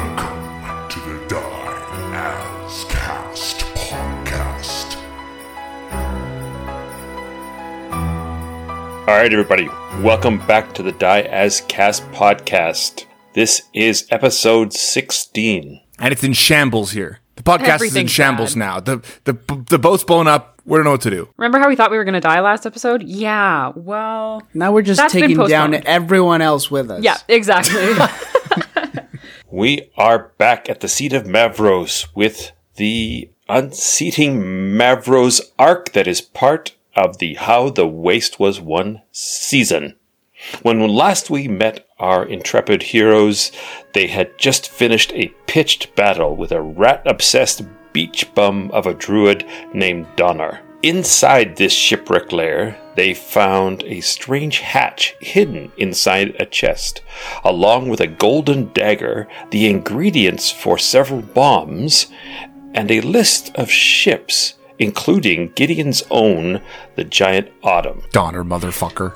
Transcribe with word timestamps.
Welcome 0.00 0.88
to 0.88 1.00
the 1.00 1.26
Die 1.28 2.14
As 2.14 2.84
Cast 2.84 3.58
podcast. 3.74 4.96
All 9.02 9.14
right, 9.16 9.30
everybody, 9.30 9.68
welcome 10.02 10.38
back 10.46 10.72
to 10.76 10.82
the 10.82 10.92
Die 10.92 11.20
As 11.20 11.60
Cast 11.68 12.02
podcast. 12.12 13.04
This 13.34 13.60
is 13.74 14.06
episode 14.10 14.72
16. 14.72 15.82
and 15.98 16.12
it's 16.12 16.24
in 16.24 16.32
shambles 16.32 16.92
here. 16.92 17.18
The 17.36 17.42
podcast 17.42 17.58
is 17.58 17.62
in 17.66 17.70
Everything's 17.72 18.10
shambles 18.10 18.54
bad. 18.54 18.58
now. 18.58 18.80
The 18.80 19.02
the 19.24 19.64
the 19.68 19.78
boat's 19.78 20.02
blown 20.04 20.26
up. 20.28 20.62
We 20.64 20.76
don't 20.78 20.84
know 20.84 20.92
what 20.92 21.02
to 21.02 21.10
do. 21.10 21.28
Remember 21.36 21.58
how 21.58 21.68
we 21.68 21.76
thought 21.76 21.90
we 21.90 21.98
were 21.98 22.04
going 22.04 22.14
to 22.14 22.20
die 22.20 22.40
last 22.40 22.64
episode? 22.64 23.02
Yeah, 23.02 23.72
well. 23.76 24.42
Now 24.54 24.72
we're 24.72 24.80
just 24.82 24.98
That's 24.98 25.12
been 25.12 25.22
taking 25.28 25.36
down 25.46 25.72
postponed. 25.72 25.86
everyone 25.86 26.40
else 26.40 26.70
with 26.70 26.90
us. 26.90 27.02
Yeah, 27.02 27.18
exactly. 27.28 27.92
We 29.52 29.90
are 29.96 30.30
back 30.38 30.70
at 30.70 30.78
the 30.78 30.86
seat 30.86 31.12
of 31.12 31.24
Mavros 31.24 32.06
with 32.14 32.52
the 32.76 33.30
unseating 33.48 34.40
Mavros 34.78 35.40
arc 35.58 35.90
that 35.90 36.06
is 36.06 36.20
part 36.20 36.76
of 36.94 37.18
the 37.18 37.34
How 37.34 37.68
the 37.68 37.86
Waste 37.86 38.38
Was 38.38 38.60
Won 38.60 39.02
season. 39.10 39.96
When 40.62 40.86
last 40.86 41.30
we 41.30 41.48
met 41.48 41.84
our 41.98 42.24
intrepid 42.24 42.84
heroes, 42.84 43.50
they 43.92 44.06
had 44.06 44.38
just 44.38 44.68
finished 44.68 45.12
a 45.14 45.34
pitched 45.48 45.96
battle 45.96 46.36
with 46.36 46.52
a 46.52 46.62
rat 46.62 47.02
obsessed 47.04 47.62
beach 47.92 48.32
bum 48.36 48.70
of 48.70 48.86
a 48.86 48.94
druid 48.94 49.44
named 49.74 50.06
Donner. 50.14 50.60
Inside 50.82 51.56
this 51.56 51.74
shipwreck 51.74 52.32
lair, 52.32 52.80
they 52.94 53.12
found 53.12 53.82
a 53.82 54.00
strange 54.00 54.60
hatch 54.60 55.14
hidden 55.20 55.72
inside 55.76 56.34
a 56.40 56.46
chest, 56.46 57.02
along 57.44 57.90
with 57.90 58.00
a 58.00 58.06
golden 58.06 58.72
dagger, 58.72 59.28
the 59.50 59.68
ingredients 59.68 60.50
for 60.50 60.78
several 60.78 61.20
bombs, 61.20 62.06
and 62.72 62.90
a 62.90 63.02
list 63.02 63.54
of 63.56 63.70
ships, 63.70 64.54
including 64.78 65.52
Gideon's 65.54 66.02
own, 66.10 66.62
the 66.96 67.04
giant 67.04 67.52
Autumn. 67.62 68.02
Donner, 68.10 68.42
motherfucker. 68.42 69.12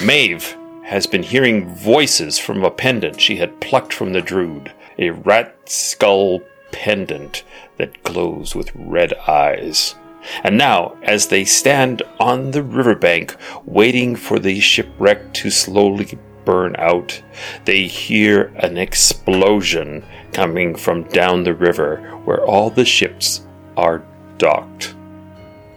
Maeve 0.00 0.56
has 0.84 1.08
been 1.08 1.24
hearing 1.24 1.74
voices 1.74 2.38
from 2.38 2.62
a 2.62 2.70
pendant 2.70 3.20
she 3.20 3.36
had 3.36 3.60
plucked 3.60 3.92
from 3.92 4.12
the 4.12 4.22
Druid, 4.22 4.72
a 4.96 5.10
rat 5.10 5.68
skull 5.68 6.40
pendant 6.70 7.42
that 7.78 8.00
glows 8.04 8.54
with 8.54 8.70
red 8.76 9.12
eyes. 9.26 9.96
And 10.44 10.58
now, 10.58 10.96
as 11.02 11.28
they 11.28 11.44
stand 11.44 12.02
on 12.20 12.50
the 12.50 12.62
riverbank 12.62 13.36
waiting 13.64 14.16
for 14.16 14.38
the 14.38 14.60
shipwreck 14.60 15.32
to 15.34 15.50
slowly 15.50 16.18
burn 16.44 16.74
out, 16.78 17.22
they 17.64 17.86
hear 17.86 18.52
an 18.56 18.76
explosion 18.78 20.04
coming 20.32 20.74
from 20.74 21.04
down 21.04 21.44
the 21.44 21.54
river 21.54 21.98
where 22.24 22.44
all 22.44 22.70
the 22.70 22.84
ships 22.84 23.46
are 23.76 24.04
docked. 24.38 24.94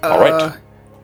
All 0.04 0.20
right, 0.20 0.34
uh. 0.34 0.56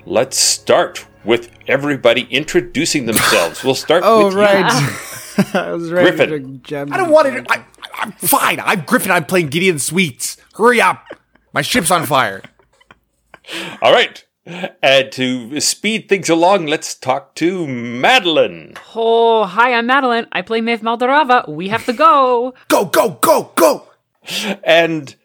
let's 0.06 0.38
start 0.38 1.06
with 1.24 1.52
everybody 1.68 2.22
introducing 2.32 3.06
themselves. 3.06 3.64
We'll 3.64 3.76
start 3.76 4.04
Oh 4.06 4.26
with 4.26 4.34
you. 4.34 4.40
right. 4.40 5.04
I 5.54 5.72
was 5.72 5.92
ready 5.92 6.16
Griffin. 6.18 6.30
to 6.30 6.68
jump. 6.68 6.92
I 6.92 6.98
don't 6.98 7.12
want 7.12 7.28
it. 7.28 7.46
I, 7.50 7.64
I'm 8.00 8.12
fine. 8.14 8.60
I'm 8.60 8.82
Griffin. 8.82 9.12
I'm 9.12 9.26
playing 9.26 9.50
Gideon 9.50 9.78
Sweets. 9.78 10.38
Hurry 10.56 10.82
up. 10.82 11.06
My 11.54 11.62
ship's 11.62 11.92
on 11.92 12.08
fire. 12.08 12.42
All 13.82 13.92
right. 13.92 14.24
And 14.82 15.12
to 15.12 15.60
speed 15.60 16.08
things 16.08 16.30
along, 16.30 16.68
let's 16.68 16.96
talk 16.96 17.36
to 17.36 17.68
Madeline. 17.68 18.76
oh, 18.96 19.44
hi, 19.44 19.74
I'm 19.74 19.88
Madeline. 19.88 20.28
I 20.32 20.42
play 20.42 20.62
Maeve 20.62 20.80
Maldorava. 20.82 21.48
We 21.50 21.68
have 21.68 21.86
to 21.86 21.94
go. 21.94 22.54
Go, 22.70 22.86
go, 22.86 23.12
go, 23.22 23.52
go. 23.56 23.90
And 24.64 25.16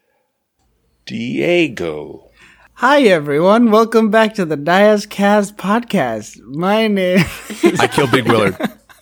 Diego. 1.07 2.31
Hi 2.75 3.03
everyone, 3.03 3.71
welcome 3.71 4.11
back 4.11 4.35
to 4.35 4.45
the 4.45 4.57
Die 4.57 4.83
As 4.83 5.07
Cast 5.07 5.57
podcast. 5.57 6.41
My 6.41 6.89
name. 6.89 7.19
I 7.79 7.87
kill 7.87 8.09
Big 8.11 8.27
Willard. 8.27 8.57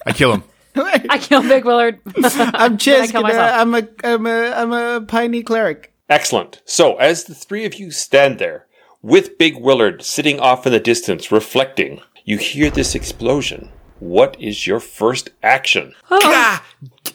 I 0.05 0.13
kill 0.13 0.35
him. 0.35 0.43
I 0.75 1.17
kill 1.19 1.43
Big 1.43 1.65
Willard. 1.65 1.99
I'm 2.07 2.77
Did 2.77 3.01
I 3.01 3.07
Xisk. 3.07 3.11
kill 3.13 3.25
and, 3.25 3.35
uh, 3.37 3.39
myself? 3.39 3.61
I'm 3.61 3.75
a 3.75 3.89
I'm 4.05 4.27
a 4.27 4.53
I'm 4.53 4.73
a 4.73 5.01
piney 5.07 5.43
cleric. 5.43 5.95
Excellent. 6.11 6.61
So, 6.67 6.97
as 6.97 7.25
the 7.25 7.35
three 7.35 7.65
of 7.65 7.75
you 7.75 7.91
stand 7.91 8.39
there, 8.39 8.67
with 9.03 9.39
Big 9.39 9.57
Willard 9.57 10.03
sitting 10.05 10.39
off 10.41 10.67
in 10.67 10.73
the 10.73 10.81
distance, 10.81 11.33
reflecting, 11.33 12.01
you 12.25 12.39
hear 12.39 12.71
this 12.71 12.95
explosion. 12.95 13.71
What 13.99 14.37
is 14.41 14.67
your 14.67 14.81
first 14.81 15.31
action? 15.43 15.95
Ah, 16.11 16.65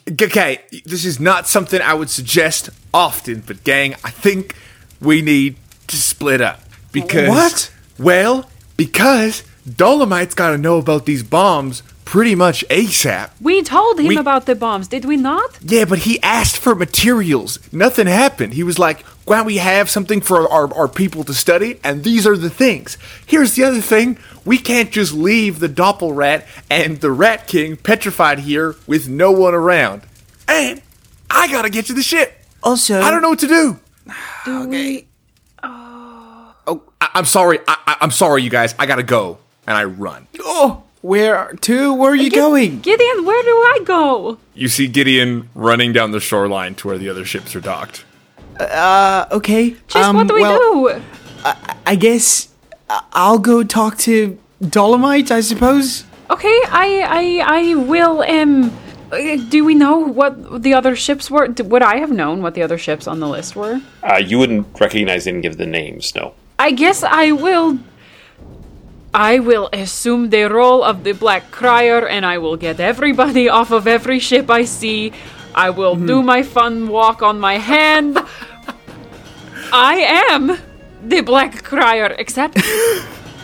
g- 0.06 0.24
okay, 0.24 0.60
this 0.84 1.04
is 1.04 1.18
not 1.18 1.48
something 1.48 1.80
I 1.80 1.94
would 1.94 2.10
suggest 2.10 2.70
often, 2.94 3.42
but 3.46 3.64
gang, 3.64 3.94
I 4.04 4.10
think 4.10 4.54
we 5.00 5.20
need 5.22 5.56
to 5.88 5.96
split 5.96 6.40
up. 6.40 6.60
Because 6.92 7.28
What? 7.28 7.72
Well, 7.98 8.48
because 8.76 9.42
Dolomite's 9.68 10.34
got 10.34 10.50
to 10.50 10.58
know 10.58 10.78
about 10.78 11.06
these 11.06 11.22
bombs 11.22 11.82
pretty 12.04 12.36
much 12.36 12.64
ASAP. 12.70 13.30
we 13.40 13.62
told 13.62 13.98
him 13.98 14.06
We- 14.06 14.16
about 14.16 14.46
the 14.46 14.54
bombs, 14.54 14.86
did 14.86 15.04
we 15.04 15.16
not? 15.16 15.58
Yeah, 15.60 15.86
but 15.86 16.00
he 16.00 16.22
asked 16.22 16.56
for 16.56 16.74
materials. 16.76 17.58
Nothing 17.72 18.06
happened. 18.06 18.54
He 18.54 18.62
was 18.62 18.78
like, 18.78 19.04
why 19.26 19.42
we 19.42 19.58
have 19.58 19.90
something 19.90 20.20
for 20.20 20.48
our, 20.48 20.72
our 20.72 20.88
people 20.88 21.24
to 21.24 21.34
study? 21.34 21.78
And 21.84 22.04
these 22.04 22.26
are 22.26 22.36
the 22.36 22.48
things. 22.48 22.96
Here's 23.26 23.54
the 23.54 23.64
other 23.64 23.80
thing. 23.80 24.18
We 24.44 24.56
can't 24.56 24.90
just 24.90 25.12
leave 25.12 25.58
the 25.58 25.68
Doppelrat 25.68 26.46
and 26.70 27.00
the 27.00 27.10
Rat 27.10 27.46
King 27.48 27.76
petrified 27.76 28.38
here 28.38 28.76
with 28.86 29.08
no 29.08 29.32
one 29.32 29.52
around. 29.52 30.02
And 30.48 30.80
I 31.28 31.48
gotta 31.48 31.70
get 31.70 31.86
to 31.86 31.92
the 31.92 32.02
ship. 32.02 32.40
Also, 32.62 33.00
I 33.00 33.10
don't 33.10 33.20
know 33.20 33.30
what 33.30 33.40
to 33.40 33.48
do. 33.48 33.80
Do 34.44 34.68
we? 34.68 35.08
Oh, 35.62 36.82
I, 37.00 37.10
I'm 37.14 37.24
sorry. 37.24 37.58
I, 37.66 37.76
I, 37.86 37.96
I'm 38.00 38.12
sorry, 38.12 38.42
you 38.42 38.50
guys. 38.50 38.74
I 38.78 38.86
gotta 38.86 39.02
go. 39.02 39.38
And 39.66 39.76
I 39.76 39.84
run. 39.84 40.28
Oh, 40.40 40.84
where 41.02 41.52
to? 41.52 41.92
Where 41.94 42.12
are 42.12 42.16
you 42.16 42.30
going? 42.30 42.80
Gideon, 42.80 43.24
where 43.24 43.42
do 43.42 43.48
I 43.48 43.80
go? 43.84 44.38
You 44.54 44.68
see 44.68 44.86
Gideon 44.86 45.50
running 45.54 45.92
down 45.92 46.12
the 46.12 46.20
shoreline 46.20 46.76
to 46.76 46.88
where 46.88 46.98
the 46.98 47.08
other 47.08 47.24
ships 47.24 47.56
are 47.56 47.60
docked. 47.60 48.04
Uh, 48.60 49.26
okay. 49.32 49.76
Just 49.88 49.96
um, 49.96 50.16
what 50.16 50.28
do 50.28 50.34
we 50.34 50.42
well, 50.42 50.58
do? 50.58 51.02
I 51.86 51.96
guess 51.96 52.48
I- 52.88 53.04
I'll 53.12 53.38
go 53.38 53.62
talk 53.62 53.98
to 53.98 54.38
Dolomite. 54.60 55.30
I 55.30 55.40
suppose. 55.40 56.04
Okay, 56.28 56.60
I, 56.68 57.04
I, 57.06 57.58
I 57.60 57.74
will. 57.76 58.22
Um, 58.22 58.76
uh, 59.12 59.36
do 59.48 59.64
we 59.64 59.76
know 59.76 59.98
what 59.98 60.62
the 60.62 60.74
other 60.74 60.96
ships 60.96 61.30
were? 61.30 61.46
Would 61.46 61.82
I 61.82 61.98
have 61.98 62.10
known 62.10 62.42
what 62.42 62.54
the 62.54 62.62
other 62.62 62.78
ships 62.78 63.06
on 63.06 63.20
the 63.20 63.28
list 63.28 63.54
were? 63.54 63.80
Uh, 64.02 64.16
you 64.16 64.38
wouldn't 64.38 64.66
recognize 64.80 65.28
any 65.28 65.40
give 65.40 65.56
the 65.56 65.66
names, 65.66 66.12
no. 66.16 66.34
I 66.58 66.72
guess 66.72 67.04
I 67.04 67.32
will. 67.32 67.78
I 69.14 69.38
will 69.38 69.70
assume 69.72 70.30
the 70.30 70.44
role 70.44 70.82
of 70.82 71.04
the 71.04 71.12
Black 71.12 71.50
Crier, 71.50 72.06
and 72.06 72.26
I 72.26 72.38
will 72.38 72.56
get 72.56 72.80
everybody 72.80 73.48
off 73.58 73.70
of 73.70 73.86
every 73.86 74.18
ship 74.18 74.50
I 74.50 74.64
see. 74.64 75.12
I 75.56 75.70
will 75.70 75.96
do 75.96 76.22
my 76.22 76.42
fun 76.42 76.88
walk 76.88 77.22
on 77.22 77.40
my 77.40 77.54
hand. 77.58 78.18
I 79.72 79.96
am 80.30 80.58
the 81.02 81.20
Black 81.22 81.62
Crier, 81.64 82.14
except. 82.18 82.60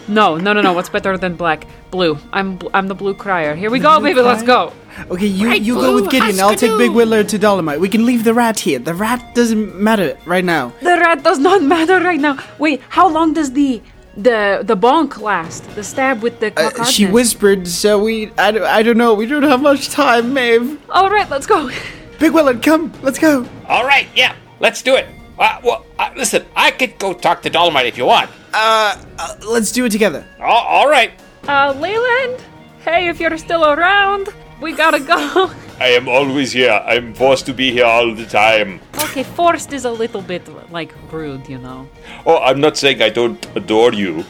No, 0.08 0.36
no, 0.36 0.52
no, 0.52 0.60
no. 0.60 0.72
What's 0.72 0.88
better 0.88 1.16
than 1.16 1.36
black? 1.36 1.64
Blue. 1.92 2.18
I'm 2.32 2.56
bl- 2.56 2.68
I'm 2.74 2.88
the 2.88 2.94
blue 2.94 3.14
crier. 3.14 3.54
Here 3.54 3.70
we 3.70 3.78
go, 3.78 4.00
baby. 4.00 4.20
Let's 4.20 4.42
go. 4.42 4.72
Okay, 5.08 5.26
you 5.26 5.46
Right, 5.46 5.62
you 5.62 5.74
go 5.76 5.94
with 5.94 6.10
Gideon. 6.10 6.40
I'll 6.40 6.56
take 6.56 6.72
Huskadoo. 6.72 6.78
Big 6.78 6.90
Willard 6.90 7.28
to 7.28 7.38
Dolomite. 7.38 7.78
We 7.78 7.88
can 7.88 8.04
leave 8.04 8.24
the 8.24 8.34
rat 8.34 8.58
here. 8.58 8.80
The 8.80 8.94
rat 8.94 9.22
doesn't 9.36 9.76
matter 9.76 10.18
right 10.26 10.44
now. 10.44 10.72
The 10.80 10.98
rat 10.98 11.22
does 11.22 11.38
not 11.38 11.62
matter 11.74 12.00
right 12.00 12.18
now. 12.20 12.36
Wait, 12.58 12.82
how 12.88 13.08
long 13.08 13.32
does 13.32 13.52
the 13.52 13.80
the 14.16 14.62
the 14.64 14.76
bonk 14.76 15.18
last? 15.20 15.62
The 15.76 15.84
stab 15.84 16.20
with 16.20 16.40
the 16.40 16.52
Uh, 16.58 16.82
she 16.84 17.06
whispered, 17.06 17.68
so 17.68 18.02
we. 18.02 18.32
I, 18.36 18.50
don't- 18.50 18.64
I 18.66 18.82
don't 18.82 18.98
know. 18.98 19.14
We 19.14 19.26
don't 19.26 19.44
have 19.44 19.62
much 19.62 19.88
time, 19.90 20.34
Maeve. 20.34 20.80
All 20.90 21.10
right, 21.10 21.30
let's 21.30 21.46
go. 21.46 21.70
Big 22.22 22.30
Willard, 22.30 22.62
come. 22.62 22.92
Let's 23.02 23.18
go. 23.18 23.44
All 23.66 23.84
right, 23.84 24.06
yeah, 24.14 24.36
let's 24.60 24.80
do 24.80 24.94
it. 24.94 25.08
Uh, 25.40 25.60
well, 25.64 25.84
uh, 25.98 26.12
listen, 26.14 26.46
I 26.54 26.70
could 26.70 26.96
go 26.96 27.12
talk 27.12 27.42
to 27.42 27.50
Dolomite 27.50 27.86
if 27.86 27.98
you 27.98 28.06
want. 28.06 28.30
Uh, 28.54 28.96
uh, 29.18 29.34
let's 29.44 29.72
do 29.72 29.86
it 29.86 29.90
together. 29.90 30.24
All, 30.38 30.64
all 30.64 30.88
right. 30.88 31.10
Uh, 31.48 31.74
Leland. 31.76 32.40
Hey, 32.84 33.08
if 33.08 33.18
you're 33.18 33.36
still 33.38 33.64
around, 33.64 34.28
we 34.60 34.72
gotta 34.72 35.00
go. 35.00 35.50
I 35.80 35.88
am 35.88 36.06
always 36.06 36.52
here. 36.52 36.70
I'm 36.70 37.12
forced 37.12 37.44
to 37.46 37.52
be 37.52 37.72
here 37.72 37.86
all 37.86 38.14
the 38.14 38.26
time. 38.26 38.80
okay, 39.02 39.24
forced 39.24 39.72
is 39.72 39.84
a 39.84 39.90
little 39.90 40.22
bit 40.22 40.46
like 40.70 40.94
rude, 41.10 41.48
you 41.48 41.58
know. 41.58 41.88
Oh, 42.24 42.38
I'm 42.38 42.60
not 42.60 42.76
saying 42.76 43.02
I 43.02 43.08
don't 43.08 43.44
adore 43.56 43.94
you. 43.94 44.24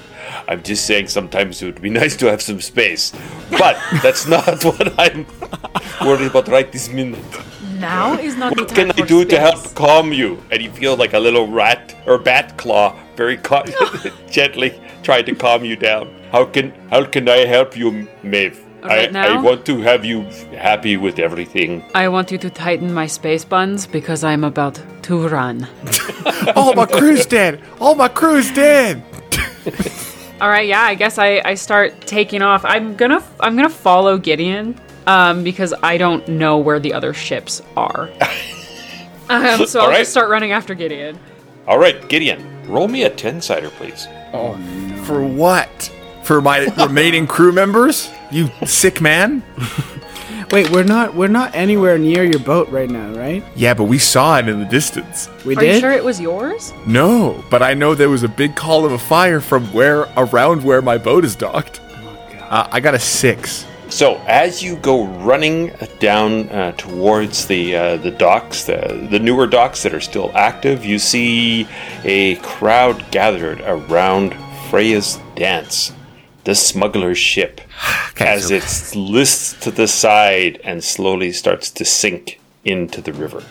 I'm 0.49 0.63
just 0.63 0.87
saying 0.87 1.09
sometimes 1.09 1.61
it 1.61 1.67
would 1.67 1.83
be 1.83 1.91
nice 2.01 2.17
to 2.17 2.31
have 2.31 2.41
some 2.41 2.63
space. 2.63 3.13
But 3.51 3.77
that's 4.03 4.27
not 4.27 4.65
what 4.65 4.99
I'm 4.99 5.27
worried 6.01 6.29
about 6.29 6.49
right 6.49 6.73
this 6.73 6.89
minute. 6.89 7.23
Now 7.83 8.15
is 8.15 8.37
not 8.37 8.55
the 8.55 8.63
What 8.63 8.75
can 8.75 8.91
I 8.91 8.95
for 8.95 9.07
do 9.07 9.25
to 9.25 9.41
help 9.41 9.75
calm 9.75 10.13
you? 10.13 10.41
And 10.53 10.63
you 10.63 10.71
feel 10.71 10.97
like 10.97 11.15
a 11.15 11.19
little 11.19 11.49
rat 11.49 11.97
or 12.07 12.17
bat 12.17 12.57
claw 12.57 12.95
very 13.17 13.37
ca- 13.37 13.67
gently 14.31 14.81
trying 15.03 15.25
to 15.27 15.35
calm 15.35 15.65
you 15.65 15.75
down. 15.75 16.15
How 16.31 16.45
can 16.45 16.73
how 16.91 17.05
can 17.05 17.29
I 17.29 17.45
help 17.45 17.77
you, 17.77 18.07
Maeve? 18.23 18.63
Right 18.83 19.09
I, 19.09 19.11
now? 19.11 19.39
I 19.39 19.43
want 19.43 19.67
to 19.67 19.81
have 19.81 20.05
you 20.05 20.23
happy 20.55 20.97
with 20.97 21.19
everything. 21.19 21.85
I 21.95 22.09
want 22.09 22.31
you 22.31 22.39
to 22.39 22.51
tighten 22.51 22.95
my 22.95 23.07
space 23.07 23.45
buns 23.45 23.87
because 23.87 24.23
I'm 24.23 24.45
about 24.45 24.81
to 25.03 25.29
run. 25.29 25.67
All 26.57 26.75
my 26.75 26.87
crew's 26.87 27.27
dead. 27.27 27.61
All 27.81 27.95
my 27.95 28.09
crew's 28.09 28.51
dead. 28.53 29.03
All 30.41 30.49
right, 30.49 30.67
yeah, 30.67 30.83
I 30.83 30.95
guess 30.95 31.19
I, 31.19 31.41
I 31.45 31.55
start 31.55 32.01
taking 32.07 32.43
off. 32.43 32.65
I'm 32.65 32.97
gonna 32.97 33.23
I'm 33.41 33.55
gonna 33.57 33.69
follow 33.69 34.19
Gideon, 34.19 34.79
um, 35.07 35.45
because 35.45 35.75
I 35.83 35.97
don't 35.99 36.27
know 36.29 36.59
where 36.59 36.79
the 36.81 36.93
other 36.95 37.13
ships 37.15 37.63
are. 37.77 38.11
um, 39.29 39.67
so 39.67 39.81
I'll 39.81 39.87
All 39.87 39.91
right. 39.91 39.99
just 39.99 40.11
start 40.11 40.29
running 40.31 40.53
after 40.53 40.75
Gideon. 40.75 41.19
All 41.67 41.79
right, 41.79 42.09
Gideon, 42.09 42.45
roll 42.67 42.89
me 42.89 43.05
a 43.05 43.11
10 43.11 43.41
sider, 43.41 43.71
please. 43.71 44.07
Oh, 44.33 44.57
For 45.05 45.25
what? 45.25 45.91
For 46.25 46.41
my 46.41 46.59
remaining 46.79 47.27
crew 47.27 47.53
members? 47.53 48.11
You 48.31 48.51
sick 48.67 49.01
man? 49.01 49.43
Wait, 50.53 50.69
we're 50.71 50.85
not 50.85 51.15
we're 51.15 51.29
not 51.29 51.55
anywhere 51.55 51.97
near 51.97 52.25
your 52.25 52.39
boat 52.41 52.69
right 52.69 52.91
now, 52.91 53.11
right? 53.15 53.43
Yeah, 53.57 53.73
but 53.73 53.85
we 53.85 53.97
saw 53.99 54.39
it 54.39 54.49
in 54.49 54.61
the 54.61 54.67
distance. 54.67 55.31
We 55.47 55.57
Are 55.57 55.61
did. 55.61 55.75
you 55.77 55.81
sure 55.81 55.93
it 55.93 56.05
was 56.05 56.21
yours? 56.21 56.75
No, 56.87 57.43
but 57.49 57.63
I 57.63 57.73
know 57.73 57.95
there 57.95 58.11
was 58.11 58.23
a 58.23 58.29
big 58.29 58.55
call 58.55 58.85
of 58.85 58.93
a 58.93 58.99
fire 58.99 59.41
from 59.41 59.65
where 59.73 60.03
around 60.15 60.63
where 60.63 60.83
my 60.83 60.99
boat 60.99 61.25
is 61.25 61.35
docked. 61.37 61.81
Uh, 62.39 62.69
I 62.71 62.81
got 62.81 62.93
a 62.95 62.99
six. 62.99 63.65
So 63.93 64.17
as 64.27 64.63
you 64.63 64.77
go 64.77 65.05
running 65.05 65.71
down 65.99 66.49
uh, 66.49 66.73
towards 66.73 67.47
the 67.47 67.77
uh, 67.77 67.97
the 67.99 68.11
docks, 68.11 68.65
the 68.65 69.07
the 69.11 69.19
newer 69.19 69.47
docks 69.47 69.83
that 69.83 69.93
are 69.93 70.01
still 70.01 70.33
active, 70.35 70.83
you 70.83 70.99
see 70.99 71.69
a 72.03 72.37
crowd 72.37 73.05
gathered 73.11 73.61
around 73.61 74.35
Freya's 74.71 75.21
dance, 75.37 75.93
the 76.45 76.55
smuggler's 76.55 77.19
ship, 77.19 77.61
as 78.19 78.49
so- 78.49 78.55
it 78.55 78.97
lists 78.99 79.63
to 79.63 79.71
the 79.71 79.87
side 79.87 80.59
and 80.65 80.83
slowly 80.83 81.31
starts 81.31 81.71
to 81.73 81.85
sink 81.85 82.41
into 82.65 83.03
the 83.03 83.13
river. 83.13 83.45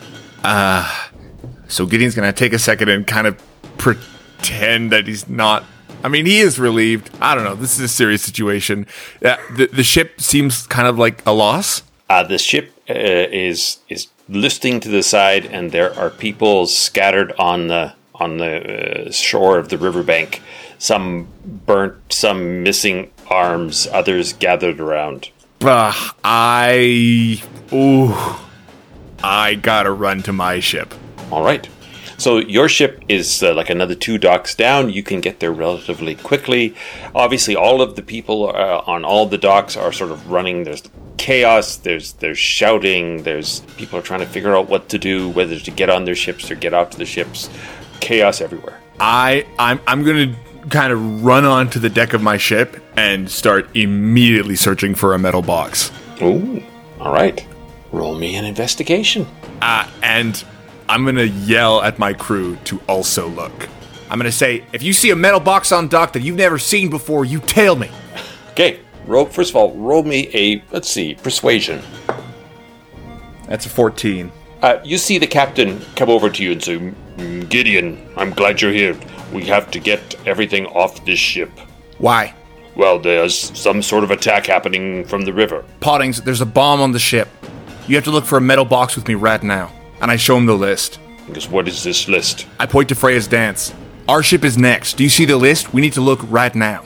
So 1.68 1.86
Gideon's 1.86 2.16
gonna 2.16 2.32
take 2.32 2.52
a 2.52 2.58
second 2.58 2.88
and 2.88 3.06
kind 3.06 3.28
of 3.28 3.40
pretend 3.78 4.90
that 4.90 5.06
he's 5.06 5.28
not. 5.28 5.62
I 6.04 6.08
mean, 6.08 6.26
he 6.26 6.40
is 6.40 6.58
relieved. 6.58 7.10
I 7.20 7.34
don't 7.34 7.44
know. 7.44 7.54
This 7.54 7.74
is 7.74 7.80
a 7.80 7.88
serious 7.88 8.22
situation. 8.22 8.86
Uh, 9.24 9.36
the 9.56 9.66
the 9.66 9.84
ship 9.84 10.20
seems 10.20 10.66
kind 10.66 10.88
of 10.88 10.98
like 10.98 11.24
a 11.26 11.32
loss. 11.32 11.82
Uh, 12.10 12.22
the 12.22 12.38
ship 12.38 12.72
uh, 12.90 12.94
is 12.94 13.78
is 13.88 14.08
listing 14.28 14.80
to 14.80 14.88
the 14.88 15.02
side, 15.02 15.46
and 15.46 15.72
there 15.72 15.96
are 15.98 16.10
people 16.10 16.66
scattered 16.66 17.32
on 17.38 17.68
the 17.68 17.94
on 18.14 18.38
the 18.38 19.06
uh, 19.06 19.10
shore 19.12 19.58
of 19.58 19.68
the 19.68 19.78
riverbank. 19.78 20.42
Some 20.78 21.28
burnt, 21.44 22.12
some 22.12 22.62
missing 22.62 23.10
arms, 23.28 23.86
others 23.86 24.32
gathered 24.32 24.80
around. 24.80 25.30
Ugh, 25.60 26.14
I 26.24 27.42
ooh, 27.72 28.14
I 29.22 29.54
gotta 29.54 29.92
run 29.92 30.22
to 30.24 30.32
my 30.32 30.58
ship. 30.60 30.92
All 31.30 31.44
right. 31.44 31.68
So 32.22 32.38
your 32.38 32.68
ship 32.68 33.02
is 33.08 33.42
uh, 33.42 33.52
like 33.52 33.68
another 33.68 33.96
two 33.96 34.16
docks 34.16 34.54
down. 34.54 34.90
You 34.90 35.02
can 35.02 35.20
get 35.20 35.40
there 35.40 35.50
relatively 35.50 36.14
quickly. 36.14 36.72
Obviously, 37.16 37.56
all 37.56 37.82
of 37.82 37.96
the 37.96 38.02
people 38.02 38.48
uh, 38.48 38.80
on 38.86 39.04
all 39.04 39.26
the 39.26 39.38
docks 39.38 39.76
are 39.76 39.92
sort 39.92 40.12
of 40.12 40.30
running. 40.30 40.62
There's 40.62 40.84
chaos. 41.16 41.78
There's 41.78 42.12
there's 42.12 42.38
shouting. 42.38 43.24
There's 43.24 43.62
people 43.76 43.98
are 43.98 44.02
trying 44.02 44.20
to 44.20 44.26
figure 44.26 44.54
out 44.54 44.68
what 44.68 44.88
to 44.90 44.98
do, 45.00 45.30
whether 45.30 45.58
to 45.58 45.70
get 45.72 45.90
on 45.90 46.04
their 46.04 46.14
ships 46.14 46.48
or 46.48 46.54
get 46.54 46.72
off 46.72 46.90
to 46.90 46.98
the 46.98 47.06
ships. 47.06 47.50
Chaos 47.98 48.40
everywhere. 48.40 48.78
I 49.00 49.44
I'm 49.58 49.80
I'm 49.88 50.04
gonna 50.04 50.36
kind 50.70 50.92
of 50.92 51.24
run 51.24 51.44
onto 51.44 51.80
the 51.80 51.90
deck 51.90 52.12
of 52.12 52.22
my 52.22 52.36
ship 52.36 52.80
and 52.96 53.28
start 53.28 53.68
immediately 53.74 54.54
searching 54.54 54.94
for 54.94 55.14
a 55.14 55.18
metal 55.18 55.42
box. 55.42 55.90
Ooh. 56.22 56.62
All 57.00 57.12
right. 57.12 57.44
Roll 57.90 58.14
me 58.16 58.36
an 58.36 58.44
investigation. 58.44 59.26
Uh, 59.60 59.90
and 60.04 60.44
I'm 60.88 61.04
gonna 61.04 61.24
yell 61.24 61.82
at 61.82 61.98
my 61.98 62.12
crew 62.12 62.56
to 62.64 62.80
also 62.88 63.28
look. 63.28 63.68
I'm 64.10 64.18
gonna 64.18 64.32
say, 64.32 64.64
if 64.72 64.82
you 64.82 64.92
see 64.92 65.10
a 65.10 65.16
metal 65.16 65.40
box 65.40 65.72
on 65.72 65.88
dock 65.88 66.12
that 66.12 66.22
you've 66.22 66.36
never 66.36 66.58
seen 66.58 66.90
before, 66.90 67.24
you 67.24 67.40
tail 67.40 67.76
me. 67.76 67.90
Okay. 68.50 68.80
Roll. 69.06 69.26
First 69.26 69.50
of 69.50 69.56
all, 69.56 69.72
roll 69.74 70.02
me 70.02 70.28
a 70.34 70.62
let's 70.70 70.88
see 70.88 71.14
persuasion. 71.14 71.82
That's 73.48 73.66
a 73.66 73.68
14. 73.68 74.30
Uh, 74.62 74.78
you 74.84 74.96
see 74.96 75.18
the 75.18 75.26
captain 75.26 75.80
come 75.96 76.08
over 76.08 76.30
to 76.30 76.42
you 76.44 76.52
and 76.52 76.62
say, 76.62 76.78
"Mm, 76.78 77.48
Gideon, 77.48 77.98
I'm 78.16 78.30
glad 78.30 78.60
you're 78.60 78.72
here. 78.72 78.96
We 79.32 79.44
have 79.46 79.70
to 79.72 79.80
get 79.80 80.14
everything 80.24 80.66
off 80.66 81.04
this 81.04 81.18
ship. 81.18 81.50
Why? 81.98 82.34
Well, 82.76 82.98
there's 82.98 83.36
some 83.58 83.82
sort 83.82 84.04
of 84.04 84.10
attack 84.10 84.46
happening 84.46 85.04
from 85.04 85.22
the 85.22 85.32
river. 85.32 85.64
Pottings, 85.80 86.22
there's 86.22 86.40
a 86.40 86.46
bomb 86.46 86.80
on 86.80 86.92
the 86.92 86.98
ship. 86.98 87.28
You 87.88 87.96
have 87.96 88.04
to 88.04 88.10
look 88.10 88.24
for 88.24 88.38
a 88.38 88.40
metal 88.40 88.64
box 88.64 88.94
with 88.94 89.08
me 89.08 89.14
right 89.14 89.42
now. 89.42 89.72
And 90.02 90.10
I 90.10 90.16
show 90.16 90.36
him 90.36 90.46
the 90.46 90.54
list. 90.54 90.98
Because 91.26 91.48
what 91.48 91.68
is 91.68 91.82
this 91.84 92.08
list? 92.08 92.46
I 92.58 92.66
point 92.66 92.88
to 92.90 92.94
Freya's 92.94 93.28
dance. 93.28 93.72
Our 94.08 94.22
ship 94.22 94.44
is 94.44 94.58
next. 94.58 94.96
Do 94.96 95.04
you 95.04 95.08
see 95.08 95.24
the 95.24 95.36
list? 95.36 95.72
We 95.72 95.80
need 95.80 95.92
to 95.94 96.00
look 96.00 96.20
right 96.28 96.54
now. 96.54 96.84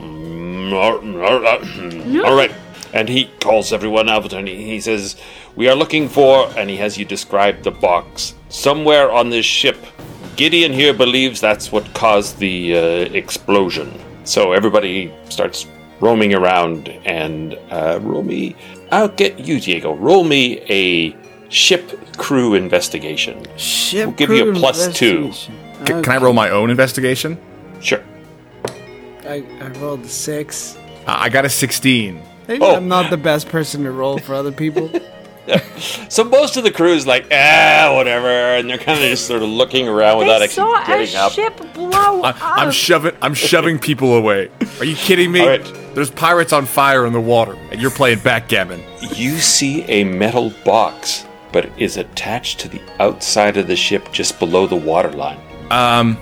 Mm, 0.00 0.72
all- 0.72 0.98
all 1.24 1.40
right. 1.40 2.24
All 2.24 2.34
right. 2.36 2.52
And 2.92 3.08
he 3.08 3.30
calls 3.40 3.72
everyone 3.72 4.08
out 4.08 4.32
and 4.32 4.48
he, 4.48 4.56
he 4.64 4.80
says, 4.80 5.16
We 5.56 5.68
are 5.68 5.74
looking 5.76 6.08
for, 6.08 6.48
and 6.56 6.68
he 6.70 6.76
has 6.78 6.98
you 6.98 7.04
describe 7.04 7.62
the 7.62 7.70
box, 7.70 8.34
somewhere 8.48 9.10
on 9.12 9.30
this 9.30 9.44
ship. 9.46 9.76
Gideon 10.36 10.72
here 10.72 10.94
believes 10.94 11.40
that's 11.40 11.70
what 11.70 11.84
caused 11.94 12.38
the 12.38 12.74
uh, 12.76 12.80
explosion. 13.12 13.92
So 14.24 14.52
everybody 14.52 15.12
starts 15.28 15.66
roaming 16.00 16.34
around 16.34 16.88
and 17.04 17.58
uh, 17.70 17.98
roll 18.02 18.22
me. 18.22 18.56
I'll 18.90 19.08
get 19.08 19.38
you, 19.38 19.60
Diego. 19.60 19.94
Roll 19.94 20.24
me 20.24 20.60
a 20.68 21.10
ship 21.48 22.16
crew 22.16 22.54
investigation. 22.54 23.44
Ship 23.56 24.06
We'll 24.06 24.14
give 24.14 24.30
you 24.30 24.50
a 24.50 24.54
plus 24.54 24.92
two. 24.94 25.24
investigation. 25.26 25.54
C- 25.86 25.92
Can 26.02 26.08
I 26.10 26.16
roll 26.18 26.32
my 26.32 26.50
own 26.50 26.70
investigation? 26.70 27.38
Sure. 27.80 28.02
I, 29.24 29.44
I 29.60 29.68
rolled 29.78 30.00
a 30.04 30.08
six. 30.08 30.76
Uh, 31.06 31.14
I 31.18 31.28
got 31.28 31.44
a 31.44 31.48
16. 31.50 32.20
Maybe 32.48 32.64
Oh. 32.64 32.74
I'm 32.76 32.88
not 32.88 33.10
the 33.10 33.16
best 33.16 33.48
person 33.48 33.84
to 33.84 33.90
roll 33.92 34.18
for 34.18 34.34
other 34.34 34.52
people. 34.52 34.90
So 36.10 36.24
most 36.24 36.56
of 36.58 36.64
the 36.64 36.70
crew 36.70 36.92
is 36.92 37.06
like, 37.06 37.26
ah, 37.32 37.92
whatever, 37.94 38.28
and 38.28 38.68
they're 38.68 38.76
kind 38.76 38.98
of 39.02 39.08
just 39.08 39.26
sort 39.26 39.42
of 39.42 39.48
looking 39.48 39.88
around 39.88 40.18
without 40.18 40.38
They 40.38 40.44
actually 40.44 40.54
saw 40.56 40.82
a 40.82 40.86
getting 40.86 41.16
up. 41.16 41.32
ship 41.32 41.74
blow 41.74 42.20
I, 42.22 42.30
up. 42.30 42.36
I'm 42.40 42.70
shoving. 42.70 43.16
I'm 43.22 43.32
shoving 43.34 43.78
people 43.78 44.14
away. 44.14 44.50
Are 44.78 44.84
you 44.84 44.94
kidding 44.96 45.30
me? 45.32 45.40
All 45.40 45.48
right. 45.48 45.94
There's 45.94 46.10
pirates 46.10 46.52
on 46.52 46.66
fire 46.66 47.06
in 47.06 47.12
the 47.14 47.20
water, 47.20 47.54
and 47.70 47.80
you're 47.80 47.90
playing 47.90 48.18
backgammon. 48.18 48.82
You 49.14 49.36
see 49.38 49.84
a 49.84 50.04
metal 50.04 50.52
box, 50.66 51.24
but 51.52 51.66
it 51.66 51.72
is 51.78 51.96
attached 51.96 52.60
to 52.60 52.68
the 52.68 52.80
outside 53.00 53.56
of 53.56 53.66
the 53.66 53.76
ship 53.76 54.10
just 54.12 54.38
below 54.38 54.66
the 54.66 54.76
waterline. 54.76 55.40
Um, 55.70 56.16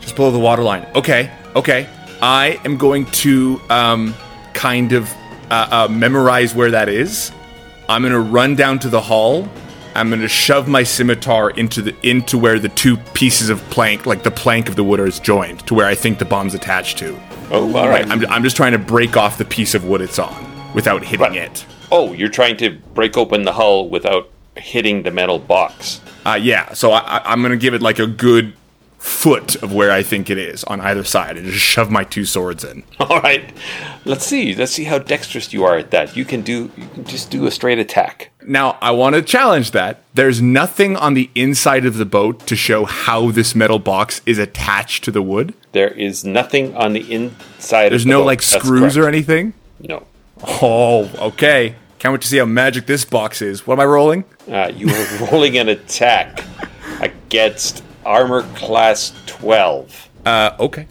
Just 0.00 0.16
below 0.16 0.30
the 0.30 0.38
waterline. 0.38 0.86
Okay. 0.94 1.30
Okay. 1.56 1.88
I 2.22 2.60
am 2.64 2.76
going 2.76 3.06
to 3.06 3.60
um, 3.70 4.14
kind 4.54 4.92
of 4.92 5.10
uh, 5.50 5.68
uh, 5.70 5.88
memorize 5.90 6.54
where 6.54 6.70
that 6.70 6.88
is. 6.88 7.32
I'm 7.88 8.02
gonna 8.02 8.20
run 8.20 8.54
down 8.56 8.78
to 8.80 8.88
the 8.88 9.00
hull. 9.00 9.48
I'm 9.94 10.10
gonna 10.10 10.28
shove 10.28 10.68
my 10.68 10.82
scimitar 10.84 11.50
into 11.50 11.82
the 11.82 11.96
into 12.08 12.38
where 12.38 12.58
the 12.58 12.68
two 12.68 12.96
pieces 13.14 13.48
of 13.50 13.58
plank, 13.70 14.06
like 14.06 14.22
the 14.22 14.30
plank 14.30 14.68
of 14.68 14.76
the 14.76 14.84
wood, 14.84 15.00
is 15.00 15.18
joined 15.18 15.66
to 15.66 15.74
where 15.74 15.86
I 15.86 15.94
think 15.94 16.18
the 16.18 16.24
bomb's 16.24 16.54
attached 16.54 16.98
to. 16.98 17.18
Oh, 17.50 17.74
all 17.76 17.88
right. 17.88 18.08
I'm, 18.08 18.24
I'm 18.26 18.42
just 18.44 18.56
trying 18.56 18.72
to 18.72 18.78
break 18.78 19.16
off 19.16 19.38
the 19.38 19.44
piece 19.44 19.74
of 19.74 19.84
wood 19.84 20.00
it's 20.02 20.18
on 20.20 20.72
without 20.74 21.02
hitting 21.02 21.20
Right. 21.20 21.36
it. 21.36 21.66
Oh, 21.90 22.12
you're 22.12 22.28
trying 22.28 22.56
to 22.58 22.70
break 22.94 23.16
open 23.16 23.42
the 23.42 23.52
hull 23.52 23.88
without 23.88 24.30
hitting 24.60 25.02
the 25.02 25.10
metal 25.10 25.38
box. 25.38 26.00
Uh, 26.24 26.38
yeah, 26.40 26.72
so 26.74 26.92
I, 26.92 26.98
I, 27.00 27.32
I'm 27.32 27.42
gonna 27.42 27.56
give 27.56 27.74
it 27.74 27.82
like 27.82 27.98
a 27.98 28.06
good 28.06 28.54
foot 29.00 29.56
of 29.62 29.72
where 29.72 29.90
I 29.90 30.02
think 30.02 30.28
it 30.28 30.36
is 30.36 30.62
on 30.64 30.80
either 30.80 31.04
side, 31.04 31.36
and 31.36 31.46
just 31.46 31.64
shove 31.64 31.90
my 31.90 32.04
two 32.04 32.24
swords 32.24 32.62
in. 32.62 32.84
All 33.00 33.20
right. 33.20 33.52
Let's 34.04 34.26
see. 34.26 34.54
Let's 34.54 34.72
see 34.72 34.84
how 34.84 34.98
dexterous 34.98 35.52
you 35.52 35.64
are 35.64 35.78
at 35.78 35.90
that. 35.90 36.16
You 36.16 36.24
can 36.24 36.42
do. 36.42 36.70
You 36.76 36.86
can 36.94 37.04
just 37.04 37.30
do 37.30 37.46
a 37.46 37.50
straight 37.50 37.78
attack. 37.78 38.30
Now, 38.46 38.78
I 38.80 38.90
want 38.92 39.16
to 39.16 39.22
challenge 39.22 39.72
that. 39.72 40.02
There's 40.14 40.40
nothing 40.40 40.96
on 40.96 41.14
the 41.14 41.30
inside 41.34 41.84
of 41.86 41.96
the 41.96 42.04
boat 42.04 42.46
to 42.46 42.56
show 42.56 42.84
how 42.84 43.30
this 43.30 43.54
metal 43.54 43.78
box 43.78 44.20
is 44.26 44.38
attached 44.38 45.04
to 45.04 45.10
the 45.10 45.22
wood. 45.22 45.54
There 45.72 45.88
is 45.90 46.24
nothing 46.24 46.76
on 46.76 46.92
the 46.92 47.10
inside. 47.12 47.90
There's 47.90 48.02
of 48.02 48.08
the 48.08 48.10
no 48.10 48.22
like 48.22 48.40
That's 48.40 48.64
screws 48.64 48.96
or 48.96 49.08
anything. 49.08 49.54
No. 49.80 50.06
Oh, 50.42 51.10
okay. 51.18 51.74
Can't 52.00 52.12
wait 52.12 52.22
to 52.22 52.28
see 52.28 52.38
how 52.38 52.46
magic 52.46 52.86
this 52.86 53.04
box 53.04 53.42
is. 53.42 53.66
What 53.66 53.74
am 53.74 53.80
I 53.80 53.84
rolling? 53.84 54.24
Uh, 54.50 54.72
you 54.74 54.88
are 54.88 55.28
rolling 55.30 55.58
an 55.58 55.68
attack 55.68 56.42
against 57.00 57.84
armor 58.06 58.42
class 58.54 59.12
12. 59.26 60.08
Uh, 60.24 60.56
okay. 60.58 60.86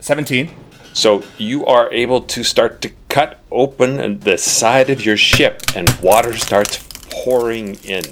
17. 0.00 0.50
So 0.92 1.24
you 1.36 1.66
are 1.66 1.92
able 1.92 2.20
to 2.22 2.44
start 2.44 2.80
to 2.82 2.90
cut 3.08 3.40
open 3.50 4.20
the 4.20 4.38
side 4.38 4.88
of 4.88 5.04
your 5.04 5.16
ship, 5.16 5.62
and 5.74 5.90
water 6.00 6.36
starts 6.36 6.86
pouring 7.10 7.74
in. 7.84 8.04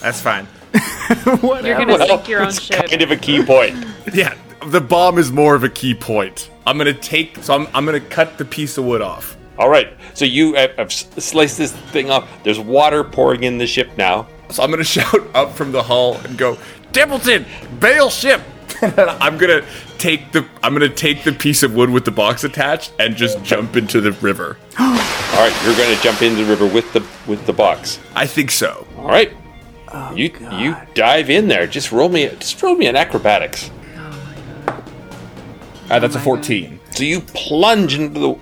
That's 0.00 0.20
fine. 0.22 0.46
You're 1.26 1.76
gonna 1.76 1.86
Well, 1.98 2.06
sink 2.06 2.28
your 2.28 2.40
own 2.42 2.48
it's 2.48 2.60
ship. 2.62 2.86
kind 2.88 3.02
of 3.02 3.10
a 3.10 3.16
key 3.16 3.44
point. 3.44 3.86
Yeah, 4.14 4.34
the 4.66 4.80
bomb 4.80 5.18
is 5.18 5.30
more 5.30 5.54
of 5.54 5.64
a 5.64 5.68
key 5.68 5.94
point. 5.94 6.50
I'm 6.66 6.76
gonna 6.78 6.92
take, 6.92 7.36
so 7.42 7.54
I'm, 7.54 7.68
I'm 7.74 7.84
gonna 7.84 8.00
cut 8.00 8.36
the 8.38 8.44
piece 8.44 8.76
of 8.78 8.84
wood 8.84 9.00
off. 9.02 9.36
All 9.58 9.68
right. 9.68 9.96
So 10.14 10.24
you 10.24 10.54
have, 10.54 10.76
have 10.76 10.92
sliced 10.92 11.58
this 11.58 11.72
thing 11.72 12.10
off. 12.10 12.28
There's 12.42 12.58
water 12.58 13.04
pouring 13.04 13.44
in 13.44 13.58
the 13.58 13.66
ship 13.66 13.90
now. 13.96 14.28
So 14.50 14.62
I'm 14.62 14.70
gonna 14.70 14.84
shout 14.98 15.20
up 15.34 15.52
from 15.52 15.72
the 15.72 15.82
hull 15.82 16.16
and 16.18 16.36
go, 16.36 16.58
Templeton, 16.92 17.46
bail 17.80 18.10
ship. 18.10 18.40
I'm 18.82 19.38
gonna 19.38 19.64
take 19.98 20.32
the 20.32 20.46
I'm 20.62 20.72
gonna 20.72 20.88
take 20.88 21.22
the 21.22 21.32
piece 21.32 21.62
of 21.62 21.74
wood 21.74 21.90
with 21.90 22.04
the 22.04 22.10
box 22.10 22.42
attached 22.42 22.92
and 22.98 23.14
just 23.14 23.42
jump 23.44 23.76
into 23.76 24.00
the 24.00 24.12
river. 24.12 24.56
All 24.78 24.88
right. 25.38 25.62
You're 25.64 25.76
going 25.76 25.94
to 25.96 26.02
jump 26.02 26.20
into 26.22 26.44
the 26.44 26.50
river 26.50 26.66
with 26.66 26.92
the 26.92 27.06
with 27.26 27.46
the 27.46 27.52
box. 27.52 27.98
I 28.14 28.26
think 28.26 28.50
so. 28.50 28.86
All 28.98 29.08
right. 29.08 29.32
you 30.14 30.30
you 30.52 30.76
dive 30.94 31.30
in 31.30 31.48
there. 31.48 31.66
Just 31.66 31.92
roll 31.92 32.08
me 32.08 32.28
just 32.28 32.62
roll 32.62 32.74
me 32.74 32.86
an 32.86 32.96
acrobatics. 32.96 33.70
Oh 33.96 34.34
my 34.68 35.96
uh, 35.96 35.98
that's 35.98 36.14
a 36.14 36.20
14. 36.20 36.80
So 36.90 37.04
you 37.04 37.20
plunge 37.20 37.94
into 37.94 38.18
the 38.18 38.38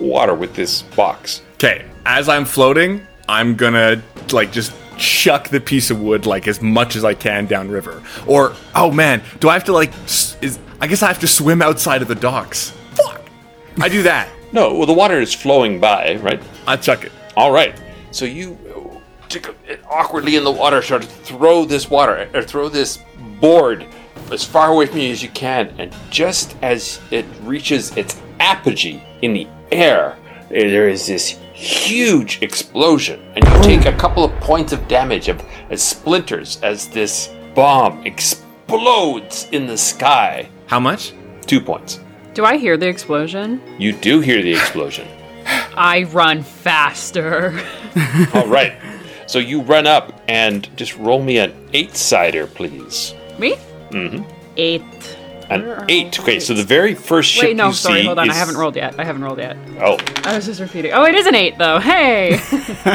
water 0.00 0.34
with 0.34 0.54
this 0.54 0.82
box. 0.82 1.42
Okay, 1.54 1.84
as 2.06 2.28
I'm 2.28 2.44
floating, 2.44 3.06
I'm 3.28 3.54
gonna 3.56 4.02
like 4.32 4.52
just 4.52 4.72
chuck 4.98 5.48
the 5.48 5.60
piece 5.60 5.90
of 5.90 6.00
wood 6.00 6.26
like 6.26 6.46
as 6.46 6.60
much 6.60 6.96
as 6.96 7.04
I 7.04 7.14
can 7.14 7.46
downriver. 7.46 8.02
Or 8.26 8.54
oh 8.74 8.90
man, 8.90 9.22
do 9.40 9.48
I 9.48 9.54
have 9.54 9.64
to 9.64 9.72
like? 9.72 9.92
Is 10.04 10.58
I 10.80 10.86
guess 10.86 11.02
I 11.02 11.08
have 11.08 11.20
to 11.20 11.28
swim 11.28 11.62
outside 11.62 12.02
of 12.02 12.08
the 12.08 12.14
docks. 12.14 12.70
Fuck! 12.94 13.20
I 13.80 13.88
do 13.88 14.02
that. 14.04 14.28
No, 14.54 14.74
well 14.74 14.84
the 14.86 14.92
water 14.92 15.18
is 15.18 15.32
flowing 15.32 15.80
by, 15.80 16.16
right? 16.16 16.38
I 16.66 16.76
chuck 16.76 17.04
it. 17.04 17.12
All 17.38 17.50
right. 17.52 17.74
So 18.10 18.26
you 18.26 18.58
tick- 19.30 19.56
awkwardly 19.90 20.36
in 20.36 20.44
the 20.44 20.50
water 20.50 20.82
start 20.82 21.00
to 21.00 21.08
throw 21.08 21.64
this 21.64 21.88
water 21.88 22.28
or 22.34 22.42
throw 22.42 22.68
this 22.68 22.98
board 23.40 23.86
as 24.30 24.44
far 24.44 24.70
away 24.70 24.84
from 24.84 24.98
you 24.98 25.10
as 25.10 25.22
you 25.22 25.30
can, 25.30 25.74
and 25.78 25.94
just 26.10 26.54
as 26.60 27.00
it 27.10 27.24
reaches 27.44 27.96
its 27.96 28.20
apogee 28.40 29.02
in 29.22 29.32
the 29.32 29.46
air, 29.72 30.16
there 30.48 30.88
is 30.88 31.06
this 31.06 31.38
huge 31.54 32.42
explosion, 32.42 33.20
and 33.34 33.44
you 33.44 33.62
take 33.62 33.86
a 33.86 33.96
couple 33.96 34.24
of 34.24 34.32
points 34.40 34.72
of 34.72 34.86
damage 34.88 35.28
of 35.28 35.42
as 35.70 35.82
splinters 35.82 36.60
as 36.62 36.88
this 36.88 37.30
bomb 37.54 38.04
explodes 38.06 39.48
in 39.52 39.66
the 39.66 39.78
sky. 39.78 40.48
How 40.66 40.80
much? 40.80 41.12
Two 41.46 41.60
points. 41.60 42.00
Do 42.34 42.44
I 42.44 42.56
hear 42.56 42.76
the 42.76 42.88
explosion? 42.88 43.60
You 43.78 43.92
do 43.92 44.20
hear 44.20 44.42
the 44.42 44.52
explosion. 44.52 45.06
I 45.76 46.04
run 46.04 46.42
faster. 46.42 47.58
All 48.34 48.46
right. 48.46 48.74
So 49.26 49.38
you 49.38 49.62
run 49.62 49.86
up 49.86 50.20
and 50.28 50.68
just 50.76 50.96
roll 50.96 51.22
me 51.22 51.38
an 51.38 51.52
eight 51.72 51.96
sider, 51.96 52.46
please. 52.46 53.14
Me? 53.38 53.56
Mm-hmm. 53.90 54.22
Eight. 54.56 55.18
An 55.52 55.84
eight. 55.88 56.18
Okay, 56.20 56.40
so 56.40 56.54
the 56.54 56.64
very 56.64 56.94
first 56.94 57.30
ship 57.30 57.44
Wait, 57.44 57.56
no, 57.56 57.68
you 57.68 57.72
sorry, 57.74 58.00
see 58.00 58.06
hold 58.06 58.18
on. 58.18 58.30
I 58.30 58.34
haven't 58.34 58.56
rolled 58.56 58.76
yet. 58.76 58.98
I 58.98 59.04
haven't 59.04 59.22
rolled 59.22 59.38
yet. 59.38 59.56
Oh, 59.80 59.98
I 60.24 60.36
was 60.36 60.46
just 60.46 60.60
repeating. 60.60 60.92
Oh, 60.92 61.04
it 61.04 61.14
is 61.14 61.26
an 61.26 61.34
eight, 61.34 61.58
though. 61.58 61.78
Hey! 61.78 62.34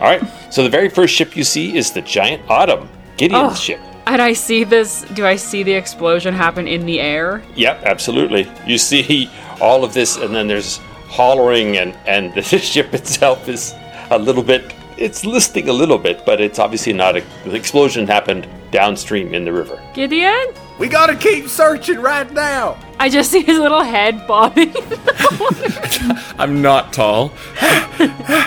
all 0.00 0.08
right. 0.10 0.22
So 0.50 0.62
the 0.62 0.70
very 0.70 0.88
first 0.88 1.14
ship 1.14 1.36
you 1.36 1.44
see 1.44 1.76
is 1.76 1.90
the 1.92 2.02
giant 2.02 2.42
Autumn, 2.48 2.88
Gideon's 3.16 3.52
Oh. 3.52 3.54
ship. 3.54 3.80
and 4.06 4.22
I 4.22 4.32
see 4.32 4.64
this. 4.64 5.02
Do 5.14 5.26
I 5.26 5.36
see 5.36 5.62
the 5.62 5.72
explosion 5.72 6.32
happen 6.34 6.66
in 6.68 6.86
the 6.86 7.00
air? 7.00 7.42
Yep, 7.56 7.82
absolutely. 7.84 8.48
You 8.66 8.78
see 8.78 9.28
all 9.60 9.84
of 9.84 9.92
this, 9.94 10.16
and 10.16 10.34
then 10.34 10.46
there's 10.46 10.78
hollering, 11.08 11.76
and 11.78 11.94
and 12.06 12.32
the 12.34 12.42
ship 12.42 12.94
itself 12.94 13.48
is 13.48 13.74
a 14.10 14.18
little 14.18 14.42
bit. 14.42 14.72
It's 14.98 15.26
listing 15.26 15.68
a 15.68 15.72
little 15.74 15.98
bit, 15.98 16.24
but 16.24 16.40
it's 16.40 16.58
obviously 16.58 16.92
not 16.92 17.16
a. 17.16 17.24
The 17.44 17.54
explosion 17.54 18.06
happened 18.06 18.46
downstream 18.70 19.34
in 19.34 19.44
the 19.44 19.52
river. 19.52 19.78
Gideon? 19.94 20.46
We 20.78 20.88
gotta 20.88 21.16
keep 21.16 21.48
searching 21.48 22.00
right 22.00 22.30
now. 22.30 22.78
I 22.98 23.08
just 23.08 23.30
see 23.30 23.42
his 23.42 23.58
little 23.58 23.82
head 23.82 24.26
bobbing. 24.26 24.74
I'm 26.38 26.60
not 26.60 26.92
tall. 26.92 27.32
uh, 27.60 28.42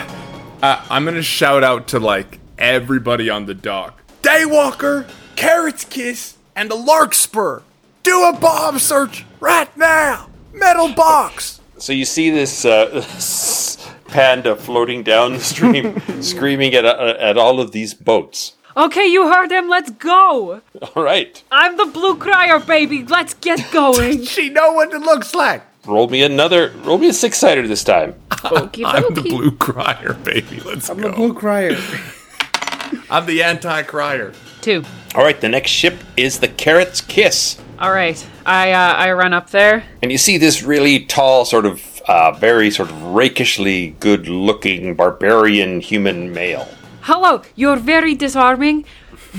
I'm 0.61 1.05
gonna 1.05 1.23
shout 1.23 1.63
out 1.63 1.87
to 1.89 1.99
like 1.99 2.39
everybody 2.59 3.31
on 3.31 3.47
the 3.47 3.55
dock. 3.55 4.03
Daywalker, 4.21 5.09
Carrot's 5.35 5.85
Kiss, 5.85 6.37
and 6.55 6.69
the 6.69 6.75
Larkspur. 6.75 7.61
Do 8.03 8.25
a 8.25 8.37
bomb 8.37 8.77
search 8.77 9.25
right 9.39 9.75
now. 9.75 10.29
Metal 10.53 10.93
box. 10.93 11.61
So 11.79 11.93
you 11.93 12.05
see 12.05 12.29
this, 12.29 12.63
uh, 12.63 12.85
this 12.87 13.89
panda 14.07 14.55
floating 14.55 15.01
down 15.01 15.33
the 15.33 15.39
stream, 15.39 15.99
screaming 16.21 16.75
at 16.75 16.85
uh, 16.85 17.15
at 17.17 17.37
all 17.37 17.59
of 17.59 17.71
these 17.71 17.93
boats. 17.93 18.53
Okay, 18.77 19.05
you 19.07 19.27
heard 19.31 19.51
him. 19.51 19.69
Let's 19.69 19.91
go. 19.91 20.61
All 20.95 21.03
right, 21.03 21.41
I'm 21.51 21.77
the 21.77 21.85
blue 21.85 22.17
crier, 22.17 22.59
baby. 22.59 23.03
Let's 23.03 23.33
get 23.35 23.71
going. 23.71 24.25
She 24.25 24.49
know 24.49 24.73
what 24.73 24.93
it 24.93 24.99
looks 25.01 25.33
like. 25.35 25.63
roll 25.85 26.07
me 26.07 26.21
another. 26.23 26.71
Roll 26.83 26.97
me 26.97 27.09
a 27.09 27.13
six 27.13 27.37
sider 27.37 27.67
this 27.67 27.83
time. 27.83 28.13
Okie 28.29 28.83
I'm 28.85 29.13
the 29.13 29.21
dokie. 29.21 29.29
blue 29.29 29.51
crier, 29.51 30.13
baby. 30.23 30.59
Let's 30.61 30.87
go. 30.87 30.93
I'm 30.93 31.01
go. 31.01 31.09
the 31.09 31.15
blue 31.15 31.33
crier. 31.33 31.77
I'm 33.11 33.25
the 33.25 33.43
anti-crier. 33.43 34.33
Two. 34.61 34.83
All 35.15 35.23
right, 35.23 35.39
the 35.39 35.49
next 35.49 35.71
ship 35.71 35.95
is 36.17 36.39
the 36.39 36.47
Carrot's 36.47 37.01
Kiss, 37.01 37.59
All 37.79 37.91
right. 37.91 38.23
I 38.45 38.71
uh, 38.71 38.93
I 38.95 39.11
run 39.13 39.33
up 39.33 39.49
there. 39.51 39.83
and 40.01 40.11
you 40.11 40.17
see 40.17 40.37
this 40.37 40.61
really 40.63 41.05
tall, 41.05 41.45
sort 41.45 41.65
of 41.65 42.01
uh, 42.07 42.31
very 42.33 42.69
sort 42.71 42.89
of 42.89 42.95
rakishly 42.97 43.97
good-looking 43.99 44.95
barbarian 44.95 45.79
human 45.81 46.33
male. 46.33 46.67
Hello, 47.01 47.41
you're 47.55 47.77
very 47.77 48.13
disarming, 48.13 48.85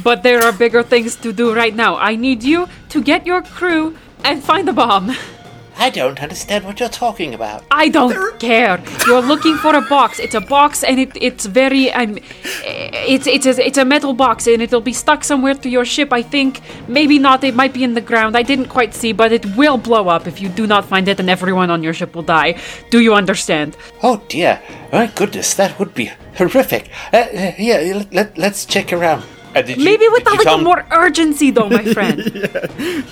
but 0.03 0.23
there 0.23 0.43
are 0.43 0.53
bigger 0.53 0.83
things 0.83 1.15
to 1.17 1.33
do 1.33 1.55
right 1.55 1.75
now. 1.75 1.97
I 1.97 2.17
need 2.17 2.43
you 2.43 2.69
to 2.89 3.03
get 3.03 3.27
your 3.27 3.43
crew 3.43 3.97
and 4.25 4.43
find 4.43 4.67
the 4.67 4.73
bomb. 4.73 5.15
I 5.81 5.89
don't 5.89 6.23
understand 6.23 6.67
what 6.67 6.79
you're 6.79 6.91
talking 6.91 7.33
about. 7.33 7.65
I 7.71 7.89
don't 7.89 8.39
care. 8.39 8.79
You're 9.07 9.23
looking 9.23 9.57
for 9.57 9.75
a 9.75 9.81
box. 9.81 10.19
It's 10.19 10.35
a 10.35 10.41
box, 10.43 10.85
and 10.85 11.01
it, 11.01 11.13
it's 11.19 11.47
very 11.47 11.91
um, 11.93 12.19
it's 12.65 13.27
it's 13.27 13.47
a, 13.47 13.67
it's 13.67 13.79
a 13.79 13.85
metal 13.87 14.13
box, 14.13 14.47
and 14.47 14.61
it'll 14.61 14.83
be 14.83 14.93
stuck 14.93 15.25
somewhere 15.25 15.55
to 15.55 15.71
your 15.71 15.87
ship. 15.87 16.13
I 16.13 16.21
think 16.21 16.61
maybe 16.87 17.19
not. 17.19 17.43
It 17.45 17.55
might 17.55 17.73
be 17.73 17.83
in 17.83 17.95
the 17.95 18.03
ground. 18.03 18.37
I 18.37 18.43
didn't 18.43 18.69
quite 18.69 18.93
see, 18.95 19.13
but 19.13 19.33
it 19.33 19.47
will 19.57 19.79
blow 19.79 20.09
up 20.09 20.27
if 20.27 20.43
you 20.43 20.51
do 20.51 20.67
not 20.67 20.85
find 20.85 21.09
it, 21.09 21.19
and 21.19 21.31
everyone 21.31 21.71
on 21.71 21.83
your 21.83 21.95
ship 21.95 22.15
will 22.15 22.29
die. 22.41 22.61
Do 22.91 23.01
you 23.01 23.15
understand? 23.15 23.75
Oh 24.03 24.23
dear, 24.29 24.61
my 24.93 25.07
goodness, 25.07 25.55
that 25.55 25.79
would 25.79 25.95
be 25.95 26.13
horrific. 26.37 26.91
Uh, 27.11 27.17
uh, 27.17 27.53
yeah, 27.59 27.79
let, 27.97 28.13
let, 28.13 28.39
let's 28.39 28.67
check 28.67 28.93
around. 28.93 29.25
Uh, 29.55 29.63
did 29.63 29.79
you- 29.79 29.85
Maybe 29.85 30.07
with 30.09 30.25
did 30.25 30.35
a 30.35 30.37
little 30.37 30.59
more 30.59 30.85
urgency, 30.93 31.51
though, 31.51 31.69
my 31.69 31.85
friend. 31.97 32.23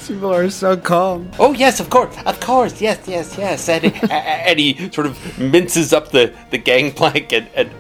People 0.07 0.33
are 0.33 0.49
so 0.51 0.77
calm. 0.77 1.31
Oh 1.39 1.53
yes, 1.53 1.81
of 1.81 1.91
course, 1.91 2.15
of 2.27 2.39
course, 2.41 2.81
yes, 2.81 2.99
yes, 3.07 3.37
yes. 3.37 3.69
And 3.69 3.85
A- 3.87 4.05
a- 4.11 4.49
and 4.49 4.59
he 4.59 4.91
sort 4.93 5.07
of 5.07 5.39
minces 5.39 5.93
up 5.93 6.11
the, 6.13 6.33
the 6.51 6.59
gangplank 6.59 7.33
and, 7.33 7.49
and 7.55 7.71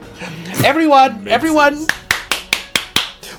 everyone, 0.65 1.29
everyone, 1.29 1.87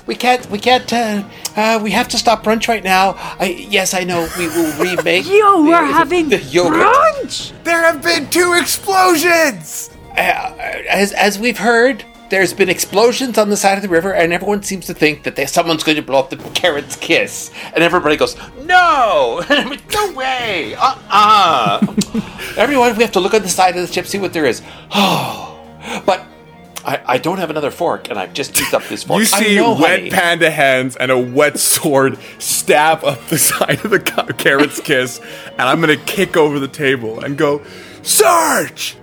we 0.06 0.14
can't, 0.14 0.48
we 0.50 0.58
can't. 0.58 0.90
Uh, 0.92 1.22
uh, 1.56 1.78
we 1.82 1.90
have 1.90 2.08
to 2.08 2.18
stop 2.18 2.42
brunch 2.42 2.66
right 2.68 2.82
now. 2.82 3.14
I, 3.38 3.66
yes, 3.68 3.92
I 3.92 4.04
know. 4.04 4.26
We 4.38 4.48
will 4.48 4.72
remake. 4.82 5.26
Yo, 5.28 5.62
we're 5.62 5.86
the- 5.86 5.92
having 5.92 6.28
the 6.30 6.38
yogurt. 6.38 6.80
brunch. 6.80 7.52
There 7.64 7.82
have 7.82 8.02
been 8.02 8.28
two 8.30 8.54
explosions. 8.60 9.90
Uh, 10.12 10.54
as 10.88 11.12
as 11.12 11.38
we've 11.38 11.58
heard, 11.58 12.04
there's 12.30 12.54
been 12.54 12.68
explosions 12.68 13.36
on 13.36 13.50
the 13.50 13.56
side 13.56 13.76
of 13.76 13.82
the 13.82 13.88
river, 13.88 14.14
and 14.14 14.32
everyone 14.32 14.62
seems 14.62 14.86
to 14.86 14.94
think 14.94 15.24
that 15.24 15.36
they, 15.36 15.46
someone's 15.46 15.82
going 15.82 15.96
to 15.96 16.02
blow 16.02 16.20
up 16.20 16.30
the 16.30 16.36
carrot's 16.36 16.96
kiss. 16.96 17.50
And 17.74 17.84
everybody 17.84 18.16
goes, 18.16 18.36
"No, 18.62 19.44
no 19.92 20.12
way! 20.12 20.74
Uh-uh!" 20.76 21.80
everyone, 22.56 22.96
we 22.96 23.02
have 23.02 23.12
to 23.12 23.20
look 23.20 23.34
on 23.34 23.42
the 23.42 23.48
side 23.48 23.76
of 23.76 23.86
the 23.86 23.92
ship, 23.92 24.06
see 24.06 24.18
what 24.18 24.32
there 24.32 24.46
is. 24.46 24.62
Oh, 24.92 26.02
but 26.06 26.24
I, 26.84 27.02
I 27.04 27.18
don't 27.18 27.38
have 27.38 27.50
another 27.50 27.72
fork, 27.72 28.08
and 28.10 28.18
I've 28.18 28.32
just 28.32 28.54
picked 28.54 28.74
up 28.74 28.84
this 28.84 29.02
fork. 29.02 29.18
You 29.18 29.26
see 29.26 29.56
know, 29.56 29.74
wet 29.74 29.98
honey. 29.98 30.10
panda 30.10 30.50
hands 30.50 30.96
and 30.96 31.10
a 31.10 31.18
wet 31.18 31.58
sword 31.58 32.18
stab 32.38 33.04
up 33.04 33.26
the 33.26 33.38
side 33.38 33.84
of 33.84 33.90
the 33.90 33.98
carrot's 34.38 34.80
kiss, 34.80 35.20
and 35.50 35.62
I'm 35.62 35.80
gonna 35.80 35.96
kick 35.96 36.36
over 36.36 36.60
the 36.60 36.68
table 36.68 37.24
and 37.24 37.36
go, 37.36 37.62
search. 38.02 38.96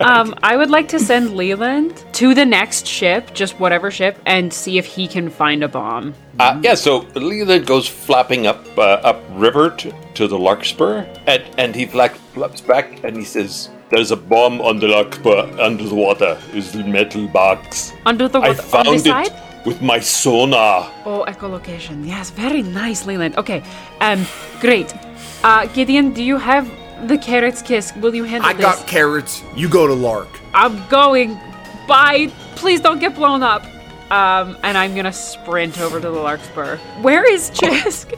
Um, 0.00 0.34
I 0.42 0.56
would 0.56 0.70
like 0.70 0.88
to 0.88 0.98
send 0.98 1.36
Leland 1.36 2.04
to 2.12 2.34
the 2.34 2.44
next 2.46 2.86
ship, 2.86 3.34
just 3.34 3.58
whatever 3.58 3.90
ship, 3.90 4.18
and 4.24 4.52
see 4.52 4.78
if 4.78 4.86
he 4.86 5.06
can 5.08 5.28
find 5.28 5.62
a 5.64 5.68
bomb. 5.68 6.14
Uh, 6.38 6.60
yeah, 6.62 6.74
so 6.74 7.06
Leland 7.14 7.66
goes 7.66 7.88
flapping 7.88 8.46
up 8.46 8.64
uh, 8.78 8.82
up 9.02 9.20
river 9.32 9.70
to, 9.70 9.92
to 10.14 10.28
the 10.28 10.38
Larkspur, 10.38 11.04
and, 11.26 11.42
and 11.58 11.74
he 11.74 11.86
flap, 11.86 12.14
flaps 12.34 12.60
back 12.60 13.04
and 13.04 13.16
he 13.16 13.24
says, 13.24 13.68
"There's 13.90 14.10
a 14.10 14.16
bomb 14.16 14.60
on 14.60 14.78
the 14.78 14.88
Larkspur 14.88 15.60
under 15.60 15.84
the 15.84 15.94
water. 15.94 16.38
It's 16.52 16.74
a 16.74 16.84
metal 16.84 17.26
box. 17.28 17.92
Under 18.06 18.28
the 18.28 18.38
I 18.38 18.48
water, 18.50 18.62
on 18.62 18.68
found 18.68 18.88
this 18.88 19.06
it 19.06 19.08
side? 19.08 19.66
with 19.66 19.82
my 19.82 20.00
sonar." 20.00 20.90
Oh, 21.04 21.24
echolocation. 21.28 22.06
Yes, 22.06 22.30
very 22.30 22.62
nice, 22.62 23.04
Leland. 23.06 23.36
Okay, 23.36 23.62
um, 24.00 24.24
great. 24.60 24.94
Uh, 25.42 25.66
Gideon, 25.66 26.12
do 26.12 26.22
you 26.22 26.38
have 26.38 26.70
the 27.06 27.18
carrot's 27.18 27.62
kiss? 27.62 27.94
Will 27.96 28.14
you 28.14 28.24
handle 28.24 28.48
this? 28.48 28.64
I 28.66 28.70
this? 28.70 28.78
got 28.80 28.86
carrots. 28.88 29.42
You 29.54 29.68
go 29.68 29.86
to 29.86 29.94
Lark. 29.94 30.28
I'm 30.54 30.86
going. 30.88 31.38
Bye. 31.86 32.30
Please 32.56 32.80
don't 32.80 32.98
get 32.98 33.14
blown 33.14 33.42
up. 33.42 33.64
Um, 34.10 34.56
and 34.64 34.76
I'm 34.76 34.94
gonna 34.96 35.12
sprint 35.12 35.80
over 35.80 36.00
to 36.00 36.10
the 36.10 36.18
Larkspur. 36.18 36.78
Where 37.00 37.30
is 37.30 37.50
Xisk? 37.52 38.16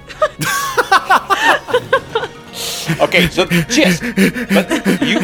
Okay, 3.01 3.27
so 3.29 3.47
Xisk, 3.47 4.03
but 4.53 5.01
you 5.03 5.19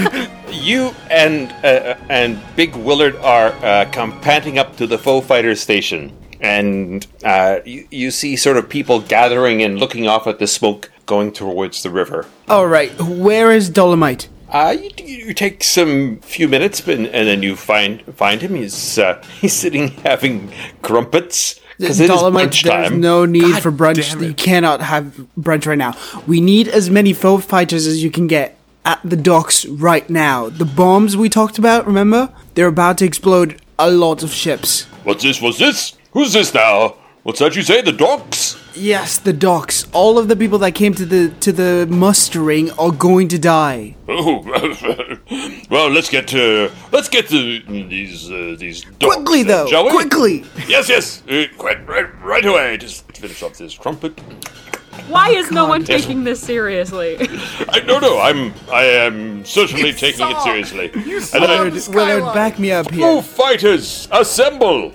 you 0.51 0.95
and 1.11 1.53
uh, 1.65 1.97
and 2.09 2.41
Big 2.57 2.75
Willard 2.75 3.17
are 3.17 3.49
uh, 3.63 3.89
come 3.93 4.19
panting 4.21 4.59
up 4.59 4.77
to 4.77 4.87
the 4.87 4.97
foe 4.97 5.21
fighter 5.21 5.55
station, 5.55 6.13
and 6.41 7.07
uh, 7.25 7.61
you, 7.65 7.87
you 7.91 8.11
see 8.11 8.37
sort 8.37 8.57
of 8.57 8.69
people 8.69 9.01
gathering 9.01 9.63
and 9.63 9.79
looking 9.79 10.07
off 10.07 10.27
at 10.27 10.39
the 10.39 10.47
smoke 10.47 10.91
going 11.07 11.33
towards 11.33 11.83
the 11.83 11.91
river. 11.91 12.27
All 12.49 12.67
right, 12.67 12.93
where 13.01 13.51
is 13.53 13.69
Dolomite? 13.71 14.29
Uh, 14.51 14.75
you, 14.81 14.91
you 15.05 15.35
take 15.35 15.63
some 15.63 16.19
few 16.21 16.49
minutes, 16.49 16.87
and, 16.87 17.07
and 17.07 17.29
then 17.29 17.43
you 17.43 17.55
find 17.55 18.03
find 18.15 18.41
him. 18.41 18.55
He's 18.55 18.99
uh, 18.99 19.23
he's 19.41 19.53
sitting 19.53 19.89
having 19.89 20.53
crumpets 20.83 21.61
because 21.79 22.01
it 22.01 22.05
is 22.05 22.11
Dolomite, 22.11 22.51
brunch 22.51 22.63
there's 22.65 22.91
no 22.93 23.25
need 23.25 23.43
God 23.43 23.63
for 23.63 23.73
brunch. 23.73 24.21
You 24.27 24.35
cannot 24.35 24.81
have 24.81 25.27
brunch 25.39 25.67
right 25.67 25.79
now. 25.79 25.95
We 26.27 26.41
need 26.41 26.69
as 26.69 26.91
many 26.91 27.13
foe 27.13 27.39
fighters 27.39 27.87
as 27.87 28.03
you 28.03 28.11
can 28.11 28.27
get 28.27 28.59
at 28.85 29.01
the 29.05 29.17
docks 29.17 29.67
right 29.67 30.09
now. 30.09 30.49
The 30.49 30.65
bombs 30.65 31.17
we 31.17 31.29
talked 31.29 31.59
about, 31.59 31.87
remember? 31.87 32.33
They're 32.55 32.69
about 32.69 32.99
to 32.99 33.05
explode 33.05 33.61
a 33.79 33.91
lot 33.91 34.23
of 34.23 34.33
ships. 34.33 34.85
What's 35.05 35.23
this? 35.23 35.41
What's 35.41 35.59
this? 35.59 35.95
Who's 36.13 36.33
this 36.33 36.55
now? 36.55 36.97
What's 37.23 37.41
that 37.41 37.55
you 37.57 37.63
say? 37.63 37.83
The 37.83 37.93
docks? 37.93 38.57
Yes, 38.75 39.19
the 39.19 39.33
docks. 39.35 39.87
All 39.93 40.19
of 40.19 40.29
the 40.29 40.37
people 40.37 40.59
that 40.61 40.73
came 40.75 40.95
to 40.95 41.05
the 41.05 41.29
to 41.41 41.53
the 41.53 41.87
mustering 41.91 42.71
are 42.79 42.93
going 42.93 43.29
to 43.29 43.39
die. 43.39 43.97
Oh, 44.09 44.39
well, 45.71 45.91
let's 45.91 46.09
get 46.09 46.27
to 46.29 46.71
let's 46.93 47.09
get 47.09 47.29
to 47.29 47.61
these 47.61 48.31
uh, 48.31 48.57
these 48.59 48.83
docks. 48.99 49.15
Quickly 49.17 49.43
though, 49.43 49.67
shall 49.67 49.85
we? 49.85 49.91
quickly. 49.91 50.45
Yes, 50.67 50.89
yes, 50.89 51.23
uh, 51.29 51.45
quite 51.59 51.87
right, 51.87 52.07
right 52.23 52.45
away. 52.47 52.79
Just 52.79 53.11
finish 53.13 53.43
off 53.43 53.59
this 53.59 53.75
trumpet. 53.75 54.19
Why 55.09 55.29
is 55.31 55.51
no 55.51 55.67
one 55.67 55.81
Yes. 55.85 55.89
taking 56.03 56.25
this 56.25 56.41
seriously? 56.41 57.17
I, 57.69 57.81
no, 57.87 57.99
no, 57.99 58.19
I'm 58.21 58.55
I 58.73 58.85
am 58.85 59.45
certainly 59.45 59.93
taking 59.93 60.27
it 60.31 60.41
seriously. 60.41 60.91
And 61.35 61.45
I, 61.45 61.63
Willard, 61.63 61.89
Willard, 61.89 62.35
back 62.35 62.59
me 62.59 62.73
up 62.73 62.87
oh, 62.93 62.95
here. 62.95 63.23
fighters, 63.23 64.09
assemble! 64.11 64.93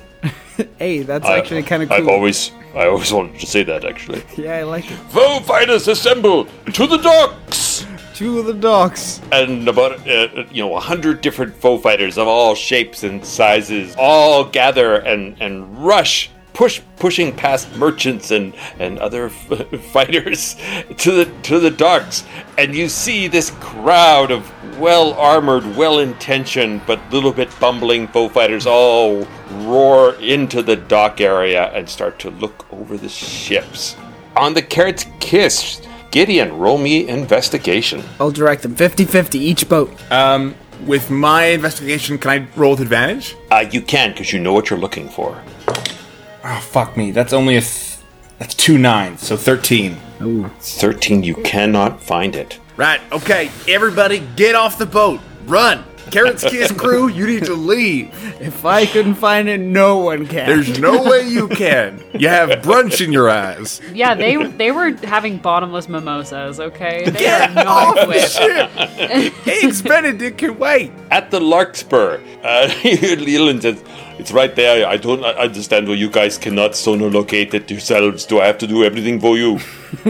Hey, 0.78 1.04
that's 1.04 1.26
actually 1.28 1.64
kind 1.64 1.84
of 1.84 1.92
I've 1.92 2.04
cool. 2.04 2.12
always 2.14 2.52
I 2.76 2.88
always 2.88 3.12
wanted 3.14 3.40
to 3.40 3.46
say 3.46 3.64
that 3.64 3.86
actually. 3.86 4.24
Yeah, 4.38 4.58
I 4.58 4.64
like 4.64 4.90
it. 4.90 4.96
Foe 5.10 5.40
fighters, 5.40 5.88
assemble 5.88 6.46
to 6.74 6.88
the 6.88 6.98
docks! 6.98 7.86
To 8.16 8.44
the 8.44 8.54
docks. 8.54 9.20
and 9.32 9.68
about 9.68 10.08
uh, 10.08 10.46
you 10.52 10.62
know 10.64 10.76
a 10.76 10.80
hundred 10.80 11.22
different 11.22 11.56
foe 11.56 11.78
fighters 11.80 12.18
of 12.20 12.28
all 12.28 12.54
shapes 12.54 13.04
and 13.04 13.26
sizes 13.26 13.96
all 13.98 14.44
gather 14.44 14.98
and 14.98 15.36
and 15.42 15.78
rush 15.84 16.30
push 16.54 16.82
pushing 16.98 17.36
past 17.36 17.74
merchants 17.76 18.32
and 18.32 18.54
and 18.80 19.00
other 19.00 19.26
f- 19.26 19.82
fighters 19.92 20.56
to 20.98 21.12
the 21.12 21.26
to 21.42 21.60
the 21.60 21.72
docks 21.72 22.24
and 22.58 22.76
you 22.76 22.88
see 22.88 23.28
this 23.28 23.52
crowd 23.60 24.32
of 24.32 24.50
well 24.80 25.14
armored 25.14 25.66
well 25.76 26.00
intentioned 26.00 26.82
but 26.86 27.00
little 27.12 27.34
bit 27.34 27.50
bumbling 27.60 28.08
foe 28.08 28.30
fighters 28.30 28.66
all 28.68 29.28
roar 29.66 30.14
into 30.16 30.62
the 30.62 30.76
dock 30.76 31.20
area 31.22 31.72
and 31.74 31.90
start 31.90 32.20
to 32.20 32.30
look 32.30 32.72
over 32.72 32.98
the 32.98 33.10
ships 33.10 33.96
on 34.36 34.54
the 34.54 34.62
carrot's 34.62 35.06
kiss 35.20 35.82
Gideon, 36.14 36.60
roll 36.60 36.78
me 36.78 37.08
investigation. 37.08 38.04
I'll 38.20 38.30
direct 38.30 38.62
them 38.62 38.76
50 38.76 39.04
50 39.06 39.40
each 39.40 39.68
boat. 39.68 39.92
Um, 40.12 40.54
with 40.86 41.10
my 41.10 41.46
investigation, 41.46 42.20
can 42.20 42.30
I 42.30 42.48
roll 42.56 42.72
with 42.72 42.82
advantage? 42.82 43.36
Uh, 43.50 43.66
you 43.72 43.82
can 43.82 44.12
because 44.12 44.32
you 44.32 44.40
know 44.40 44.54
what 44.54 44.70
you're 44.70 44.78
looking 44.78 45.10
for. 45.10 45.42
Oh, 46.44 46.60
fuck 46.60 46.98
me. 46.98 47.12
That's 47.12 47.34
only 47.34 47.56
a. 47.56 47.62
Th- 47.62 47.98
that's 48.40 48.56
two 48.56 48.78
nines, 48.78 49.22
so 49.26 49.38
13. 49.38 49.96
13, 50.60 51.24
you 51.24 51.36
cannot 51.36 52.02
find 52.02 52.36
it. 52.36 52.60
Right. 52.78 53.00
Okay. 53.12 53.52
Everybody, 53.68 54.20
get 54.36 54.56
off 54.56 54.78
the 54.78 54.86
boat. 54.86 55.20
Run. 55.46 55.84
Carrot's 56.12 56.44
Kiss 56.44 56.72
crew, 56.72 57.08
you 57.08 57.26
need 57.26 57.46
to 57.46 57.54
leave. 57.54 58.10
If 58.42 58.66
I 58.66 58.86
couldn't 58.86 59.16
find 59.16 59.48
it, 59.50 59.60
no 59.60 59.98
one 59.98 60.28
can. 60.28 60.48
There's 60.48 60.80
no 60.80 61.04
way 61.04 61.28
you 61.28 61.48
can. 61.48 62.04
You 62.14 62.28
have 62.30 62.50
brunch 62.62 63.04
in 63.04 63.12
your 63.12 63.30
eyes. 63.30 63.82
yeah, 63.94 64.14
they 64.14 64.36
they 64.48 64.72
were 64.72 64.92
having 65.04 65.38
bottomless 65.38 65.88
mimosas. 65.90 66.60
Okay, 66.60 67.06
they 67.10 67.20
Get 67.20 67.50
are 67.52 67.54
not 67.64 67.68
off 67.68 67.96
the 67.96 68.02
equipped. 68.26 68.32
ship. 68.32 69.48
Eggs 69.48 69.82
Benedict 69.82 70.38
can 70.38 70.58
wait. 70.60 70.92
At 71.12 71.32
the 71.32 71.40
Larkspur, 71.40 72.20
uh, 72.44 72.74
Leland 72.84 73.62
says, 73.62 73.84
It's 74.20 74.32
right 74.32 74.56
there. 74.56 74.88
I 74.88 74.98
don't 74.98 75.24
understand 75.24 75.88
why 75.88 75.96
you 75.96 76.10
guys 76.10 76.38
cannot 76.38 76.72
sonolocate 76.72 77.54
it 77.54 77.70
yourselves. 77.72 78.26
Do 78.26 78.40
I 78.42 78.48
have 78.48 78.58
to 78.60 78.68
do 78.68 78.84
everything 78.84 79.20
for 79.20 79.38
you? 79.38 79.60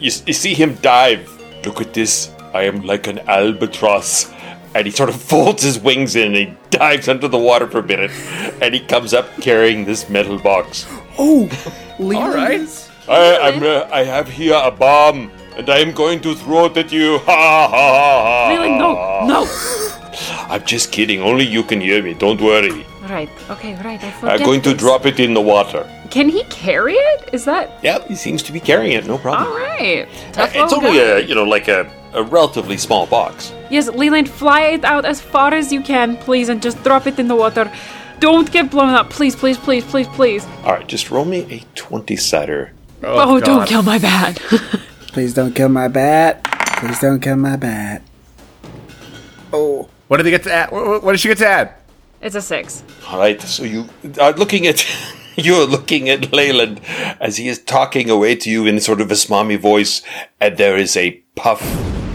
you, 0.00 0.10
you 0.26 0.32
see 0.32 0.54
him 0.54 0.74
dive. 0.82 1.28
Look 1.64 1.80
at 1.80 1.94
this. 1.94 2.30
I 2.52 2.62
am 2.64 2.82
like 2.82 3.06
an 3.08 3.18
albatross. 3.28 4.30
And 4.74 4.86
he 4.86 4.90
sort 4.90 5.08
of 5.08 5.16
folds 5.16 5.62
his 5.62 5.78
wings 5.78 6.16
in 6.16 6.28
and 6.28 6.36
he 6.36 6.56
dives 6.70 7.08
under 7.08 7.28
the 7.28 7.38
water 7.38 7.66
for 7.68 7.78
a 7.78 7.82
minute. 7.82 8.10
And 8.60 8.74
he 8.74 8.80
comes 8.80 9.14
up 9.14 9.26
carrying 9.40 9.84
this 9.84 10.08
metal 10.08 10.38
box. 10.38 10.86
oh, 11.18 11.48
Leland 11.98 12.24
All 12.28 12.34
right. 12.34 12.90
I, 13.08 13.38
I'm, 13.38 13.62
uh, 13.62 13.88
I 13.92 14.02
have 14.04 14.28
here 14.28 14.58
a 14.60 14.70
bomb, 14.70 15.30
and 15.56 15.68
I 15.68 15.78
am 15.78 15.92
going 15.92 16.20
to 16.22 16.34
throw 16.34 16.64
it 16.66 16.76
at 16.76 16.90
you. 16.90 17.18
Ha 17.18 17.36
ha 17.36 17.68
ha 17.68 18.22
ha. 18.24 18.48
Really? 18.50 18.70
No, 18.70 19.26
no. 19.26 19.46
I'm 20.48 20.64
just 20.64 20.90
kidding. 20.90 21.20
Only 21.20 21.44
you 21.44 21.62
can 21.62 21.80
hear 21.80 22.02
me. 22.02 22.14
Don't 22.14 22.40
worry. 22.40 22.84
Right. 23.02 23.28
Okay. 23.50 23.74
Right. 23.76 24.02
I 24.02 24.10
forget. 24.12 24.40
I'm 24.40 24.46
going 24.46 24.62
to 24.62 24.74
drop 24.74 25.04
it 25.04 25.20
in 25.20 25.34
the 25.34 25.40
water. 25.40 25.88
Can 26.10 26.28
he 26.30 26.44
carry 26.44 26.94
it? 26.94 27.28
Is 27.34 27.44
that 27.44 27.78
Yep, 27.82 28.08
he 28.08 28.14
seems 28.14 28.42
to 28.44 28.52
be 28.52 28.60
carrying 28.60 28.92
it. 28.92 29.06
No 29.06 29.18
problem. 29.18 29.48
all 29.52 29.58
right? 29.58 30.08
Uh, 30.36 30.48
it's 30.54 30.72
only 30.72 30.98
guy. 30.98 31.18
a, 31.18 31.20
you 31.20 31.34
know, 31.34 31.44
like 31.44 31.68
a, 31.68 31.90
a 32.14 32.22
relatively 32.22 32.76
small 32.78 33.06
box. 33.06 33.52
Yes, 33.70 33.88
Leland, 33.88 34.28
fly 34.28 34.62
it 34.62 34.84
out 34.84 35.04
as 35.04 35.20
far 35.20 35.52
as 35.52 35.72
you 35.72 35.80
can, 35.80 36.16
please, 36.16 36.48
and 36.48 36.62
just 36.62 36.82
drop 36.82 37.06
it 37.06 37.18
in 37.18 37.28
the 37.28 37.36
water. 37.36 37.72
Don't 38.20 38.50
get 38.50 38.70
blown 38.70 38.90
up, 38.90 39.10
please, 39.10 39.36
please, 39.36 39.58
please, 39.58 39.84
please, 39.84 40.08
please. 40.08 40.46
All 40.64 40.72
right, 40.72 40.86
just 40.86 41.10
roll 41.10 41.24
me 41.24 41.40
a 41.50 41.60
20 41.74 42.16
sider. 42.16 42.72
Oh, 43.02 43.36
oh, 43.36 43.40
don't 43.40 43.66
kill 43.66 43.82
my 43.82 43.98
bat. 43.98 44.36
Please 45.08 45.32
don't 45.32 45.54
kill 45.54 45.68
my 45.68 45.86
bat. 45.86 46.42
Please 46.78 46.98
don't 46.98 47.20
kill 47.20 47.36
my 47.36 47.54
bat. 47.54 48.02
Oh. 49.52 49.88
What 50.08 50.16
did 50.16 50.24
they 50.24 50.30
get 50.30 50.42
to 50.42 50.52
add? 50.52 50.72
What, 50.72 51.04
what 51.04 51.12
did 51.12 51.20
she 51.20 51.28
get 51.28 51.38
to 51.38 51.46
add? 51.46 51.74
it's 52.24 52.34
a 52.34 52.42
six. 52.42 52.82
All 53.06 53.18
right, 53.18 53.40
so 53.40 53.62
you 53.62 53.88
are 54.20 54.32
looking 54.32 54.66
at 54.66 54.84
you're 55.36 55.66
looking 55.66 56.08
at 56.08 56.32
Leyland 56.32 56.80
as 57.20 57.36
he 57.36 57.48
is 57.48 57.58
talking 57.62 58.10
away 58.10 58.34
to 58.36 58.50
you 58.50 58.66
in 58.66 58.80
sort 58.80 59.00
of 59.00 59.10
a 59.10 59.14
smarmy 59.14 59.58
voice, 59.58 60.02
and 60.40 60.56
there 60.56 60.76
is 60.76 60.96
a 60.96 61.12
puff 61.36 61.60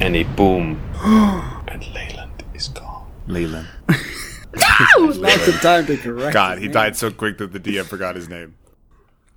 and 0.02 0.16
a 0.16 0.24
boom, 0.24 0.82
and 1.68 1.94
Leyland 1.94 2.44
is 2.54 2.70
gone. 2.70 3.12
Leyland. 3.28 3.68
Leland. 3.88 5.22
Not 5.22 5.40
the 5.42 5.58
time 5.62 5.86
to 5.88 5.98
correct. 5.98 6.34
God, 6.34 6.58
he 6.58 6.68
died 6.68 6.96
so 6.96 7.12
quick 7.12 7.38
that 7.38 7.52
the 7.52 7.60
DM 7.60 7.86
forgot 7.86 8.16
his 8.16 8.30
name. 8.30 8.56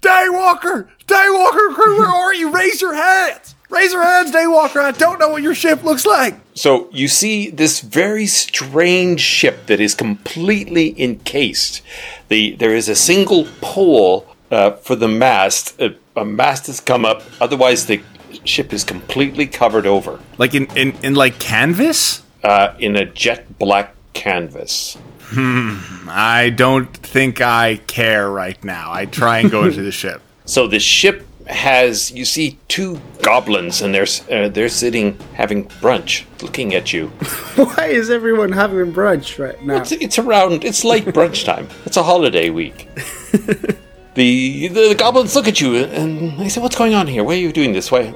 Daywalker! 0.01 0.89
Daywalker 1.07 1.75
crew, 1.75 1.99
where 1.99 2.09
are 2.09 2.35
you? 2.35 2.51
Raise 2.51 2.81
your 2.81 2.95
hands! 2.95 3.55
Raise 3.71 3.93
your 3.93 4.03
hands, 4.03 4.33
Daywalker! 4.33 4.81
I 4.81 4.91
don't 4.91 5.19
know 5.21 5.29
what 5.29 5.43
your 5.43 5.55
ship 5.55 5.85
looks 5.85 6.05
like! 6.05 6.41
So 6.55 6.89
you 6.93 7.07
see 7.09 7.51
this 7.51 7.81
very 7.81 8.27
strange 8.27 9.21
ship 9.21 9.67
that 9.67 9.81
is 9.81 9.95
completely 9.95 11.01
encased. 11.01 11.83
The 12.29 12.57
there 12.57 12.75
is 12.75 12.89
a 12.89 12.97
single 12.97 13.47
pole 13.61 14.27
uh, 14.51 14.73
for 14.73 14.97
the 14.97 15.09
mast. 15.09 15.81
A, 15.81 15.97
a 16.17 16.25
mast 16.25 16.67
has 16.67 16.81
come 16.81 17.05
up. 17.05 17.23
Otherwise, 17.41 17.87
the 17.87 18.03
ship 18.45 18.73
is 18.73 18.85
completely 18.85 19.47
covered 19.47 19.87
over 19.87 20.21
Like 20.39 20.55
in, 20.55 20.67
in, 20.77 20.93
in 21.03 21.15
like 21.15 21.39
canvas? 21.39 22.23
uh, 22.45 22.75
in 22.79 22.97
a 22.97 23.05
jet 23.05 23.59
black 23.59 23.95
canvas. 24.15 24.97
Hmm, 25.27 26.09
I 26.11 26.51
don't 26.51 26.93
think 26.97 27.41
I 27.41 27.77
care 27.87 28.31
right 28.31 28.63
now. 28.65 28.93
I 28.93 29.07
try 29.07 29.39
and 29.39 29.51
go 29.51 29.65
into 29.69 29.83
the 29.83 29.93
ship. 29.93 30.21
So 30.45 30.67
the 30.67 30.79
ship 30.81 31.27
has 31.47 32.13
you 32.13 32.25
see 32.25 32.59
two 32.69 33.01
goblins 33.23 33.81
and 33.83 33.93
they're 33.95 34.07
uh, 34.31 34.49
they're 34.49 34.69
sitting 34.69 35.19
having 35.35 35.65
brunch, 35.81 36.25
looking 36.43 36.75
at 36.75 36.93
you. 36.93 37.09
Why 37.57 37.87
is 37.87 38.11
everyone 38.11 38.53
having 38.53 38.93
brunch 38.93 39.39
right 39.39 39.61
now? 39.63 39.77
It's, 39.83 39.93
it's 39.93 40.19
around. 40.19 40.65
It's 40.65 40.85
late 40.85 41.05
brunch 41.07 41.45
time. 41.45 41.69
It's 41.87 41.97
a 41.97 42.03
holiday 42.03 42.51
week. 42.51 42.89
the, 44.15 44.69
the 44.69 44.89
the 44.91 44.95
goblins 44.95 45.35
look 45.35 45.49
at 45.49 45.61
you 45.61 45.77
and 45.77 46.39
they 46.39 46.49
say, 46.49 46.61
"What's 46.61 46.77
going 46.77 46.95
on 46.95 47.07
here? 47.07 47.25
Why 47.25 47.35
are 47.35 47.39
you 47.39 47.53
doing 47.53 47.73
this? 47.73 47.91
Why?" 47.91 48.13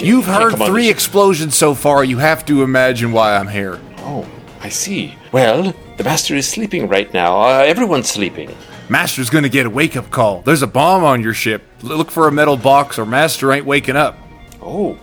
You've 0.00 0.26
heard 0.26 0.56
three 0.56 0.88
explosions 0.88 1.56
so 1.56 1.74
far. 1.74 2.04
You 2.04 2.18
have 2.18 2.46
to 2.46 2.62
imagine 2.62 3.12
why 3.12 3.36
I'm 3.36 3.48
here. 3.48 3.78
Oh, 3.98 4.26
I 4.60 4.70
see. 4.70 5.14
Well, 5.30 5.74
the 5.98 6.04
master 6.04 6.34
is 6.34 6.48
sleeping 6.48 6.88
right 6.88 7.12
now. 7.12 7.40
Uh, 7.40 7.64
everyone's 7.66 8.08
sleeping. 8.08 8.54
Master's 8.88 9.30
gonna 9.30 9.48
get 9.48 9.66
a 9.66 9.70
wake 9.70 9.96
up 9.96 10.10
call. 10.10 10.42
There's 10.42 10.62
a 10.62 10.66
bomb 10.66 11.04
on 11.04 11.22
your 11.22 11.34
ship. 11.34 11.62
Look 11.82 12.10
for 12.10 12.26
a 12.28 12.32
metal 12.32 12.56
box, 12.56 12.98
or 12.98 13.06
Master 13.06 13.52
ain't 13.52 13.66
waking 13.66 13.96
up. 13.96 14.18
Oh, 14.62 14.98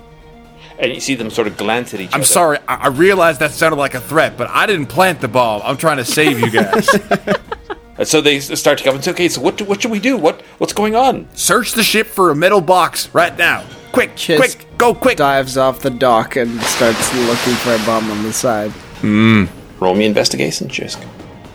and 0.80 0.94
you 0.94 1.00
see 1.00 1.16
them 1.16 1.30
sort 1.30 1.48
of 1.48 1.58
glance 1.58 1.94
at 1.94 2.02
each 2.02 2.10
other. 2.10 2.18
I'm 2.18 2.24
sorry. 2.24 2.60
I, 2.68 2.76
I 2.76 2.88
realize 2.88 3.40
that 3.40 3.52
sounded 3.52 3.78
like 3.78 3.94
a 3.94 4.02
threat, 4.02 4.38
but 4.38 4.50
I 4.50 4.66
didn't 4.66 4.88
plant 4.88 5.22
the 5.22 5.28
bomb. 5.28 5.62
I'm 5.64 5.78
trying 5.78 5.98
to 5.98 6.06
save 6.06 6.40
you 6.40 6.52
guys. 6.52 6.88
And 7.98 8.08
so 8.08 8.22
they 8.22 8.40
start 8.40 8.78
to 8.80 8.84
come 8.84 8.96
and 8.96 9.04
say, 9.04 9.12
"Okay, 9.12 9.28
so 9.30 9.42
what? 9.42 9.58
do- 9.58 9.66
What 9.66 9.82
should 9.82 9.92
we 9.92 10.00
do? 10.00 10.18
What? 10.18 10.42
What's 10.60 10.74
going 10.74 10.96
on?" 10.96 11.28
Search 11.34 11.74
the 11.74 11.84
ship 11.84 12.08
for 12.08 12.30
a 12.32 12.36
metal 12.36 12.62
box 12.62 13.10
right 13.14 13.36
now. 13.38 13.64
Quick, 13.92 14.16
Chis 14.16 14.38
quick, 14.40 14.68
go 14.78 14.94
quick. 14.94 15.18
Dives 15.18 15.58
off 15.58 15.80
the 15.80 15.90
dock 15.90 16.36
and 16.36 16.62
starts 16.62 17.14
looking 17.16 17.54
for 17.56 17.74
a 17.74 17.80
bomb 17.86 18.10
on 18.12 18.22
the 18.24 18.34
side. 18.34 18.72
Hmm. 19.02 19.46
Roll 19.80 19.96
me 19.96 20.06
investigation, 20.06 20.68
Xisk. 20.68 21.04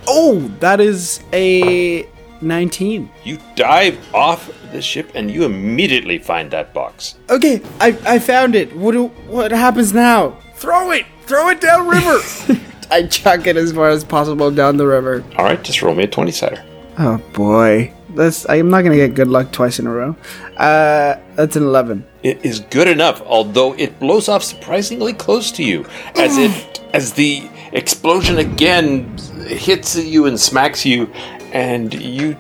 Oh, 0.09 0.51
that 0.59 0.81
is 0.81 1.21
a 1.33 2.07
19. 2.41 3.09
You 3.23 3.39
dive 3.55 3.99
off 4.13 4.51
the 4.73 4.83
ship 4.83 5.13
and 5.15 5.31
you 5.31 5.45
immediately 5.45 6.19
find 6.19 6.51
that 6.51 6.73
box. 6.75 7.15
Okay, 7.31 7.61
I, 7.81 7.97
I 8.05 8.19
found 8.19 8.55
it. 8.57 8.75
What 8.77 8.93
do, 8.93 9.07
what 9.29 9.53
happens 9.53 9.93
now? 9.93 10.37
Throw 10.57 10.91
it! 10.91 11.05
Throw 11.27 11.51
it 11.51 11.61
down 11.61 11.87
river! 11.89 12.19
I 12.93 13.07
chuck 13.07 13.47
it 13.47 13.57
as 13.57 13.73
far 13.73 13.89
as 13.89 14.05
possible 14.05 14.51
down 14.51 14.77
the 14.77 14.87
river. 14.87 15.25
All 15.39 15.47
right, 15.47 15.63
just 15.63 15.81
roll 15.81 15.95
me 15.95 16.05
a 16.05 16.07
20 16.07 16.31
sider. 16.31 16.63
Oh 16.99 17.17
boy. 17.33 17.91
That's 18.11 18.47
I'm 18.51 18.69
not 18.69 18.83
gonna 18.83 18.97
get 18.97 19.15
good 19.15 19.29
luck 19.29 19.51
twice 19.51 19.79
in 19.79 19.87
a 19.87 19.91
row. 19.91 20.15
Uh 20.59 21.17
that's 21.35 21.57
an 21.57 21.63
eleven. 21.63 22.05
It 22.23 22.45
is 22.45 22.61
good 22.61 22.87
enough, 22.87 23.23
although 23.23 23.73
it 23.75 23.99
blows 23.99 24.29
off 24.29 24.43
surprisingly 24.43 25.15
close 25.15 25.51
to 25.53 25.65
you, 25.65 25.87
as 26.17 26.37
it 26.37 26.81
as 26.93 27.15
the 27.15 27.49
explosion 27.73 28.37
again 28.37 29.17
hits 29.47 29.97
you 29.97 30.27
and 30.27 30.39
smacks 30.39 30.85
you, 30.85 31.11
and 31.55 31.95
you 31.95 32.37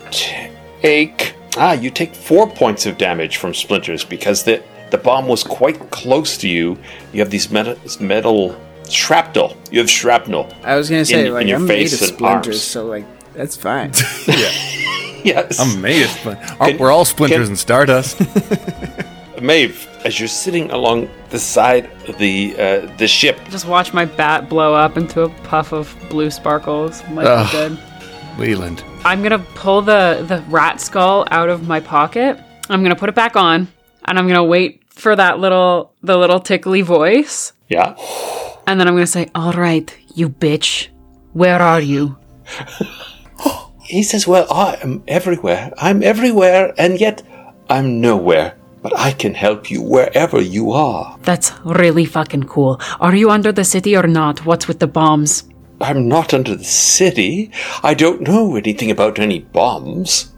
take 0.82 1.34
ah 1.56 1.72
you 1.72 1.90
take 1.90 2.14
four 2.14 2.46
points 2.50 2.84
of 2.84 2.98
damage 2.98 3.38
from 3.38 3.54
splinters 3.54 4.04
because 4.04 4.44
the 4.44 4.62
the 4.90 4.98
bomb 4.98 5.26
was 5.26 5.42
quite 5.42 5.78
close 5.90 6.36
to 6.36 6.48
you. 6.50 6.76
You 7.14 7.20
have 7.20 7.30
these 7.30 7.50
metal 7.50 7.76
metal 7.98 8.54
shrapnel. 8.92 9.56
You 9.70 9.80
have 9.80 9.90
shrapnel. 9.90 10.52
I 10.64 10.76
was 10.76 10.88
gonna 10.90 11.04
say 11.04 11.26
In- 11.26 11.32
like 11.34 11.42
in 11.42 11.48
your 11.48 11.58
I'm 11.58 11.66
face 11.66 11.92
made 12.00 12.08
of 12.08 12.14
splinters, 12.14 12.46
arms. 12.56 12.62
so 12.62 12.86
like 12.86 13.04
that's 13.34 13.56
fine. 13.56 13.92
yeah. 14.26 14.50
Yes, 15.24 15.60
I'm 15.60 15.78
amazed. 15.78 16.18
But 16.24 16.34
Can- 16.58 16.78
we're 16.78 16.90
all 16.90 17.04
splinters 17.04 17.38
can- 17.46 17.50
and 17.50 17.58
stardust. 17.58 18.20
Maeve, 19.40 19.88
as 20.04 20.18
you're 20.18 20.28
sitting 20.28 20.70
along 20.72 21.08
the 21.30 21.38
side 21.38 21.88
of 22.08 22.18
the 22.18 22.54
uh, 22.58 22.96
the 22.96 23.06
ship, 23.06 23.38
Just 23.48 23.66
watch 23.66 23.92
my 23.94 24.04
bat 24.04 24.48
blow 24.48 24.74
up 24.74 24.96
into 24.96 25.22
a 25.22 25.28
puff 25.44 25.72
of 25.72 25.94
blue 26.10 26.28
sparkles. 26.30 27.02
Might 27.10 27.26
Ugh. 27.26 27.46
be 27.46 27.56
good. 27.56 27.78
Leland. 28.38 28.82
I'm 29.04 29.22
gonna 29.22 29.38
pull 29.54 29.82
the 29.82 30.24
the 30.26 30.42
rat 30.48 30.80
skull 30.80 31.26
out 31.30 31.48
of 31.48 31.68
my 31.68 31.78
pocket. 31.80 32.38
I'm 32.68 32.82
gonna 32.82 32.96
put 32.96 33.08
it 33.08 33.14
back 33.14 33.36
on, 33.36 33.68
and 34.06 34.18
I'm 34.18 34.26
gonna 34.26 34.44
wait 34.44 34.82
for 34.88 35.14
that 35.14 35.38
little 35.38 35.92
the 36.02 36.16
little 36.16 36.40
tickly 36.40 36.82
voice, 36.82 37.52
yeah. 37.68 37.94
And 38.66 38.78
then 38.78 38.88
I'm 38.88 38.94
gonna 38.94 39.06
say, 39.06 39.28
"All 39.34 39.52
right, 39.52 39.94
you 40.14 40.28
bitch, 40.28 40.88
where 41.32 41.60
are 41.60 41.80
you?" 41.80 42.16
He 43.92 44.02
says, 44.02 44.26
Well, 44.26 44.46
I 44.50 44.78
am 44.82 45.02
everywhere. 45.06 45.70
I'm 45.76 46.02
everywhere, 46.02 46.72
and 46.78 46.98
yet 46.98 47.22
I'm 47.68 48.00
nowhere. 48.00 48.56
But 48.80 48.98
I 48.98 49.12
can 49.12 49.34
help 49.34 49.70
you 49.70 49.82
wherever 49.82 50.40
you 50.40 50.72
are. 50.72 51.18
That's 51.22 51.52
really 51.62 52.06
fucking 52.06 52.44
cool. 52.44 52.80
Are 53.00 53.14
you 53.14 53.30
under 53.30 53.52
the 53.52 53.64
city 53.64 53.94
or 53.94 54.06
not? 54.06 54.46
What's 54.46 54.66
with 54.66 54.78
the 54.80 54.86
bombs? 54.86 55.44
I'm 55.80 56.08
not 56.08 56.32
under 56.32 56.56
the 56.56 56.64
city. 56.64 57.50
I 57.82 57.92
don't 57.92 58.22
know 58.22 58.56
anything 58.56 58.90
about 58.90 59.18
any 59.18 59.40
bombs. 59.40 60.32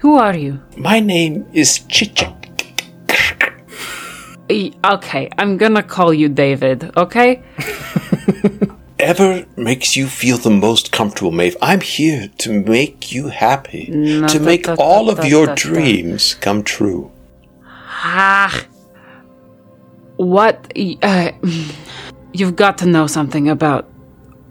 Who 0.00 0.16
are 0.16 0.36
you? 0.36 0.60
My 0.76 1.00
name 1.00 1.46
is 1.54 1.78
Chichik. 1.88 2.41
Okay, 4.50 5.28
I'm 5.38 5.56
gonna 5.56 5.82
call 5.82 6.12
you 6.12 6.28
David. 6.28 6.90
Okay. 6.96 7.42
Ever 8.98 9.44
makes 9.56 9.96
you 9.96 10.06
feel 10.06 10.38
the 10.38 10.50
most 10.50 10.92
comfortable, 10.92 11.32
Maeve. 11.32 11.56
I'm 11.60 11.80
here 11.80 12.28
to 12.38 12.52
make 12.52 13.10
you 13.12 13.28
happy, 13.28 13.86
to 13.86 14.26
da, 14.26 14.38
make 14.38 14.64
da, 14.64 14.76
all 14.78 15.06
da, 15.06 15.12
of 15.12 15.24
your 15.24 15.54
dreams 15.54 16.34
come 16.34 16.62
true. 16.62 17.10
Ah. 17.64 18.66
What? 20.16 20.72
Uh, 21.02 21.32
you've 22.32 22.56
got 22.56 22.78
to 22.78 22.86
know 22.86 23.06
something 23.06 23.48
about 23.48 23.90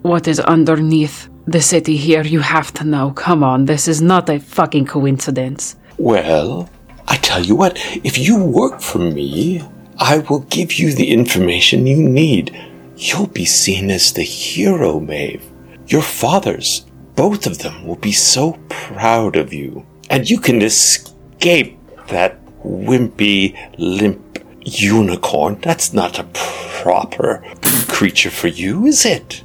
what 0.01 0.27
is 0.27 0.39
underneath 0.39 1.29
the 1.45 1.61
city 1.61 1.95
here. 1.95 2.23
You 2.23 2.41
have 2.41 2.73
to 2.73 2.83
know. 2.83 3.11
Come 3.11 3.43
on, 3.43 3.65
this 3.65 3.87
is 3.87 4.01
not 4.01 4.29
a 4.29 4.39
fucking 4.39 4.85
coincidence. 4.85 5.75
Well, 5.97 6.69
I 7.07 7.17
tell 7.17 7.41
you 7.41 7.55
what, 7.55 7.77
if 8.03 8.17
you 8.17 8.43
work 8.43 8.81
for 8.81 8.99
me, 8.99 9.61
I 10.01 10.17
will 10.17 10.39
give 10.39 10.73
you 10.73 10.93
the 10.93 11.11
information 11.11 11.85
you 11.85 12.01
need. 12.01 12.57
You'll 12.97 13.27
be 13.27 13.45
seen 13.45 13.91
as 13.91 14.11
the 14.11 14.23
hero, 14.23 14.99
Maeve. 14.99 15.47
Your 15.85 16.01
fathers, 16.01 16.87
both 17.15 17.45
of 17.45 17.59
them, 17.59 17.85
will 17.85 17.97
be 17.97 18.11
so 18.11 18.57
proud 18.67 19.35
of 19.35 19.53
you. 19.53 19.85
And 20.09 20.27
you 20.27 20.39
can 20.39 20.63
escape 20.63 21.77
that 22.07 22.43
wimpy, 22.63 23.55
limp 23.77 24.43
unicorn. 24.61 25.59
That's 25.61 25.93
not 25.93 26.17
a 26.17 26.23
proper 26.33 27.43
creature 27.87 28.31
for 28.31 28.47
you, 28.47 28.87
is 28.87 29.05
it? 29.05 29.43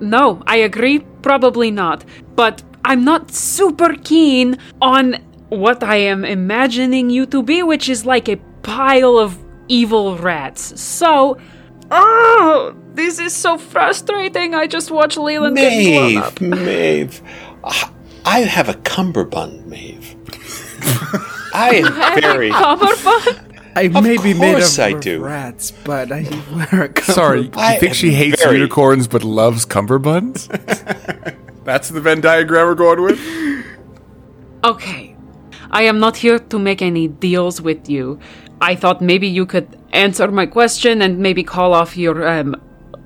No, 0.00 0.42
I 0.46 0.56
agree. 0.56 1.00
Probably 1.20 1.70
not. 1.70 2.06
But 2.36 2.62
I'm 2.86 3.04
not 3.04 3.32
super 3.32 3.94
keen 4.02 4.56
on 4.80 5.22
what 5.50 5.82
I 5.82 5.96
am 5.96 6.24
imagining 6.24 7.10
you 7.10 7.26
to 7.26 7.42
be, 7.42 7.62
which 7.62 7.90
is 7.90 8.06
like 8.06 8.30
a 8.30 8.36
pile 8.62 9.18
of 9.18 9.38
evil 9.70 10.16
rats. 10.18 10.78
So. 10.80 11.38
Oh, 11.92 12.72
this 12.94 13.18
is 13.18 13.34
so 13.34 13.58
frustrating. 13.58 14.54
I 14.54 14.68
just 14.68 14.92
watched 14.92 15.18
Leland 15.18 15.56
get 15.56 15.82
blown 15.92 16.16
up. 16.18 16.40
Maeve, 16.40 16.58
Maeve. 16.66 17.22
I- 17.64 17.90
I 18.24 18.40
have 18.40 18.68
a 18.68 18.74
cummerbund, 18.74 19.66
Maeve. 19.66 20.14
I 21.54 21.82
am 21.82 22.20
very. 22.20 22.50
Cummerbund? 22.50 23.56
I 23.74 23.88
may 23.88 24.18
be 24.18 24.34
made 24.34 24.52
course 24.52 24.78
of 24.78 24.84
I 24.84 24.92
do. 24.92 25.20
rats, 25.24 25.72
but 25.72 26.12
I 26.12 26.22
wear 26.54 26.84
a 26.84 26.88
cover. 26.90 27.12
Sorry, 27.12 27.40
you 27.42 27.50
I 27.54 27.76
think 27.78 27.94
she 27.94 28.10
hates 28.12 28.40
very- 28.44 28.56
unicorns 28.58 29.08
but 29.08 29.24
loves 29.24 29.66
cummerbuns? 29.66 30.46
That's 31.64 31.88
the 31.88 32.00
Venn 32.00 32.20
diagram 32.20 32.66
we're 32.68 32.74
going 32.76 33.02
with? 33.02 33.20
Okay. 34.64 35.16
I 35.72 35.82
am 35.82 35.98
not 35.98 36.16
here 36.16 36.38
to 36.38 36.58
make 36.58 36.82
any 36.82 37.08
deals 37.08 37.60
with 37.60 37.88
you. 37.88 38.18
I 38.60 38.74
thought 38.74 39.00
maybe 39.00 39.26
you 39.26 39.46
could 39.46 39.78
answer 39.92 40.30
my 40.30 40.46
question 40.46 41.02
and 41.02 41.18
maybe 41.18 41.42
call 41.42 41.72
off 41.72 41.96
your, 41.96 42.28
um, 42.28 42.56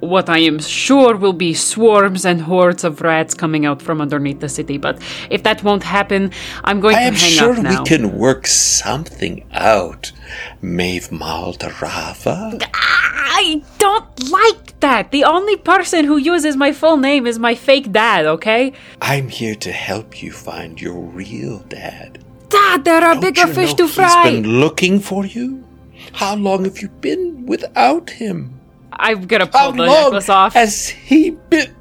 what 0.01 0.29
I 0.29 0.39
am 0.41 0.59
sure 0.59 1.17
will 1.17 1.33
be 1.33 1.55
swarms 1.55 2.25
and 2.25 2.41
hordes 2.41 2.85
of 2.85 3.01
rats 3.01 3.35
coming 3.35 3.65
out 3.65 3.81
from 3.81 4.01
underneath 4.01 4.41
the 4.41 4.49
city. 4.49 4.79
But 4.79 5.01
if 5.31 5.43
that 5.45 5.63
won't 5.63 5.83
happen, 5.83 6.33
I'm 6.65 6.81
going 6.81 6.97
I 6.97 7.11
to 7.11 7.17
hang 7.17 7.31
sure 7.31 7.53
up 7.53 7.63
now. 7.63 7.69
I 7.69 7.73
am 7.73 7.77
sure 7.77 7.83
we 7.83 7.87
can 7.87 8.19
work 8.19 8.47
something 8.47 9.47
out, 9.53 10.13
Maeve 10.61 11.09
Maldorava. 11.09 12.61
I 12.75 13.63
don't 13.79 14.31
like 14.31 14.81
that. 14.81 15.11
The 15.11 15.25
only 15.25 15.57
person 15.57 16.05
who 16.05 16.17
uses 16.17 16.57
my 16.57 16.73
full 16.73 16.97
name 16.97 17.27
is 17.27 17.39
my 17.39 17.55
fake 17.55 17.93
dad, 17.93 18.27
okay? 18.27 18.73
I'm 19.01 19.29
here 19.29 19.55
to 19.57 19.73
help 19.73 20.23
you 20.23 20.33
find 20.33 20.81
your 20.81 21.01
real 21.01 21.61
dad. 21.61 22.24
Dad, 22.55 22.85
there 22.85 23.03
are 23.05 23.15
Don't 23.15 23.21
bigger 23.21 23.47
you 23.49 23.55
fish 23.55 23.71
know 23.71 23.77
to 23.77 23.87
He's 23.87 23.95
fry. 23.95 24.31
been 24.31 24.47
looking 24.61 25.01
for 25.01 25.25
you. 25.27 25.65
How 26.13 26.35
long 26.37 26.65
have 26.65 26.79
you 26.83 26.89
been 26.89 27.47
without 27.47 28.11
him? 28.11 28.61
I'm 28.93 29.27
gonna 29.27 29.49
How 29.53 29.71
the 29.73 29.79
long 29.85 30.05
necklace 30.05 30.29
off. 30.29 30.55
has 30.55 30.89
he 30.89 31.31
been? 31.31 31.75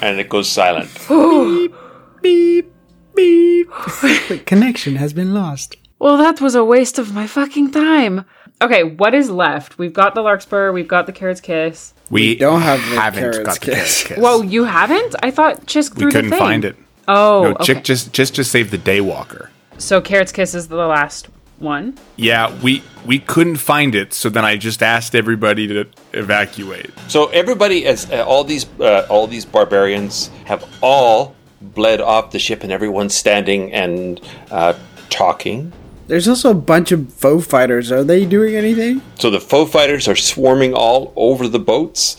And 0.00 0.18
it 0.20 0.28
goes 0.28 0.48
silent. 0.48 0.90
beep 2.22 2.72
beep. 3.14 3.68
the 4.28 4.42
connection 4.46 4.96
has 4.96 5.12
been 5.12 5.34
lost. 5.34 5.76
Well, 5.98 6.16
that 6.18 6.40
was 6.40 6.54
a 6.54 6.64
waste 6.64 6.98
of 6.98 7.12
my 7.14 7.26
fucking 7.26 7.70
time. 7.72 8.24
Okay, 8.60 8.84
what 8.84 9.14
is 9.14 9.28
left? 9.30 9.78
We've 9.78 9.92
got 9.92 10.14
the 10.14 10.22
Larkspur, 10.22 10.72
we've 10.72 10.88
got 10.88 11.06
the 11.06 11.12
Carrot's 11.12 11.40
Kiss. 11.40 11.94
We, 12.10 12.34
don't 12.36 12.60
have 12.62 12.78
the 12.90 12.96
haven't 13.00 13.20
carrot's 13.20 13.38
got 13.38 13.60
the 13.60 13.66
kiss. 13.66 13.74
carrot's 13.74 14.04
kiss. 14.04 14.18
Whoa, 14.18 14.42
you 14.42 14.64
haven't? 14.64 15.14
I 15.22 15.30
thought 15.30 15.66
Xisk 15.66 15.96
threw 15.96 16.06
we 16.06 16.12
couldn't 16.12 16.30
the 16.30 16.36
thing. 16.36 16.44
find 16.44 16.64
it. 16.64 16.76
Oh, 17.08 17.42
No, 17.42 17.50
okay. 17.50 17.64
Chick 17.64 17.84
just 17.84 18.12
just 18.12 18.34
just 18.34 18.50
saved 18.50 18.70
the 18.70 18.78
Daywalker. 18.78 19.48
So 19.78 20.00
Carrot's 20.00 20.32
Kiss 20.32 20.54
is 20.54 20.68
the 20.68 20.76
last 20.76 21.28
one. 21.58 21.96
Yeah, 22.16 22.56
we 22.62 22.82
we 23.06 23.18
couldn't 23.18 23.56
find 23.56 23.94
it, 23.94 24.12
so 24.12 24.28
then 24.28 24.44
I 24.44 24.56
just 24.56 24.82
asked 24.82 25.14
everybody 25.14 25.66
to 25.68 25.86
evacuate. 26.12 26.90
So 27.08 27.26
everybody, 27.28 27.86
as 27.86 28.10
uh, 28.10 28.24
all 28.26 28.44
these 28.44 28.66
uh, 28.80 29.06
all 29.08 29.26
these 29.26 29.44
barbarians 29.44 30.28
have 30.44 30.64
all 30.82 31.34
bled 31.60 32.00
off 32.00 32.30
the 32.32 32.38
ship, 32.38 32.62
and 32.62 32.72
everyone's 32.72 33.14
standing 33.14 33.72
and 33.72 34.20
uh, 34.50 34.74
talking. 35.10 35.72
There's 36.08 36.28
also 36.28 36.50
a 36.50 36.54
bunch 36.54 36.92
of 36.92 37.12
foe 37.12 37.40
fighters. 37.40 37.90
Are 37.92 38.04
they 38.04 38.26
doing 38.26 38.54
anything? 38.56 39.00
So 39.18 39.30
the 39.30 39.40
foe 39.40 39.64
fighters 39.66 40.08
are 40.08 40.16
swarming 40.16 40.74
all 40.74 41.12
over 41.16 41.48
the 41.48 41.60
boats. 41.60 42.16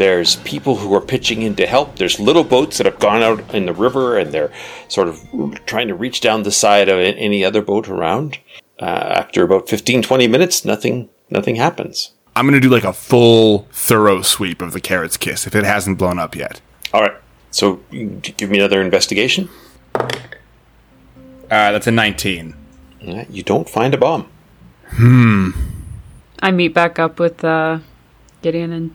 There's 0.00 0.36
people 0.36 0.76
who 0.76 0.94
are 0.94 1.00
pitching 1.02 1.42
in 1.42 1.56
to 1.56 1.66
help. 1.66 1.96
There's 1.96 2.18
little 2.18 2.42
boats 2.42 2.78
that 2.78 2.86
have 2.86 2.98
gone 2.98 3.22
out 3.22 3.54
in 3.54 3.66
the 3.66 3.74
river 3.74 4.16
and 4.16 4.32
they're 4.32 4.50
sort 4.88 5.08
of 5.08 5.20
trying 5.66 5.88
to 5.88 5.94
reach 5.94 6.22
down 6.22 6.42
the 6.42 6.50
side 6.50 6.88
of 6.88 6.98
any 6.98 7.44
other 7.44 7.60
boat 7.60 7.86
around. 7.86 8.38
Uh, 8.80 8.84
after 8.86 9.42
about 9.42 9.68
15, 9.68 10.00
20 10.00 10.26
minutes, 10.26 10.64
nothing, 10.64 11.10
nothing 11.28 11.56
happens. 11.56 12.12
I'm 12.34 12.46
gonna 12.46 12.60
do 12.60 12.70
like 12.70 12.82
a 12.84 12.94
full, 12.94 13.68
thorough 13.72 14.22
sweep 14.22 14.62
of 14.62 14.72
the 14.72 14.80
carrot's 14.80 15.18
kiss 15.18 15.46
if 15.46 15.54
it 15.54 15.64
hasn't 15.64 15.98
blown 15.98 16.18
up 16.18 16.34
yet. 16.34 16.62
All 16.94 17.02
right. 17.02 17.16
So 17.50 17.80
you 17.90 18.06
give 18.38 18.48
me 18.48 18.56
another 18.56 18.80
investigation. 18.80 19.50
Uh, 19.94 20.08
that's 21.50 21.86
a 21.86 21.90
19. 21.90 22.54
Uh, 23.06 23.24
You 23.28 23.42
don't 23.42 23.68
find 23.68 23.92
a 23.92 23.98
bomb. 23.98 24.26
Hmm. 24.92 25.50
I 26.40 26.52
meet 26.52 26.72
back 26.72 26.98
up 26.98 27.18
with 27.18 27.44
uh, 27.44 27.80
Gideon 28.40 28.72
and 28.72 28.94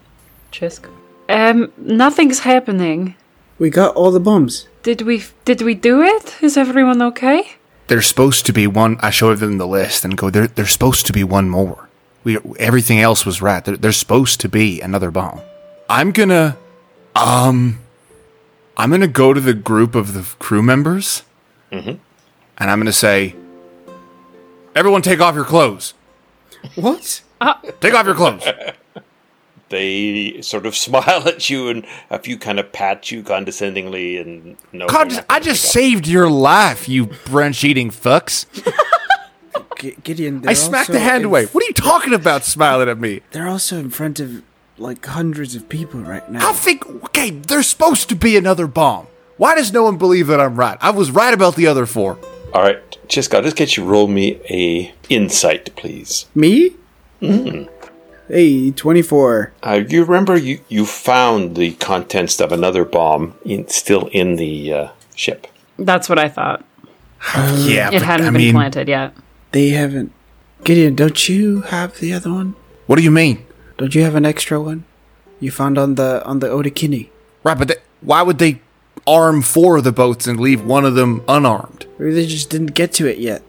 Xisk. 0.59 0.89
Um, 1.27 1.71
nothing's 1.77 2.39
happening. 2.39 3.15
We 3.57 3.69
got 3.69 3.95
all 3.95 4.11
the 4.11 4.19
bombs. 4.19 4.67
Did 4.83 5.01
we 5.01 5.23
did 5.43 5.61
we 5.61 5.73
do 5.73 6.01
it? 6.01 6.35
Is 6.41 6.57
everyone 6.57 7.01
okay? 7.01 7.55
There's 7.87 8.07
supposed 8.07 8.45
to 8.47 8.53
be 8.53 8.67
one. 8.67 8.97
I 9.01 9.09
showed 9.09 9.37
them 9.39 9.57
the 9.57 9.67
list 9.67 10.05
and 10.05 10.17
go. 10.17 10.29
There, 10.29 10.47
there's 10.47 10.71
supposed 10.71 11.05
to 11.07 11.13
be 11.13 11.23
one 11.23 11.49
more. 11.49 11.89
We 12.23 12.37
everything 12.59 12.99
else 12.99 13.25
was 13.25 13.41
right. 13.41 13.63
There, 13.63 13.77
there's 13.77 13.97
supposed 13.97 14.39
to 14.41 14.49
be 14.49 14.81
another 14.81 15.11
bomb. 15.11 15.41
I'm 15.89 16.11
gonna, 16.11 16.57
um, 17.15 17.79
I'm 18.77 18.89
gonna 18.89 19.07
go 19.07 19.33
to 19.33 19.41
the 19.41 19.53
group 19.53 19.95
of 19.95 20.13
the 20.13 20.23
crew 20.39 20.63
members, 20.63 21.23
and 21.71 21.99
I'm 22.59 22.79
gonna 22.79 22.93
say, 22.93 23.35
everyone, 24.75 25.01
take 25.01 25.19
off 25.19 25.35
your 25.35 25.45
clothes. 25.45 25.93
What? 26.75 27.21
Take 27.81 27.93
off 27.93 28.05
your 28.05 28.15
clothes. 28.15 28.47
They 29.69 30.41
sort 30.41 30.65
of 30.65 30.75
smile 30.87 31.27
at 31.27 31.49
you, 31.49 31.69
and 31.69 31.85
a 32.09 32.19
few 32.19 32.37
kind 32.37 32.59
of 32.59 32.71
pat 32.71 33.11
you 33.11 33.23
condescendingly, 33.23 34.17
and 34.17 34.57
no. 34.71 34.87
God, 34.87 35.25
I 35.29 35.39
just 35.39 35.63
saved 35.63 36.07
your 36.07 36.29
life, 36.29 36.87
you 36.87 37.07
brunch 37.07 37.63
eating 37.63 37.89
fucks. 37.89 38.45
G- 39.79 39.95
Gideon, 40.03 40.47
I 40.47 40.53
smacked 40.53 40.91
the 40.91 40.99
hand 40.99 41.25
away. 41.25 41.45
What 41.47 41.63
are 41.63 41.67
you 41.67 41.73
talking 41.73 42.13
about, 42.13 42.43
smiling 42.43 42.87
at 42.89 42.97
me? 42.99 43.21
They're 43.31 43.47
also 43.47 43.77
in 43.77 43.89
front 43.89 44.19
of 44.19 44.41
like 44.77 45.05
hundreds 45.05 45.55
of 45.55 45.67
people 45.69 46.01
right 46.01 46.29
now. 46.29 46.49
I 46.49 46.53
think, 46.53 46.85
okay, 47.05 47.29
there's 47.31 47.67
supposed 47.67 48.09
to 48.09 48.15
be 48.15 48.37
another 48.37 48.67
bomb. 48.67 49.07
Why 49.37 49.55
does 49.55 49.73
no 49.73 49.83
one 49.83 49.97
believe 49.97 50.27
that 50.27 50.39
I'm 50.39 50.55
right? 50.55 50.77
I 50.81 50.91
was 50.91 51.11
right 51.11 51.33
about 51.33 51.55
the 51.55 51.67
other 51.67 51.85
four. 51.85 52.17
All 52.53 52.61
right, 52.61 52.79
Chiska, 53.09 53.43
just 53.43 53.57
get 53.57 53.75
you 53.75 53.83
roll 53.83 54.07
me 54.07 54.39
a 54.49 54.93
insight, 55.09 55.75
please. 55.75 56.25
Me? 56.33 56.71
Mm. 57.21 57.69
Hey, 58.27 58.71
24. 58.71 59.53
Uh, 59.61 59.83
you 59.87 60.03
remember 60.03 60.35
you, 60.35 60.59
you 60.67 60.85
found 60.85 61.55
the 61.55 61.73
contents 61.73 62.39
of 62.41 62.51
another 62.51 62.83
bomb 62.83 63.35
in, 63.45 63.67
still 63.67 64.07
in 64.07 64.35
the 64.37 64.73
uh, 64.73 64.87
ship. 65.15 65.47
That's 65.77 66.09
what 66.09 66.17
I 66.19 66.29
thought. 66.29 66.65
Yeah, 67.55 67.91
It 67.91 68.01
hadn't 68.01 68.33
been 68.33 68.53
planted 68.53 68.87
yet. 68.87 69.13
They 69.51 69.69
haven't. 69.69 70.11
Gideon, 70.63 70.95
don't 70.95 71.29
you 71.29 71.61
have 71.61 71.99
the 71.99 72.13
other 72.13 72.31
one? 72.31 72.55
What 72.87 72.97
do 72.97 73.03
you 73.03 73.11
mean? 73.11 73.45
Don't 73.77 73.93
you 73.93 74.03
have 74.03 74.15
an 74.15 74.25
extra 74.25 74.61
one? 74.61 74.85
You 75.39 75.51
found 75.51 75.77
on 75.77 75.95
the 75.95 76.23
on 76.25 76.39
the 76.39 76.47
Odakini. 76.47 77.09
Right, 77.43 77.57
but 77.57 77.67
they, 77.67 77.75
why 78.01 78.21
would 78.21 78.39
they 78.39 78.61
arm 79.05 79.41
four 79.41 79.77
of 79.77 79.83
the 79.83 79.91
boats 79.91 80.27
and 80.27 80.39
leave 80.39 80.63
one 80.65 80.85
of 80.85 80.95
them 80.95 81.23
unarmed? 81.27 81.85
Maybe 81.99 82.13
they 82.13 82.25
just 82.25 82.49
didn't 82.49 82.73
get 82.73 82.93
to 82.93 83.07
it 83.07 83.17
yet. 83.17 83.43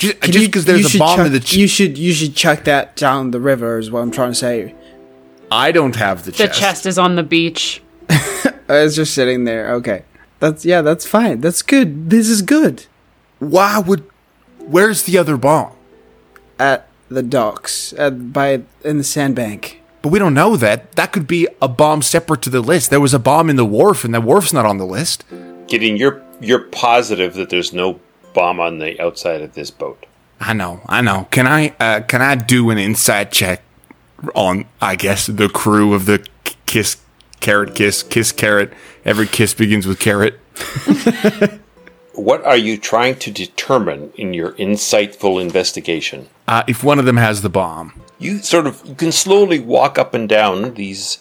Just 0.00 0.20
Can 0.20 0.32
just 0.32 0.46
because 0.46 0.64
there's 0.64 0.94
a 0.94 0.98
bomb 0.98 1.18
chuck, 1.18 1.26
in 1.26 1.32
the 1.32 1.40
ch- 1.40 1.52
You 1.56 1.68
should 1.68 1.98
you 1.98 2.14
should 2.14 2.34
chuck 2.34 2.64
that 2.64 2.96
down 2.96 3.32
the 3.32 3.38
river. 3.40 3.78
Is 3.78 3.90
what 3.90 4.00
I'm 4.00 4.10
trying 4.10 4.30
to 4.30 4.34
say. 4.34 4.74
I 5.50 5.72
don't 5.72 5.94
have 5.96 6.24
the 6.24 6.30
The 6.30 6.38
chest. 6.38 6.54
The 6.54 6.60
chest 6.60 6.86
is 6.86 6.98
on 6.98 7.16
the 7.16 7.22
beach. 7.22 7.82
It's 8.72 8.94
just 8.94 9.14
sitting 9.14 9.44
there. 9.44 9.74
Okay, 9.74 10.04
that's 10.38 10.64
yeah, 10.64 10.80
that's 10.80 11.04
fine. 11.04 11.40
That's 11.40 11.60
good. 11.60 12.08
This 12.08 12.28
is 12.28 12.40
good. 12.40 12.86
Why 13.40 13.80
would? 13.80 14.04
Where's 14.58 15.02
the 15.02 15.18
other 15.18 15.36
bomb? 15.36 15.72
At 16.58 16.86
the 17.08 17.22
docks, 17.24 17.92
at 17.94 18.32
by 18.32 18.62
in 18.84 18.98
the 18.98 19.04
sandbank. 19.04 19.82
But 20.02 20.10
we 20.12 20.18
don't 20.20 20.34
know 20.34 20.56
that. 20.56 20.92
That 20.92 21.12
could 21.12 21.26
be 21.26 21.48
a 21.60 21.66
bomb 21.68 22.00
separate 22.00 22.42
to 22.42 22.50
the 22.50 22.60
list. 22.60 22.90
There 22.90 23.00
was 23.00 23.12
a 23.12 23.18
bomb 23.18 23.50
in 23.50 23.56
the 23.56 23.66
wharf, 23.66 24.04
and 24.04 24.14
the 24.14 24.20
wharf's 24.20 24.52
not 24.52 24.64
on 24.64 24.78
the 24.78 24.86
list. 24.86 25.24
Gideon, 25.66 25.96
you're 25.96 26.22
you're 26.40 26.66
positive 26.70 27.34
that 27.34 27.50
there's 27.50 27.72
no 27.72 27.98
bomb 28.32 28.60
on 28.60 28.78
the 28.78 29.00
outside 29.00 29.40
of 29.42 29.54
this 29.54 29.70
boat. 29.70 30.06
I 30.40 30.52
know, 30.52 30.80
I 30.86 31.00
know. 31.02 31.28
Can 31.30 31.46
I? 31.46 31.74
Uh, 31.78 32.00
can 32.00 32.22
I 32.22 32.34
do 32.34 32.70
an 32.70 32.78
inside 32.78 33.30
check 33.32 33.62
on? 34.34 34.64
I 34.80 34.96
guess 34.96 35.26
the 35.26 35.48
crew 35.48 35.92
of 35.92 36.06
the 36.06 36.26
Kiss 36.66 36.96
Carrot 37.40 37.74
Kiss 37.74 38.02
Kiss 38.02 38.32
Carrot. 38.32 38.72
Every 39.04 39.26
kiss 39.26 39.54
begins 39.54 39.86
with 39.86 39.98
carrot. 39.98 40.38
What 42.20 42.44
are 42.44 42.56
you 42.56 42.76
trying 42.76 43.16
to 43.20 43.30
determine 43.30 44.12
in 44.14 44.34
your 44.34 44.52
insightful 44.52 45.40
investigation? 45.40 46.28
Uh, 46.46 46.64
if 46.68 46.84
one 46.84 46.98
of 46.98 47.06
them 47.06 47.16
has 47.16 47.40
the 47.40 47.48
bomb, 47.48 47.92
You 48.18 48.38
sort 48.40 48.66
of 48.66 48.82
you 48.84 48.94
can 48.94 49.10
slowly 49.10 49.58
walk 49.58 49.96
up 49.96 50.12
and 50.12 50.28
down 50.28 50.74
these 50.74 51.18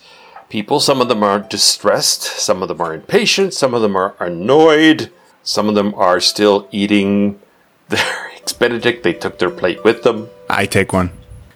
people. 0.50 0.82
Some 0.82 1.00
of 1.00 1.08
them 1.08 1.24
are 1.24 1.40
distressed, 1.40 2.24
some 2.24 2.62
of 2.62 2.68
them 2.68 2.82
are 2.82 2.94
impatient, 2.94 3.54
some 3.54 3.74
of 3.74 3.82
them 3.82 3.96
are 3.96 4.16
annoyed, 4.20 5.10
some 5.44 5.70
of 5.70 5.76
them 5.76 5.94
are 5.96 6.20
still 6.20 6.68
eating 6.72 7.40
their 7.90 8.32
eggs 8.36 8.54
Benedict. 8.54 9.04
They 9.04 9.14
took 9.14 9.40
their 9.40 9.50
plate 9.50 9.84
with 9.84 10.04
them. 10.04 10.30
I 10.50 10.66
take 10.66 10.94
one. 10.94 11.12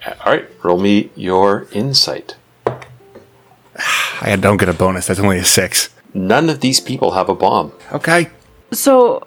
All 0.05 0.33
right, 0.33 0.45
roll 0.63 0.79
me 0.79 1.09
your 1.15 1.67
insight. 1.71 2.35
I 4.21 4.35
don't 4.39 4.57
get 4.57 4.69
a 4.69 4.73
bonus. 4.73 5.07
That's 5.07 5.19
only 5.19 5.39
a 5.39 5.45
six. 5.45 5.89
None 6.13 6.49
of 6.49 6.59
these 6.59 6.79
people 6.79 7.11
have 7.11 7.29
a 7.29 7.35
bomb. 7.35 7.71
Okay. 7.91 8.29
So 8.71 9.25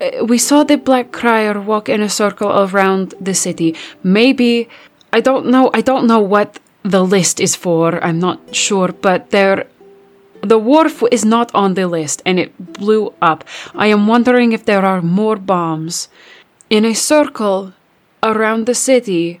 uh, 0.00 0.24
we 0.24 0.38
saw 0.38 0.64
the 0.64 0.76
Black 0.76 1.12
Crier 1.12 1.60
walk 1.60 1.88
in 1.88 2.00
a 2.00 2.08
circle 2.08 2.50
around 2.50 3.14
the 3.20 3.34
city. 3.34 3.74
Maybe 4.02 4.68
I 5.12 5.20
don't 5.20 5.46
know. 5.46 5.70
I 5.74 5.80
don't 5.80 6.06
know 6.06 6.20
what 6.20 6.60
the 6.82 7.04
list 7.04 7.40
is 7.40 7.56
for. 7.56 8.02
I'm 8.04 8.18
not 8.18 8.54
sure, 8.54 8.92
but 8.92 9.30
there. 9.30 9.66
The 10.42 10.58
wharf 10.58 11.02
is 11.10 11.24
not 11.24 11.50
on 11.54 11.74
the 11.74 11.86
list 11.86 12.22
and 12.24 12.38
it 12.38 12.52
blew 12.74 13.12
up. 13.20 13.44
I 13.74 13.88
am 13.88 14.06
wondering 14.06 14.52
if 14.52 14.64
there 14.64 14.84
are 14.84 15.02
more 15.02 15.36
bombs 15.36 16.08
in 16.70 16.84
a 16.84 16.94
circle 16.94 17.72
around 18.22 18.66
the 18.66 18.74
city. 18.74 19.40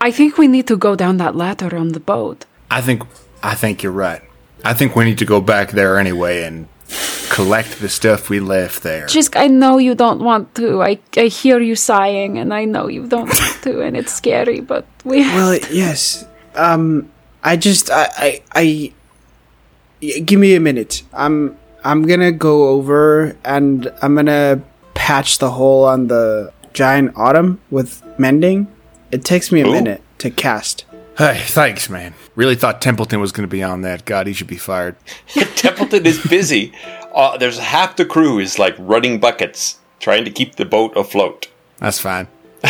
I 0.00 0.10
think 0.10 0.36
we 0.38 0.48
need 0.48 0.66
to 0.66 0.76
go 0.76 0.94
down 0.96 1.16
that 1.18 1.34
ladder 1.34 1.76
on 1.76 1.88
the 1.92 2.00
boat. 2.00 2.44
I 2.70 2.80
think 2.80 3.02
I 3.42 3.54
think 3.54 3.82
you're 3.82 3.92
right. 3.92 4.22
I 4.64 4.74
think 4.74 4.96
we 4.96 5.04
need 5.04 5.18
to 5.18 5.24
go 5.26 5.40
back 5.40 5.70
there 5.72 5.98
anyway 5.98 6.44
and 6.44 6.68
collect 7.30 7.80
the 7.80 7.88
stuff 7.88 8.30
we 8.30 8.40
left 8.40 8.82
there. 8.82 9.06
Just, 9.06 9.36
I 9.36 9.46
know 9.48 9.78
you 9.78 9.94
don't 9.94 10.20
want 10.20 10.54
to. 10.54 10.82
I, 10.82 10.98
I 11.16 11.26
hear 11.26 11.60
you 11.60 11.74
sighing, 11.76 12.38
and 12.38 12.54
I 12.54 12.64
know 12.64 12.88
you 12.88 13.06
don't 13.06 13.28
want 13.28 13.62
to, 13.62 13.80
and 13.82 13.96
it's 13.96 14.12
scary, 14.14 14.60
but 14.60 14.86
we 15.04 15.22
have 15.22 15.34
Well, 15.34 15.58
yes. 15.70 16.24
Um, 16.54 17.10
I 17.42 17.56
just 17.56 17.90
I 17.90 18.08
I, 18.16 18.42
I 18.52 18.62
y- 18.64 18.92
give 20.00 20.38
me 20.38 20.54
a 20.54 20.60
minute. 20.60 21.02
I'm 21.12 21.56
I'm 21.84 22.06
gonna 22.06 22.32
go 22.32 22.68
over 22.68 23.36
and 23.44 23.92
I'm 24.02 24.14
gonna 24.14 24.62
patch 24.94 25.38
the 25.38 25.50
hole 25.50 25.84
on 25.84 26.08
the 26.08 26.52
giant 26.72 27.12
autumn 27.16 27.60
with 27.70 28.02
mending. 28.18 28.68
It 29.10 29.24
takes 29.24 29.52
me 29.52 29.60
a 29.60 29.66
Ooh. 29.66 29.72
minute 29.72 30.02
to 30.18 30.30
cast. 30.30 30.84
Hey, 31.16 31.40
thanks, 31.44 31.88
man. 31.88 32.14
Really 32.34 32.56
thought 32.56 32.82
Templeton 32.82 33.20
was 33.20 33.30
going 33.30 33.48
to 33.48 33.50
be 33.50 33.62
on 33.62 33.82
that. 33.82 34.04
God, 34.04 34.26
he 34.26 34.32
should 34.32 34.48
be 34.48 34.56
fired. 34.56 34.96
Templeton 35.54 36.04
is 36.04 36.20
busy. 36.26 36.72
Uh, 37.14 37.36
there's 37.36 37.58
half 37.58 37.94
the 37.94 38.04
crew 38.04 38.40
is 38.40 38.58
like 38.58 38.74
running 38.78 39.20
buckets, 39.20 39.78
trying 40.00 40.24
to 40.24 40.30
keep 40.32 40.56
the 40.56 40.64
boat 40.64 40.96
afloat. 40.96 41.46
That's 41.78 42.00
fine. 42.00 42.26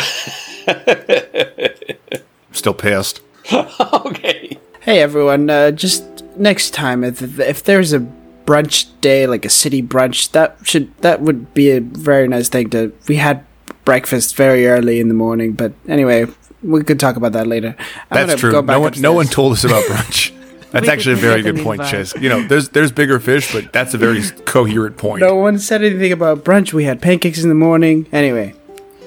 Still 2.53 2.75
pissed. 2.75 3.23
okay. 3.53 4.59
Hey 4.81 5.01
everyone, 5.01 5.49
uh, 5.49 5.71
just 5.71 6.14
next 6.37 6.71
time 6.71 7.05
if 7.05 7.39
if 7.39 7.63
there's 7.63 7.93
a 7.93 8.07
brunch 8.47 8.87
day 9.01 9.27
like 9.27 9.45
a 9.45 9.51
city 9.51 9.83
brunch, 9.83 10.31
that 10.33 10.57
should 10.63 10.97
that 10.99 11.21
would 11.21 11.55
be 11.55 11.71
a 11.71 11.81
very 11.81 12.29
nice 12.29 12.49
thing 12.49 12.71
to. 12.71 12.93
We 13.09 13.17
had 13.17 13.45
breakfast 13.85 14.37
very 14.37 14.67
early 14.67 15.01
in 15.01 15.09
the 15.09 15.15
morning, 15.15 15.53
but 15.53 15.73
anyway, 15.89 16.27
we 16.63 16.83
could 16.83 16.99
talk 16.99 17.17
about 17.17 17.33
that 17.33 17.47
later. 17.47 17.77
I'm 18.11 18.27
That's 18.27 18.41
true. 18.41 18.51
go 18.51 18.63
back 18.63 18.75
No 18.75 18.81
one, 18.81 18.93
no 19.01 19.13
one 19.13 19.27
told 19.27 19.53
us 19.53 19.65
about 19.65 19.85
brunch. 19.85 20.33
That's 20.71 20.89
actually 20.89 21.13
a 21.13 21.17
very 21.17 21.43
good 21.43 21.59
point, 21.59 21.83
invite. 21.83 21.91
Chase. 21.93 22.15
You 22.17 22.29
know, 22.29 22.43
there's 22.43 22.71
there's 22.71 22.91
bigger 22.91 23.21
fish, 23.21 23.53
but 23.53 23.73
that's 23.73 23.95
a 23.95 23.99
very 23.99 24.21
coherent 24.45 24.97
point. 24.97 25.21
No 25.21 25.37
one 25.37 25.61
said 25.61 25.85
anything 25.85 26.11
about 26.11 26.43
brunch. 26.43 26.73
We 26.73 26.83
had 26.83 27.01
pancakes 27.01 27.45
in 27.45 27.49
the 27.49 27.55
morning. 27.55 28.09
Anyway, 28.11 28.55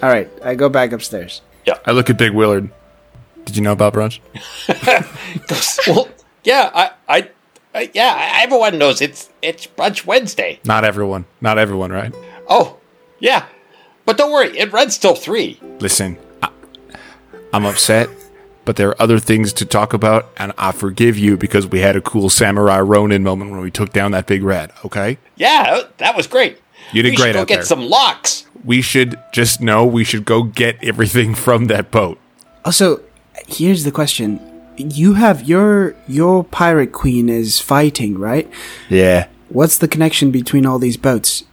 all 0.02 0.08
right, 0.08 0.30
I 0.42 0.56
go 0.56 0.70
back 0.70 0.94
upstairs. 0.94 1.42
Yeah, 1.66 1.78
I 1.86 1.92
look 1.92 2.10
at 2.10 2.18
Big 2.18 2.32
Willard. 2.32 2.70
Did 3.44 3.58
you 3.58 3.64
know 3.64 3.74
about 3.74 3.94
brunch? 3.94 4.22
well, 5.88 6.08
yeah, 6.48 6.72
I, 6.74 6.92
I, 7.10 7.30
I, 7.76 7.92
yeah, 7.94 8.40
everyone 8.42 8.78
knows 8.78 9.02
it's 9.02 9.30
it's 9.42 9.68
brunch 9.68 10.06
Wednesday. 10.06 10.60
Not 10.64 10.86
everyone. 10.86 11.26
Not 11.42 11.58
everyone, 11.58 11.92
right? 11.92 12.16
Oh, 12.48 12.78
yeah, 13.20 13.46
but 14.06 14.18
don't 14.18 14.32
worry, 14.32 14.58
it 14.58 14.72
runs 14.72 14.98
till 14.98 15.14
three. 15.14 15.60
Listen, 15.80 16.18
I, 16.42 16.50
I'm 17.52 17.66
upset, 17.66 18.10
but 18.64 18.78
there 18.78 18.90
are 18.90 19.02
other 19.02 19.20
things 19.20 19.52
to 19.54 19.66
talk 19.66 19.92
about, 19.92 20.30
and 20.38 20.54
I 20.58 20.72
forgive 20.72 21.18
you 21.18 21.36
because 21.36 21.68
we 21.68 21.80
had 21.80 21.98
a 21.98 22.02
cool 22.02 22.30
Samurai 22.30 22.80
Ronin 22.80 23.24
moment 23.24 23.52
when 23.52 23.60
we 23.60 23.70
took 23.70 23.92
down 23.92 24.12
that 24.12 24.26
big 24.26 24.42
rat, 24.42 24.72
okay? 24.86 25.18
Yeah, 25.36 25.66
oh, 25.68 25.90
that 25.98 26.16
was 26.16 26.28
great. 26.28 26.62
You 26.94 27.04
did 27.04 27.10
we 27.10 27.16
great 27.18 27.26
should 27.28 27.34
go 27.34 27.42
out 27.42 27.48
get 27.50 27.56
there. 27.58 27.66
some 27.66 27.82
locks. 27.82 28.46
We 28.64 28.82
should 28.82 29.20
just 29.34 29.60
know 29.60 29.86
we 29.86 30.06
should 30.06 30.24
go 30.24 30.44
get 30.44 30.82
everything 30.82 31.36
from 31.46 31.66
that 31.66 31.92
boat. 31.92 32.18
Also, 32.64 33.02
here's 33.48 33.84
the 33.84 33.92
question: 33.92 34.40
You 34.78 35.14
have 35.14 35.44
your 35.48 35.96
your 36.08 36.44
pirate 36.44 36.92
queen 36.92 37.30
is 37.30 37.60
fighting, 37.60 38.18
right? 38.18 38.50
Yeah. 38.90 39.28
What's 39.50 39.78
the 39.78 39.88
connection 39.88 40.32
between 40.32 40.66
all 40.66 40.80
these 40.80 40.98
boats? 40.98 41.44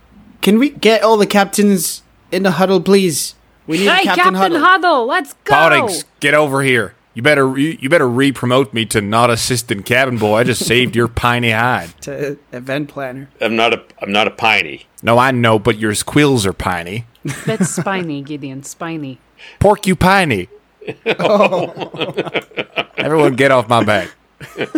Can 0.40 0.58
we 0.58 0.70
get 0.70 1.02
all 1.02 1.16
the 1.16 1.26
captains 1.26 2.02
in 2.30 2.42
the 2.42 2.52
huddle, 2.52 2.80
please? 2.80 3.34
We 3.66 3.78
need 3.78 3.86
a 3.86 3.94
Hey, 3.94 4.04
captain, 4.04 4.24
Captain 4.24 4.34
huddle. 4.34 4.58
Huddle, 4.60 5.06
let's 5.06 5.32
go! 5.44 5.54
Poddings, 5.54 6.04
get 6.20 6.34
over 6.34 6.62
here. 6.62 6.94
You 7.14 7.22
better 7.22 7.56
you, 7.56 7.78
you 7.80 7.88
better 7.88 8.08
re-promote 8.08 8.74
me 8.74 8.84
to 8.86 9.00
not 9.00 9.30
assistant 9.30 9.86
cabin 9.86 10.18
boy. 10.18 10.38
I 10.38 10.44
just 10.44 10.66
saved 10.66 10.94
your 10.96 11.08
piney 11.08 11.52
hide. 11.52 11.90
To 12.02 12.36
event 12.52 12.88
planner. 12.90 13.30
I'm 13.40 13.56
not 13.56 13.72
a 13.72 13.82
I'm 14.02 14.12
not 14.12 14.26
a 14.26 14.32
piney. 14.32 14.86
No, 15.02 15.16
I 15.18 15.30
know, 15.30 15.58
but 15.58 15.78
your 15.78 15.94
quills 15.94 16.44
are 16.44 16.52
piney. 16.52 17.06
That's 17.46 17.70
spiny, 17.70 18.20
Gideon. 18.22 18.64
Spiny. 18.64 19.18
Porcupiney. 19.60 20.48
Everyone 22.98 23.34
get 23.36 23.50
off 23.50 23.68
my 23.68 23.84
back. 23.84 24.10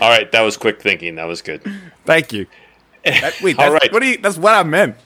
All 0.00 0.08
right, 0.08 0.30
that 0.32 0.42
was 0.42 0.56
quick 0.56 0.80
thinking. 0.80 1.16
That 1.16 1.24
was 1.24 1.42
good. 1.42 1.62
Thank 2.04 2.32
you. 2.32 2.46
That- 3.04 3.34
wait, 3.42 3.58
All 3.58 3.70
that's, 3.70 3.84
right. 3.84 3.92
what 3.92 4.00
do 4.00 4.06
you, 4.08 4.18
that's 4.18 4.38
what 4.38 4.54
I 4.54 4.62
meant. 4.62 4.96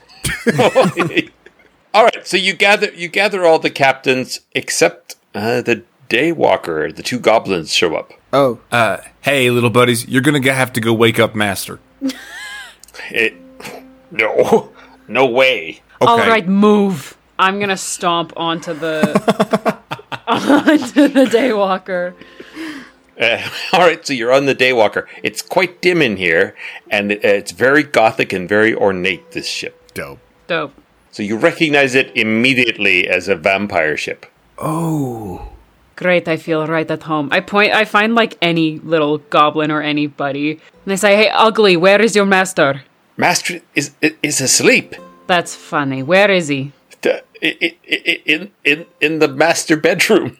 all 1.93 2.03
right, 2.03 2.25
so 2.25 2.37
you 2.37 2.53
gather 2.53 2.91
you 2.93 3.07
gather 3.09 3.45
all 3.45 3.59
the 3.59 3.69
captains 3.69 4.39
except 4.53 5.15
uh, 5.35 5.61
the 5.61 5.83
Daywalker. 6.09 6.95
The 6.95 7.03
two 7.03 7.19
goblins 7.19 7.73
show 7.73 7.95
up. 7.95 8.13
Oh, 8.31 8.59
Uh, 8.71 8.97
hey, 9.21 9.49
little 9.49 9.69
buddies, 9.69 10.07
you're 10.07 10.21
gonna 10.21 10.51
have 10.53 10.71
to 10.73 10.81
go 10.81 10.93
wake 10.93 11.19
up 11.19 11.35
Master. 11.35 11.79
It, 13.09 13.35
no, 14.11 14.71
no 15.07 15.25
way. 15.25 15.81
All 16.01 16.17
right, 16.17 16.47
move. 16.47 17.17
I'm 17.39 17.59
gonna 17.59 17.77
stomp 17.77 18.33
onto 18.37 18.73
the 18.73 19.01
onto 20.27 21.07
the 21.07 21.25
daywalker. 21.25 22.13
Uh, 23.19 23.47
all 23.73 23.81
right, 23.81 24.05
so 24.05 24.13
you're 24.13 24.31
on 24.31 24.45
the 24.45 24.55
Daywalker. 24.55 25.05
It's 25.21 25.41
quite 25.41 25.81
dim 25.81 26.01
in 26.01 26.17
here, 26.17 26.55
and 26.89 27.11
it's 27.11 27.51
very 27.51 27.83
gothic 27.83 28.33
and 28.33 28.49
very 28.49 28.73
ornate. 28.73 29.31
This 29.31 29.47
ship. 29.47 29.93
Dope. 29.93 30.19
Dope. 30.47 30.73
So 31.11 31.21
you 31.21 31.37
recognize 31.37 31.93
it 31.93 32.11
immediately 32.15 33.07
as 33.07 33.27
a 33.27 33.35
vampire 33.35 33.95
ship. 33.97 34.25
Oh, 34.57 35.47
great, 35.95 36.27
I 36.27 36.37
feel 36.37 36.65
right 36.65 36.89
at 36.89 37.03
home. 37.03 37.29
I 37.31 37.39
point 37.39 37.73
I 37.73 37.85
find 37.85 38.15
like 38.15 38.35
any 38.41 38.79
little 38.79 39.19
goblin 39.29 39.69
or 39.69 39.81
anybody. 39.81 40.59
And 40.83 40.93
I 40.93 40.95
say, 40.95 41.15
Hey 41.15 41.29
ugly, 41.29 41.77
where 41.77 42.01
is 42.01 42.15
your 42.15 42.25
master? 42.25 42.81
Master 43.15 43.61
is 43.75 43.91
is 44.01 44.41
asleep. 44.41 44.95
That's 45.27 45.55
funny. 45.55 46.01
Where 46.01 46.31
is 46.31 46.47
he? 46.47 46.71
In 47.41 48.51
in 48.63 48.85
in 49.01 49.19
the 49.19 49.27
master 49.27 49.75
bedroom. 49.77 50.37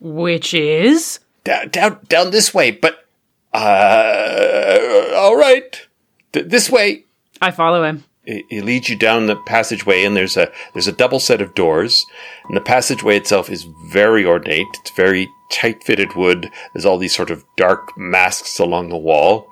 Which 0.00 0.54
is? 0.54 1.20
down 1.44 1.68
down 1.70 1.98
down 2.08 2.30
this 2.30 2.52
way 2.52 2.70
but 2.70 3.06
uh 3.54 5.12
all 5.16 5.36
right 5.36 5.86
Th- 6.32 6.46
this 6.46 6.68
way 6.70 7.04
I 7.40 7.50
follow 7.52 7.84
him. 7.84 8.04
it, 8.24 8.44
it 8.50 8.64
leads 8.64 8.88
you 8.88 8.96
down 8.96 9.26
the 9.26 9.36
passageway 9.36 10.04
and 10.04 10.16
there's 10.16 10.36
a 10.36 10.50
there's 10.74 10.88
a 10.88 10.92
double 10.92 11.20
set 11.20 11.40
of 11.40 11.54
doors 11.54 12.04
and 12.48 12.56
the 12.56 12.60
passageway 12.60 13.16
itself 13.16 13.48
is 13.50 13.66
very 13.90 14.26
ornate 14.26 14.66
it's 14.80 14.90
very 14.90 15.26
tight 15.50 15.82
fitted 15.84 16.14
wood 16.16 16.50
there's 16.74 16.84
all 16.84 16.98
these 16.98 17.14
sort 17.16 17.30
of 17.30 17.44
dark 17.56 17.96
masks 17.96 18.58
along 18.58 18.88
the 18.90 18.96
wall 18.96 19.48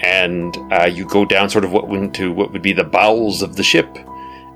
and 0.00 0.56
uh, 0.72 0.84
you 0.86 1.04
go 1.04 1.24
down 1.24 1.50
sort 1.50 1.64
of 1.64 1.72
what 1.72 1.88
went 1.88 2.14
to 2.14 2.30
what 2.32 2.52
would 2.52 2.62
be 2.62 2.72
the 2.72 2.84
bowels 2.84 3.42
of 3.42 3.56
the 3.56 3.64
ship 3.64 3.98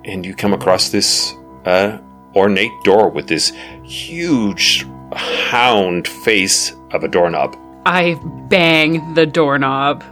and 0.04 0.24
you 0.24 0.34
come 0.34 0.52
across 0.52 0.90
this 0.90 1.34
uh, 1.64 1.98
ornate 2.34 2.72
door 2.84 3.08
with 3.08 3.28
this 3.28 3.52
huge 3.84 4.86
hound 5.14 6.08
face 6.08 6.74
of 6.92 7.04
a 7.04 7.08
doorknob 7.08 7.56
I 7.84 8.14
bang 8.48 9.14
the 9.14 9.26
doorknob. 9.26 10.04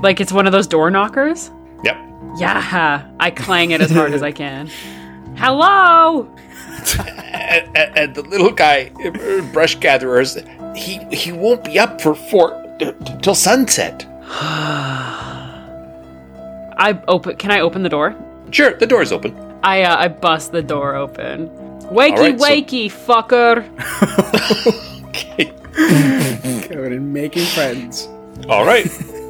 Like 0.00 0.20
it's 0.20 0.32
one 0.32 0.46
of 0.46 0.52
those 0.52 0.66
door 0.66 0.90
knockers? 0.90 1.50
Yep. 1.84 1.96
Yeah. 2.38 3.10
I 3.20 3.30
clang 3.30 3.72
it 3.72 3.80
as 3.80 3.90
hard 3.90 4.12
as 4.12 4.22
I 4.22 4.32
can. 4.32 4.66
Hello! 5.36 6.28
And, 6.96 7.76
and, 7.76 7.98
and 7.98 8.14
the 8.14 8.22
little 8.22 8.50
guy, 8.50 8.90
brush 9.52 9.76
gatherers, 9.76 10.38
he 10.74 10.98
he 11.14 11.32
won't 11.32 11.64
be 11.64 11.78
up 11.78 12.00
for 12.00 12.14
four 12.14 12.54
uh, 12.80 12.92
till 13.20 13.34
sunset. 13.34 14.06
I 16.80 17.00
open 17.08 17.36
can 17.36 17.50
I 17.50 17.60
open 17.60 17.82
the 17.82 17.88
door? 17.88 18.16
Sure, 18.50 18.74
the 18.74 18.86
door's 18.86 19.12
open. 19.12 19.36
I 19.62 19.82
uh, 19.82 19.96
I 19.96 20.08
bust 20.08 20.52
the 20.52 20.62
door 20.62 20.94
open. 20.94 21.48
Wakey 21.90 22.10
Alright, 22.12 22.40
so- 22.40 22.46
wakey, 22.46 22.86
fucker. 22.90 23.64
Okay. 25.08 25.52
Going 26.68 26.92
and 26.92 27.12
making 27.12 27.44
friends. 27.46 28.08
All 28.48 28.64
right. 28.64 28.86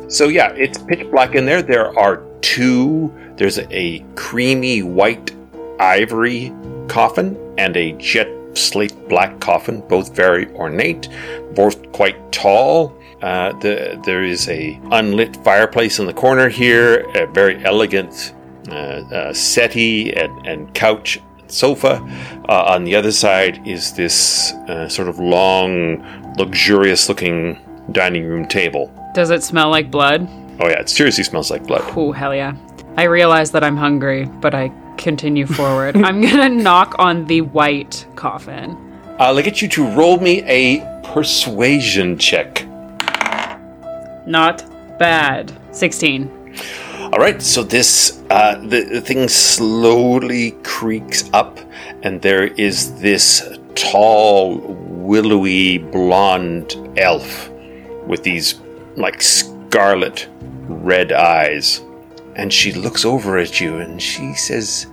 so 0.09 0.29
yeah, 0.29 0.53
it's 0.53 0.77
pitch 0.79 1.09
black 1.11 1.35
in 1.35 1.47
there. 1.47 1.63
There 1.63 1.97
are 1.99 2.23
two. 2.41 3.13
There's 3.37 3.59
a 3.59 4.05
creamy 4.17 4.83
white 4.83 5.35
ivory 5.79 6.53
coffin 6.89 7.37
and 7.59 7.77
a 7.77 7.93
jet 7.93 8.29
slate 8.55 9.09
black 9.09 9.41
coffin, 9.41 9.81
both 9.89 10.15
very 10.15 10.51
ornate, 10.55 11.09
both 11.55 11.91
quite 11.93 12.33
tall. 12.33 12.99
Uh, 13.23 13.53
the, 13.61 14.01
there 14.05 14.25
is 14.25 14.49
a 14.49 14.79
unlit 14.91 15.37
fireplace 15.45 15.99
in 15.99 16.07
the 16.07 16.13
corner 16.13 16.49
here, 16.49 17.01
a 17.15 17.27
very 17.33 17.65
elegant 17.65 18.35
uh, 18.71 19.05
uh, 19.15 19.33
settee 19.33 20.13
and, 20.13 20.47
and 20.47 20.75
couch 20.75 21.19
and 21.39 21.51
sofa. 21.51 22.01
Uh, 22.49 22.65
on 22.75 22.85
the 22.85 22.95
other 22.95 23.13
side 23.13 23.67
is 23.67 23.93
this 23.95 24.53
uh, 24.69 24.89
sort 24.89 25.09
of 25.09 25.19
long, 25.19 26.03
luxurious 26.37 27.09
looking 27.09 27.59
dining 27.93 28.25
room 28.25 28.47
table. 28.47 28.93
Does 29.15 29.31
it 29.31 29.43
smell 29.43 29.71
like 29.71 29.91
blood? 29.91 30.29
Oh 30.61 30.69
yeah, 30.69 30.81
it 30.81 30.89
seriously 30.89 31.25
smells 31.25 31.51
like 31.51 31.67
blood. 31.67 31.83
Oh, 31.97 32.13
hell 32.13 32.35
yeah. 32.35 32.57
I 32.97 33.05
realize 33.05 33.53
that 33.53 33.63
I'm 33.63 33.77
hungry, 33.77 34.25
but 34.25 34.55
I 34.55 34.73
continue 34.97 35.47
forward. 35.47 35.97
I'm 36.05 36.21
gonna 36.21 36.49
knock 36.49 36.97
on 36.99 37.27
the 37.27 37.43
white 37.43 38.07
coffin. 38.17 38.77
I'll 39.19 39.41
get 39.43 39.63
you 39.63 39.69
to 39.69 39.87
roll 39.97 40.19
me 40.19 40.43
a 40.45 40.81
persuasion 41.05 42.19
check. 42.19 42.65
Not 44.27 44.65
bad. 44.99 45.53
16. 45.73 46.55
All 47.11 47.19
right, 47.19 47.41
so 47.41 47.63
this 47.63 48.23
uh, 48.29 48.57
the, 48.57 48.83
the 48.83 49.01
thing 49.01 49.29
slowly 49.29 50.51
creaks 50.63 51.31
up, 51.33 51.59
and 52.03 52.21
there 52.21 52.49
is 52.49 53.01
this 53.01 53.59
tall, 53.75 54.59
willowy, 54.59 55.79
blonde 55.79 56.77
elf 56.99 57.49
with 58.07 58.23
these 58.25 58.61
like 58.97 59.23
scarlet 59.23 60.29
red 60.69 61.11
eyes, 61.11 61.81
and 62.37 62.53
she 62.53 62.73
looks 62.73 63.07
over 63.07 63.39
at 63.39 63.59
you 63.59 63.79
and 63.79 64.03
she 64.03 64.35
says, 64.35 64.87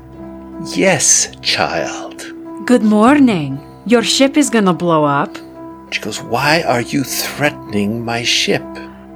"Yes, 0.73 1.35
child." 1.41 2.31
Good 2.65 2.83
morning. 2.83 3.59
Your 3.85 4.03
ship 4.03 4.37
is 4.37 4.49
gonna 4.49 4.73
blow 4.73 5.03
up. 5.03 5.35
She 5.91 5.99
goes, 5.99 6.21
"Why 6.21 6.61
are 6.61 6.81
you 6.81 7.03
threatening 7.03 8.05
my 8.05 8.23
ship?" 8.23 8.65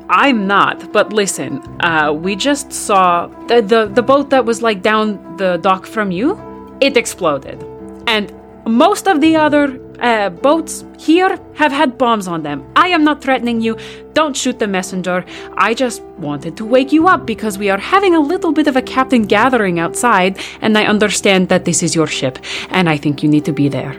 I'm 0.10 0.48
not, 0.48 0.92
but 0.92 1.14
listen, 1.14 1.62
uh, 1.82 2.12
we 2.12 2.36
just 2.36 2.74
saw 2.74 3.28
the, 3.48 3.62
the 3.62 3.86
the 3.86 4.02
boat 4.02 4.32
that 4.32 4.44
was 4.44 4.64
like 4.64 4.82
down 4.82 5.38
the 5.38 5.58
dock 5.58 5.86
from 5.86 6.10
you. 6.10 6.36
It 6.82 6.98
exploded, 6.98 7.64
and 8.08 8.34
most 8.66 9.08
of 9.08 9.22
the 9.22 9.36
other 9.36 9.80
uh, 10.00 10.30
boats 10.30 10.84
here 10.98 11.38
have 11.54 11.72
had 11.72 12.00
bombs 12.00 12.28
on 12.28 12.42
them. 12.42 12.66
I 12.76 12.88
am 12.88 13.04
not 13.04 13.22
threatening 13.22 13.62
you. 13.62 13.78
Don't 14.14 14.36
shoot 14.36 14.58
the 14.58 14.68
messenger. 14.68 15.24
I 15.58 15.76
just 15.76 16.02
wanted 16.18 16.58
to 16.58 16.66
wake 16.66 16.92
you 16.92 17.08
up 17.08 17.28
because 17.28 17.60
we 17.60 17.70
are 17.70 17.78
having 17.78 18.16
a 18.16 18.20
little 18.20 18.52
bit 18.52 18.66
of 18.66 18.76
a 18.76 18.82
captain 18.82 19.24
gathering 19.24 19.78
outside, 19.80 20.40
and 20.62 20.76
I 20.76 20.86
understand 20.86 21.50
that 21.50 21.66
this 21.66 21.84
is 21.84 21.94
your 21.94 22.08
ship, 22.08 22.40
and 22.72 22.90
I 22.90 22.98
think 22.98 23.22
you 23.22 23.30
need 23.30 23.46
to 23.46 23.54
be 23.54 23.70
there. 23.70 23.96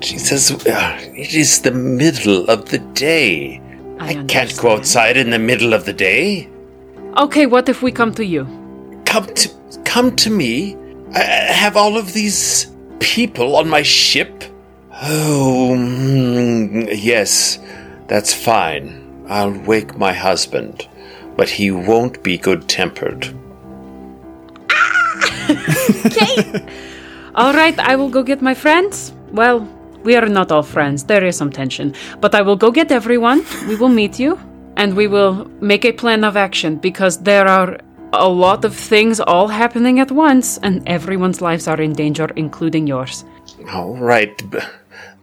She 0.00 0.18
says, 0.18 0.50
"Uh, 0.50 0.98
"It 1.14 1.34
is 1.34 1.60
the 1.60 1.70
middle 1.70 2.50
of 2.50 2.70
the 2.70 2.78
day." 2.78 3.62
I, 4.02 4.24
can't 4.24 4.56
go 4.56 4.72
outside 4.72 5.16
in 5.16 5.30
the 5.30 5.38
middle 5.38 5.72
of 5.72 5.84
the 5.84 5.92
day. 5.92 6.48
Okay, 7.16 7.46
what 7.46 7.68
if 7.68 7.82
we 7.82 7.92
come 7.92 8.12
to 8.14 8.24
you? 8.24 8.46
Come 9.04 9.26
to 9.26 9.48
come 9.84 10.16
to 10.16 10.30
me. 10.30 10.76
I 11.14 11.20
I 11.20 11.52
have 11.52 11.76
all 11.76 11.96
of 11.96 12.12
these 12.12 12.70
people 13.00 13.56
on 13.56 13.68
my 13.68 13.82
ship. 13.82 14.44
Oh, 15.02 15.74
mm, 15.76 16.88
yes, 16.96 17.58
that's 18.08 18.32
fine. 18.32 19.24
I'll 19.28 19.52
wake 19.52 19.96
my 19.98 20.12
husband, 20.12 20.88
but 21.36 21.48
he 21.48 21.70
won't 21.70 22.22
be 22.22 22.38
good 22.38 22.68
tempered. 22.68 23.34
Okay. 26.06 26.62
All 27.34 27.52
right, 27.54 27.78
I 27.78 27.96
will 27.96 28.10
go 28.10 28.22
get 28.22 28.42
my 28.42 28.54
friends. 28.54 29.12
Well, 29.32 29.66
we 30.04 30.16
are 30.16 30.26
not 30.28 30.52
all 30.52 30.62
friends. 30.62 31.04
There 31.04 31.24
is 31.24 31.36
some 31.36 31.50
tension. 31.50 31.94
But 32.20 32.34
I 32.34 32.42
will 32.42 32.56
go 32.56 32.70
get 32.70 32.90
everyone. 32.92 33.44
We 33.68 33.76
will 33.76 33.88
meet 33.88 34.18
you. 34.18 34.38
And 34.76 34.96
we 34.96 35.06
will 35.06 35.44
make 35.60 35.84
a 35.84 35.92
plan 35.92 36.24
of 36.24 36.36
action 36.36 36.76
because 36.76 37.18
there 37.22 37.46
are 37.46 37.78
a 38.12 38.28
lot 38.28 38.64
of 38.64 38.74
things 38.74 39.20
all 39.20 39.48
happening 39.48 40.00
at 40.00 40.10
once, 40.10 40.58
and 40.62 40.86
everyone's 40.88 41.40
lives 41.40 41.66
are 41.68 41.80
in 41.80 41.92
danger, 41.92 42.28
including 42.36 42.86
yours. 42.86 43.24
All 43.70 43.96
right, 43.96 44.32
b- 44.50 44.58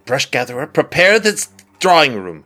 brush 0.06 0.30
gatherer, 0.32 0.68
prepare 0.68 1.20
this 1.20 1.50
drawing 1.80 2.16
room. 2.16 2.44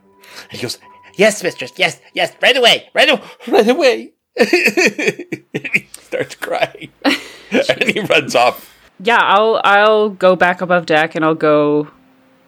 And 0.50 0.58
he 0.58 0.62
goes, 0.62 0.78
"Yes, 1.16 1.42
mistress. 1.42 1.72
Yes, 1.76 2.00
yes. 2.14 2.32
Right 2.42 2.56
away. 2.56 2.88
Right, 2.94 3.08
a- 3.08 3.22
right 3.50 3.68
away." 3.68 4.12
he 4.38 5.88
starts 5.92 6.34
crying, 6.34 6.90
and 7.04 7.82
he 7.84 8.00
runs 8.00 8.34
off. 8.34 8.70
Yeah, 9.00 9.20
I'll 9.20 9.60
I'll 9.64 10.10
go 10.10 10.36
back 10.36 10.60
above 10.60 10.86
deck 10.86 11.14
and 11.14 11.24
I'll 11.24 11.34
go 11.34 11.88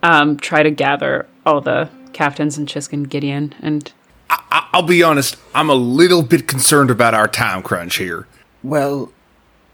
um, 0.07 0.37
try 0.37 0.63
to 0.63 0.71
gather 0.71 1.27
all 1.45 1.61
the 1.61 1.89
captains 2.13 2.57
and 2.57 2.69
Xisk 2.69 2.93
and 2.93 3.11
Gideon 3.11 3.55
and 3.61 3.93
I- 4.31 4.67
I'll 4.73 4.83
be 4.83 5.03
honest, 5.03 5.37
I'm 5.55 5.71
a 5.71 5.75
little 5.75 6.23
bit 6.23 6.47
concerned 6.49 6.91
about 6.91 7.15
our 7.15 7.29
time 7.29 7.63
crunch 7.63 7.97
here. 7.97 8.27
Well, 8.63 9.13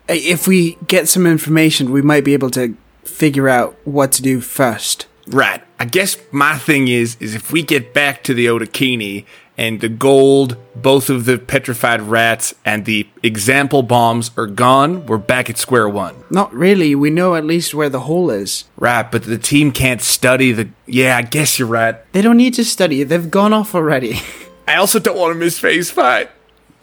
if 0.09 0.47
we 0.47 0.77
get 0.87 1.09
some 1.09 1.27
information, 1.27 1.91
we 1.91 2.03
might 2.03 2.25
be 2.25 2.35
able 2.35 2.51
to 2.51 2.77
figure 3.05 3.49
out 3.49 3.77
what 3.85 4.13
to 4.13 4.23
do 4.23 4.41
first. 4.41 5.07
Right. 5.27 5.63
I 5.79 5.85
guess 5.87 6.17
my 6.31 6.59
thing 6.59 6.89
is, 6.89 7.17
is 7.21 7.35
if 7.35 7.53
we 7.53 7.63
get 7.63 7.95
back 7.95 8.23
to 8.25 8.35
the 8.35 8.47
Otakini 8.47 9.25
and 9.63 9.81
the 9.81 9.89
gold, 9.89 10.57
both 10.75 11.09
of 11.09 11.25
the 11.25 11.39
petrified 11.39 12.03
rats, 12.03 12.53
and 12.65 12.85
the 12.85 13.09
example 13.23 13.85
bombs 13.85 14.33
are 14.37 14.49
gone, 14.49 15.07
we're 15.07 15.19
back 15.19 15.49
at 15.49 15.57
square 15.57 15.89
one. 15.89 16.17
Not 16.31 16.53
really. 16.53 16.97
We 16.97 17.11
know 17.11 17.37
at 17.37 17.45
least 17.45 17.73
where 17.73 17.89
the 17.89 18.01
hole 18.01 18.29
is. 18.29 18.65
Right, 18.77 19.09
but 19.09 19.23
the 19.23 19.39
team 19.39 19.71
can't 19.71 20.03
study 20.03 20.51
the. 20.51 20.69
Yeah, 20.87 21.17
I 21.17 21.23
guess 21.23 21.61
you're 21.61 21.69
right. 21.69 21.95
They 22.13 22.23
don't 22.23 22.37
need 22.37 22.55
to 22.55 22.65
study. 22.65 23.05
They've 23.05 23.31
gone 23.31 23.53
off 23.53 23.73
already. 23.77 24.19
I 24.67 24.75
also 24.77 24.99
don't 24.99 25.17
want 25.17 25.33
to 25.33 25.39
miss 25.39 25.61
phase 25.61 25.93
fight. 25.93 26.29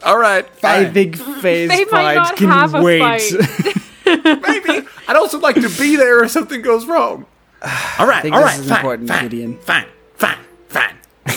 All 0.02 0.16
right, 0.18 0.46
I 0.64 0.84
fine. 0.84 0.94
think 0.94 1.16
phase 1.18 1.68
They 1.68 1.84
five 1.84 2.34
can 2.36 2.48
have 2.48 2.72
wait. 2.72 3.30
Maybe. 4.06 4.88
I'd 5.06 5.16
also 5.16 5.38
like 5.38 5.56
to 5.56 5.68
be 5.78 5.96
there 5.96 6.24
if 6.24 6.30
something 6.30 6.62
goes 6.62 6.86
wrong. 6.86 7.26
All 7.98 8.06
right, 8.06 8.22
think 8.22 8.34
all 8.34 8.40
this 8.40 8.52
right, 8.52 8.60
is 8.60 8.68
fine, 8.68 8.78
important, 8.78 9.08
fine, 9.08 9.22
Gideon. 9.24 9.58
fine, 9.58 9.84
fine, 10.16 10.38
fine. 10.38 10.49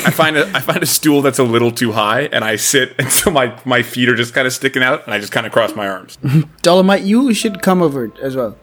I 0.06 0.12
find 0.12 0.38
a 0.38 0.48
I 0.56 0.60
find 0.60 0.82
a 0.84 0.86
stool 0.86 1.22
that's 1.22 1.40
a 1.40 1.44
little 1.44 1.72
too 1.72 1.92
high, 1.92 2.22
and 2.32 2.44
I 2.44 2.56
sit, 2.58 2.96
and 3.00 3.12
so 3.12 3.32
my 3.32 3.60
my 3.66 3.82
feet 3.84 4.10
are 4.10 4.16
just 4.16 4.34
kind 4.34 4.48
of 4.48 4.54
sticking 4.54 4.84
out, 4.84 5.06
and 5.06 5.14
I 5.14 5.20
just 5.20 5.32
kind 5.32 5.46
of 5.46 5.52
cross 5.52 5.76
my 5.76 5.88
arms. 5.88 6.18
Dolomite, 6.62 7.04
you 7.04 7.34
should 7.34 7.62
come 7.62 7.82
over 7.82 8.12
as 8.22 8.36
well. 8.36 8.58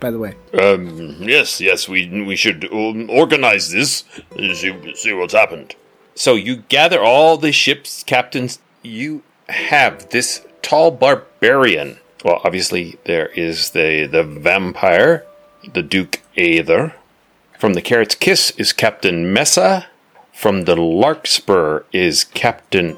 By 0.00 0.10
the 0.10 0.18
way, 0.18 0.34
Um, 0.58 1.16
yes, 1.20 1.60
yes, 1.60 1.88
we 1.88 2.08
we 2.24 2.34
should 2.36 2.64
um, 2.72 3.08
organize 3.08 3.70
this. 3.70 4.04
and 4.36 4.56
See, 4.56 4.94
see 4.94 5.12
what's 5.12 5.34
happened. 5.34 5.76
So 6.14 6.34
you 6.34 6.56
gather 6.68 7.00
all 7.00 7.36
the 7.36 7.52
ship's 7.52 8.02
captains. 8.02 8.58
You 8.82 9.22
have 9.48 10.10
this 10.10 10.44
tall 10.60 10.90
barbarian. 10.90 11.98
Well, 12.24 12.40
obviously 12.44 12.98
there 13.04 13.26
is 13.28 13.70
the 13.70 14.06
the 14.06 14.24
vampire, 14.24 15.24
the 15.72 15.82
Duke 15.82 16.20
Aether. 16.36 16.94
From 17.58 17.74
the 17.74 17.82
Carrot's 17.82 18.16
Kiss 18.16 18.50
is 18.58 18.72
Captain 18.72 19.32
Messa. 19.32 19.86
From 20.32 20.64
the 20.64 20.76
Larkspur 20.76 21.84
is 21.92 22.24
Captain 22.24 22.96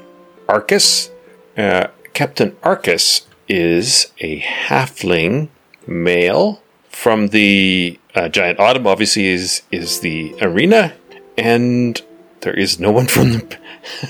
Arcus. 0.49 1.11
Uh, 1.57 1.89
Captain 2.13 2.57
Arcus 2.63 3.27
is 3.49 4.13
a 4.21 4.41
halfling 4.41 5.49
male. 5.87 6.63
From 6.89 7.29
the 7.29 7.99
uh, 8.15 8.29
Giant 8.29 8.61
Autumn, 8.61 8.87
obviously, 8.87 9.27
is 9.27 9.63
is 9.73 10.01
the 10.01 10.35
arena, 10.41 10.95
and 11.37 12.01
there 12.43 12.55
is 12.55 12.79
no 12.79 12.93
one 12.93 13.07
from 13.07 13.33
the, 13.33 13.59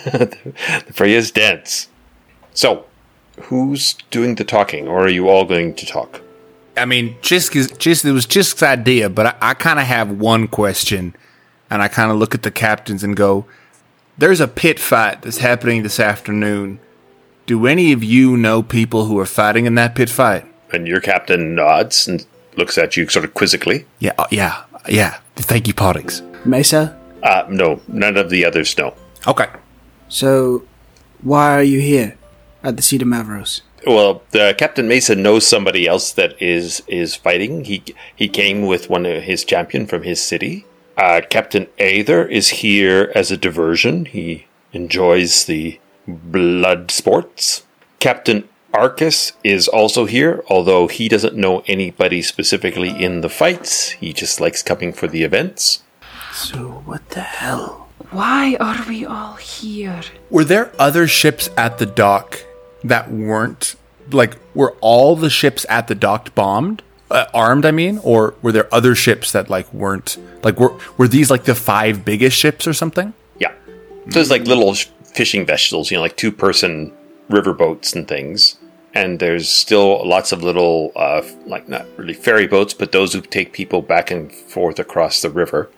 the 0.86 0.92
Freya's 0.92 1.30
dance. 1.30 1.88
So, 2.52 2.84
who's 3.42 3.94
doing 4.10 4.34
the 4.34 4.44
talking, 4.44 4.86
or 4.86 5.04
are 5.04 5.08
you 5.08 5.28
all 5.28 5.44
going 5.46 5.74
to 5.74 5.86
talk? 5.86 6.20
I 6.76 6.84
mean, 6.84 7.16
Xisk 7.22 7.56
is 7.56 8.04
it 8.04 8.12
was 8.12 8.26
Xisk's 8.26 8.62
idea, 8.62 9.08
but 9.08 9.26
I, 9.26 9.50
I 9.50 9.54
kind 9.54 9.78
of 9.78 9.86
have 9.86 10.10
one 10.10 10.48
question, 10.48 11.16
and 11.70 11.82
I 11.82 11.88
kind 11.88 12.10
of 12.10 12.18
look 12.18 12.34
at 12.34 12.42
the 12.42 12.50
captains 12.50 13.02
and 13.02 13.16
go, 13.16 13.46
"There's 14.18 14.40
a 14.40 14.48
pit 14.48 14.78
fight 14.78 15.22
that's 15.22 15.38
happening 15.38 15.82
this 15.82 16.00
afternoon. 16.00 16.78
Do 17.46 17.66
any 17.66 17.92
of 17.92 18.02
you 18.02 18.36
know 18.36 18.62
people 18.62 19.06
who 19.06 19.18
are 19.18 19.26
fighting 19.26 19.66
in 19.66 19.74
that 19.74 19.94
pit 19.94 20.10
fight?" 20.10 20.44
And 20.72 20.86
your 20.86 21.00
captain 21.00 21.54
nods 21.54 22.08
and 22.08 22.26
looks 22.56 22.78
at 22.78 22.96
you 22.96 23.08
sort 23.08 23.24
of 23.24 23.34
quizzically. 23.34 23.86
Yeah, 23.98 24.12
uh, 24.18 24.26
yeah, 24.30 24.64
yeah. 24.88 25.18
Thank 25.36 25.66
you, 25.68 25.74
Pottix. 25.74 26.22
Mesa. 26.44 26.98
Uh, 27.22 27.44
no, 27.48 27.80
none 27.88 28.16
of 28.16 28.30
the 28.30 28.44
others 28.44 28.76
know. 28.76 28.94
Okay. 29.26 29.48
So, 30.08 30.64
why 31.22 31.54
are 31.54 31.62
you 31.62 31.80
here 31.80 32.16
at 32.62 32.76
the 32.76 32.82
Seat 32.82 33.02
of 33.02 33.08
Mavros? 33.08 33.62
Well, 33.86 34.22
the 34.30 34.54
Captain 34.56 34.88
Mesa 34.88 35.14
knows 35.14 35.46
somebody 35.46 35.86
else 35.86 36.12
that 36.12 36.40
is 36.40 36.82
is 36.86 37.14
fighting. 37.14 37.64
He 37.64 37.82
he 38.14 38.28
came 38.28 38.66
with 38.66 38.88
one 38.88 39.06
of 39.06 39.22
his 39.22 39.44
champion 39.44 39.86
from 39.86 40.02
his 40.02 40.22
city. 40.22 40.66
Uh, 40.96 41.20
Captain 41.28 41.66
Aether 41.78 42.26
is 42.26 42.48
here 42.60 43.10
as 43.14 43.30
a 43.30 43.36
diversion. 43.36 44.04
He 44.04 44.46
enjoys 44.72 45.44
the 45.44 45.80
blood 46.06 46.90
sports. 46.90 47.64
Captain 47.98 48.48
Arcus 48.72 49.32
is 49.42 49.68
also 49.68 50.04
here, 50.04 50.42
although 50.48 50.88
he 50.88 51.08
doesn't 51.08 51.36
know 51.36 51.62
anybody 51.66 52.22
specifically 52.22 52.90
in 52.90 53.20
the 53.20 53.28
fights. 53.28 53.90
He 53.90 54.12
just 54.12 54.40
likes 54.40 54.62
coming 54.62 54.92
for 54.92 55.06
the 55.06 55.22
events. 55.22 55.82
So, 56.32 56.82
what 56.84 57.08
the 57.10 57.20
hell? 57.20 57.88
Why 58.10 58.56
are 58.60 58.84
we 58.88 59.06
all 59.06 59.34
here? 59.34 60.00
Were 60.30 60.44
there 60.44 60.72
other 60.78 61.06
ships 61.06 61.48
at 61.56 61.78
the 61.78 61.86
dock 61.86 62.44
that 62.82 63.10
weren't 63.10 63.76
like 64.10 64.36
were 64.54 64.76
all 64.80 65.16
the 65.16 65.30
ships 65.30 65.64
at 65.68 65.88
the 65.88 65.94
dock 65.94 66.34
bombed? 66.34 66.82
Uh, 67.10 67.26
armed, 67.34 67.66
I 67.66 67.70
mean, 67.70 68.00
or 68.02 68.34
were 68.42 68.50
there 68.50 68.72
other 68.74 68.94
ships 68.94 69.32
that 69.32 69.50
like 69.50 69.72
weren't 69.72 70.16
like 70.42 70.58
were 70.58 70.78
were 70.96 71.06
these 71.06 71.30
like 71.30 71.44
the 71.44 71.54
five 71.54 72.04
biggest 72.04 72.36
ships 72.36 72.66
or 72.66 72.72
something? 72.72 73.12
Yeah. 73.38 73.52
So 74.10 74.20
it's 74.20 74.30
like 74.30 74.46
little 74.46 74.74
fishing 74.74 75.46
vessels, 75.46 75.90
you 75.90 75.96
know, 75.96 76.00
like 76.00 76.16
two 76.16 76.32
person 76.32 76.92
river 77.28 77.52
boats 77.52 77.92
and 77.92 78.08
things. 78.08 78.56
And 78.94 79.18
there's 79.18 79.48
still 79.48 80.06
lots 80.06 80.30
of 80.30 80.42
little, 80.44 80.92
uh, 80.94 81.22
like 81.46 81.68
not 81.68 81.86
really 81.96 82.14
ferry 82.14 82.46
boats, 82.46 82.74
but 82.74 82.92
those 82.92 83.12
who 83.12 83.20
take 83.20 83.52
people 83.52 83.82
back 83.82 84.10
and 84.10 84.32
forth 84.32 84.78
across 84.78 85.20
the 85.20 85.30
river 85.30 85.68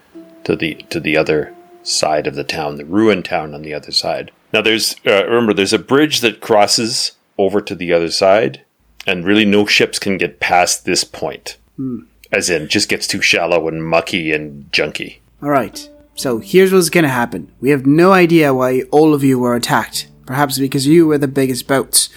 to 0.44 0.54
the 0.54 0.74
to 0.90 1.00
the 1.00 1.16
other 1.16 1.54
side 1.82 2.26
of 2.26 2.34
the 2.34 2.44
town, 2.44 2.76
the 2.76 2.84
ruined 2.84 3.24
town 3.24 3.54
on 3.54 3.62
the 3.62 3.74
other 3.74 3.92
side. 3.92 4.32
Now 4.52 4.60
there's 4.60 4.96
uh, 5.06 5.24
remember 5.26 5.54
there's 5.54 5.72
a 5.72 5.78
bridge 5.78 6.20
that 6.20 6.40
crosses 6.40 7.12
over 7.38 7.60
to 7.60 7.74
the 7.74 7.92
other 7.92 8.10
side, 8.10 8.62
and 9.06 9.24
really 9.24 9.44
no 9.44 9.64
ships 9.66 9.98
can 9.98 10.18
get 10.18 10.40
past 10.40 10.84
this 10.84 11.04
point. 11.04 11.56
Hmm. 11.76 12.00
As 12.32 12.50
in, 12.50 12.62
it 12.62 12.70
just 12.70 12.88
gets 12.88 13.06
too 13.06 13.22
shallow 13.22 13.68
and 13.68 13.86
mucky 13.86 14.32
and 14.32 14.70
junky. 14.72 15.18
Alright, 15.42 15.88
so 16.16 16.38
here's 16.38 16.72
what's 16.72 16.90
gonna 16.90 17.08
happen. 17.08 17.52
We 17.60 17.70
have 17.70 17.86
no 17.86 18.12
idea 18.12 18.52
why 18.52 18.82
all 18.90 19.14
of 19.14 19.22
you 19.22 19.38
were 19.38 19.54
attacked. 19.54 20.08
Perhaps 20.26 20.58
because 20.58 20.88
you 20.88 21.06
were 21.06 21.18
the 21.18 21.28
biggest 21.28 21.68
boats. 21.68 22.08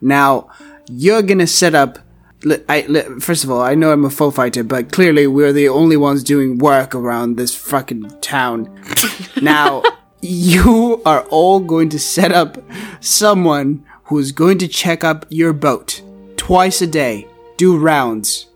Now, 0.00 0.50
you're 0.88 1.22
gonna 1.22 1.46
set 1.46 1.74
up. 1.74 1.98
I, 2.68 2.82
first 3.20 3.42
of 3.42 3.50
all, 3.50 3.60
I 3.60 3.74
know 3.74 3.92
I'm 3.92 4.04
a 4.04 4.10
foe 4.10 4.30
fighter, 4.30 4.62
but 4.62 4.92
clearly 4.92 5.26
we're 5.26 5.52
the 5.52 5.68
only 5.68 5.96
ones 5.96 6.22
doing 6.22 6.56
work 6.58 6.94
around 6.94 7.36
this 7.36 7.54
fucking 7.54 8.20
town. 8.20 8.80
now, 9.42 9.82
you 10.22 11.02
are 11.04 11.22
all 11.30 11.58
going 11.58 11.88
to 11.90 11.98
set 11.98 12.30
up 12.30 12.56
someone 13.00 13.84
who's 14.04 14.30
going 14.30 14.58
to 14.58 14.68
check 14.68 15.02
up 15.02 15.26
your 15.28 15.52
boat 15.52 16.00
twice 16.48 16.80
a 16.80 16.86
day, 16.86 17.26
do 17.58 17.76
rounds 17.76 18.46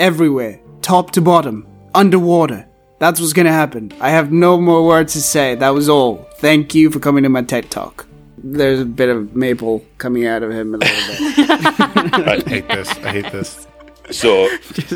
everywhere, 0.00 0.58
top 0.82 1.12
to 1.12 1.20
bottom, 1.20 1.64
underwater. 1.94 2.66
That's 2.98 3.20
what's 3.20 3.32
gonna 3.32 3.52
happen. 3.52 3.92
I 4.00 4.10
have 4.10 4.32
no 4.32 4.60
more 4.60 4.84
words 4.84 5.12
to 5.12 5.22
say. 5.22 5.54
That 5.54 5.68
was 5.68 5.88
all. 5.88 6.26
Thank 6.38 6.74
you 6.74 6.90
for 6.90 6.98
coming 6.98 7.22
to 7.22 7.28
my 7.28 7.42
TED 7.42 7.70
Talk. 7.70 8.04
There's 8.36 8.80
a 8.80 8.84
bit 8.84 9.10
of 9.10 9.36
maple 9.36 9.84
coming 9.98 10.26
out 10.26 10.42
of 10.42 10.50
him 10.50 10.74
a 10.74 10.78
little 10.78 10.96
bit. 11.06 11.20
I 12.26 12.42
hate 12.48 12.68
this. 12.68 12.90
I 12.98 13.12
hate 13.12 13.30
this. 13.30 13.68
So, 14.10 14.48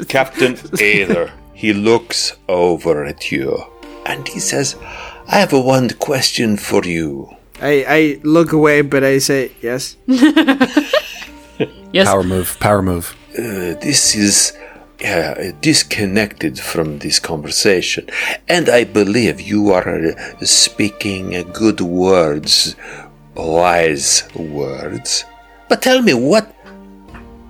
Captain 0.09 0.59
Aether, 0.81 1.33
he 1.55 1.73
looks 1.73 2.37
over 2.49 3.05
at 3.05 3.31
you 3.31 3.63
and 4.07 4.27
he 4.27 4.41
says, 4.41 4.75
I 5.29 5.39
have 5.39 5.53
a 5.53 5.61
one 5.61 5.91
question 5.91 6.57
for 6.57 6.83
you. 6.83 7.31
I, 7.63 7.85
I 7.87 8.21
look 8.25 8.51
away, 8.51 8.83
but 8.83 9.05
I 9.05 9.19
say 9.19 9.53
yes. 9.63 9.95
Yes. 11.93 12.07
Power 12.09 12.23
move. 12.23 12.57
Power 12.61 12.83
move. 12.83 13.17
Uh, 13.37 13.75
this 13.83 14.15
is 14.15 14.53
uh, 15.05 15.53
disconnected 15.61 16.59
from 16.59 16.99
this 17.01 17.19
conversation, 17.19 18.09
and 18.49 18.69
I 18.69 18.85
believe 18.85 19.41
you 19.41 19.71
are 19.71 19.89
uh, 20.15 20.45
speaking 20.45 21.35
uh, 21.35 21.43
good 21.53 21.81
words, 21.81 22.77
wise 23.35 24.23
words. 24.37 25.25
But 25.69 25.83
tell 25.83 26.01
me, 26.03 26.15
what 26.15 26.55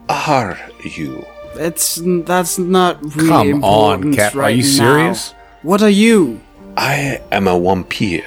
are 0.08 0.58
you? 0.84 1.24
That's 1.54 2.00
that's 2.24 2.58
not 2.58 3.02
really 3.16 3.28
Come 3.28 3.64
on, 3.64 3.94
important 3.94 4.16
Cap. 4.16 4.34
Are 4.34 4.38
right 4.38 4.56
you 4.56 4.62
now. 4.62 4.68
serious? 4.78 5.34
What 5.62 5.82
are 5.82 5.90
you? 6.04 6.40
I 6.76 7.20
am 7.30 7.46
a 7.48 7.58
vampire. 7.60 8.24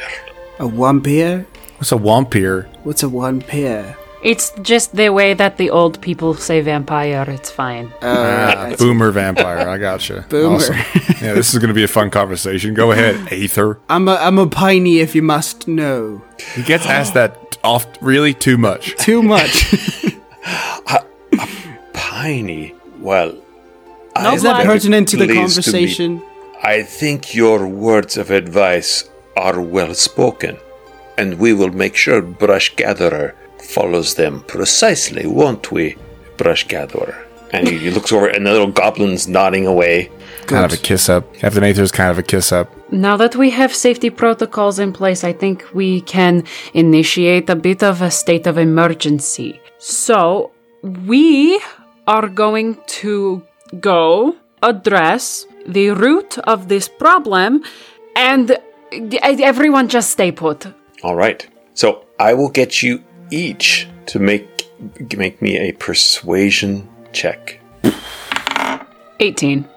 A 0.59 0.67
vampire? 0.67 1.47
What's 1.77 1.91
a 1.91 1.97
wampir? 1.97 2.69
What's 2.83 3.01
a 3.03 3.07
vampire? 3.09 3.97
It's 4.23 4.51
just 4.61 4.95
the 4.95 5.09
way 5.09 5.33
that 5.33 5.57
the 5.57 5.69
old 5.69 5.99
people 6.01 6.33
say 6.35 6.61
vampire. 6.61 7.25
It's 7.27 7.51
fine. 7.51 7.91
Uh, 8.01 8.73
Boomer 8.77 9.11
vampire. 9.11 9.67
I 9.67 9.77
gotcha. 9.77 10.25
Boomer. 10.29 10.55
Awesome. 10.55 10.75
Yeah, 11.21 11.33
this 11.33 11.53
is 11.53 11.59
going 11.59 11.67
to 11.67 11.73
be 11.73 11.83
a 11.83 11.87
fun 11.89 12.09
conversation. 12.09 12.73
Go 12.73 12.91
ahead, 12.91 13.15
Aether. 13.33 13.79
I'm 13.89 14.07
a 14.07 14.15
I'm 14.15 14.39
a 14.39 14.47
piney, 14.47 14.99
if 14.99 15.13
you 15.13 15.21
must 15.21 15.67
know. 15.67 16.23
He 16.55 16.63
gets 16.63 16.85
asked 16.85 17.13
that 17.15 17.57
off 17.63 17.85
really 18.01 18.33
too 18.33 18.57
much. 18.57 18.95
Too 19.03 19.21
much. 19.21 19.73
Piney. 21.93 22.73
Well, 22.99 23.35
No 24.21 24.33
Is 24.33 24.43
that 24.43 24.63
blood. 24.63 24.65
pertinent 24.65 25.07
to 25.09 25.17
the 25.17 25.25
Pleased 25.25 25.55
to 25.55 25.61
conversation? 25.71 26.21
I 26.63 26.83
think 26.83 27.33
your 27.35 27.67
words 27.67 28.15
of 28.17 28.31
advice 28.31 29.09
are 29.35 29.59
well 29.59 29.93
spoken, 29.93 30.57
and 31.17 31.39
we 31.39 31.51
will 31.53 31.71
make 31.71 31.95
sure 31.95 32.21
Brush 32.21 32.75
Gatherer 32.75 33.35
follows 33.63 34.15
them 34.15 34.43
precisely, 34.47 35.25
won't 35.25 35.71
we, 35.71 35.95
Brush 36.37 36.67
Gatherer? 36.67 37.25
And 37.51 37.67
he, 37.67 37.77
he 37.77 37.91
looks 37.91 38.11
over, 38.11 38.27
and 38.27 38.45
the 38.47 38.51
little 38.51 38.71
goblin's 38.71 39.27
nodding 39.27 39.67
away. 39.67 40.09
Kind 40.47 40.65
of 40.65 40.73
a 40.73 40.81
kiss 40.81 41.07
up. 41.07 41.33
Captain 41.35 41.63
Aether's 41.63 41.91
kind 41.91 42.09
of 42.09 42.17
a 42.17 42.23
kiss 42.23 42.51
up. 42.51 42.69
Now 42.91 43.15
that 43.17 43.35
we 43.35 43.51
have 43.51 43.73
safety 43.73 44.09
protocols 44.09 44.79
in 44.79 44.91
place, 44.91 45.23
I 45.23 45.33
think 45.33 45.65
we 45.73 46.01
can 46.01 46.43
initiate 46.73 47.49
a 47.49 47.55
bit 47.55 47.83
of 47.83 48.01
a 48.01 48.09
state 48.09 48.47
of 48.47 48.57
emergency. 48.57 49.61
So, 49.77 50.51
we 50.81 51.61
are 52.07 52.27
going 52.27 52.77
to 52.87 53.43
go 53.79 54.35
address 54.61 55.45
the 55.65 55.91
root 55.91 56.37
of 56.39 56.67
this 56.67 56.87
problem 56.87 57.63
and 58.15 58.57
everyone 59.21 59.87
just 59.87 60.11
stay 60.11 60.31
put. 60.31 60.65
All 61.03 61.15
right. 61.15 61.47
So 61.73 62.05
I 62.19 62.33
will 62.33 62.49
get 62.49 62.83
you 62.83 63.03
each 63.33 63.87
to 64.07 64.19
make 64.19 64.47
make 65.17 65.41
me 65.41 65.57
a 65.57 65.71
persuasion 65.73 66.89
check. 67.11 67.59
18. 69.19 69.67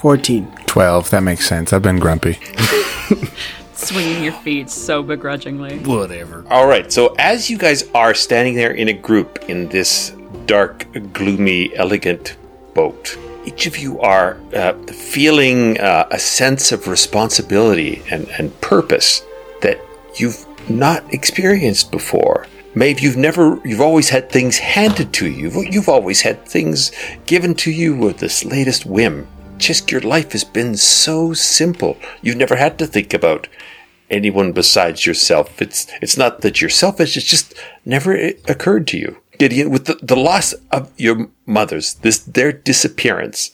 14. 0.00 0.52
12. 0.66 1.10
That 1.10 1.22
makes 1.22 1.46
sense. 1.46 1.72
I've 1.72 1.82
been 1.82 1.98
grumpy. 1.98 2.38
Swinging 3.74 4.24
your 4.24 4.32
feet 4.32 4.70
so 4.70 5.02
begrudgingly. 5.02 5.78
Whatever. 5.80 6.44
All 6.48 6.66
right. 6.66 6.90
So 6.90 7.14
as 7.18 7.50
you 7.50 7.58
guys 7.58 7.84
are 7.94 8.14
standing 8.14 8.54
there 8.54 8.72
in 8.72 8.88
a 8.88 8.92
group 8.92 9.38
in 9.48 9.68
this 9.68 10.12
dark, 10.46 10.86
gloomy, 11.12 11.74
elegant 11.76 12.36
boat, 12.74 13.18
each 13.44 13.66
of 13.66 13.76
you 13.76 14.00
are 14.00 14.38
uh, 14.54 14.72
feeling 14.86 15.78
uh, 15.78 16.08
a 16.10 16.18
sense 16.18 16.72
of 16.72 16.88
responsibility 16.88 18.02
and, 18.10 18.28
and 18.38 18.58
purpose 18.60 19.22
that 19.62 19.78
you've 20.16 20.44
not 20.68 21.12
experienced 21.12 21.90
before. 21.90 22.46
Maybe 22.76 23.00
you've 23.00 23.16
never, 23.16 23.58
you've 23.64 23.80
always 23.80 24.10
had 24.10 24.28
things 24.28 24.58
handed 24.58 25.14
to 25.14 25.26
you. 25.26 25.50
You've, 25.70 25.88
always 25.88 26.20
had 26.20 26.44
things 26.44 26.92
given 27.24 27.54
to 27.54 27.70
you 27.70 27.96
with 27.96 28.18
this 28.18 28.44
latest 28.44 28.84
whim. 28.84 29.26
Just 29.56 29.90
your 29.90 30.02
life 30.02 30.32
has 30.32 30.44
been 30.44 30.76
so 30.76 31.32
simple. 31.32 31.96
You've 32.20 32.36
never 32.36 32.56
had 32.56 32.78
to 32.78 32.86
think 32.86 33.14
about 33.14 33.48
anyone 34.10 34.52
besides 34.52 35.06
yourself. 35.06 35.62
It's 35.62 35.86
it's 36.02 36.18
not 36.18 36.42
that 36.42 36.60
you're 36.60 36.68
selfish. 36.68 37.16
It's 37.16 37.24
just 37.24 37.54
never 37.86 38.14
occurred 38.46 38.86
to 38.88 38.98
you. 38.98 39.22
Gideon, 39.38 39.70
with 39.70 39.86
the, 39.86 39.94
the 40.02 40.14
loss 40.16 40.52
of 40.70 40.92
your 40.98 41.28
mothers, 41.46 41.94
this 41.94 42.18
their 42.18 42.52
disappearance, 42.52 43.52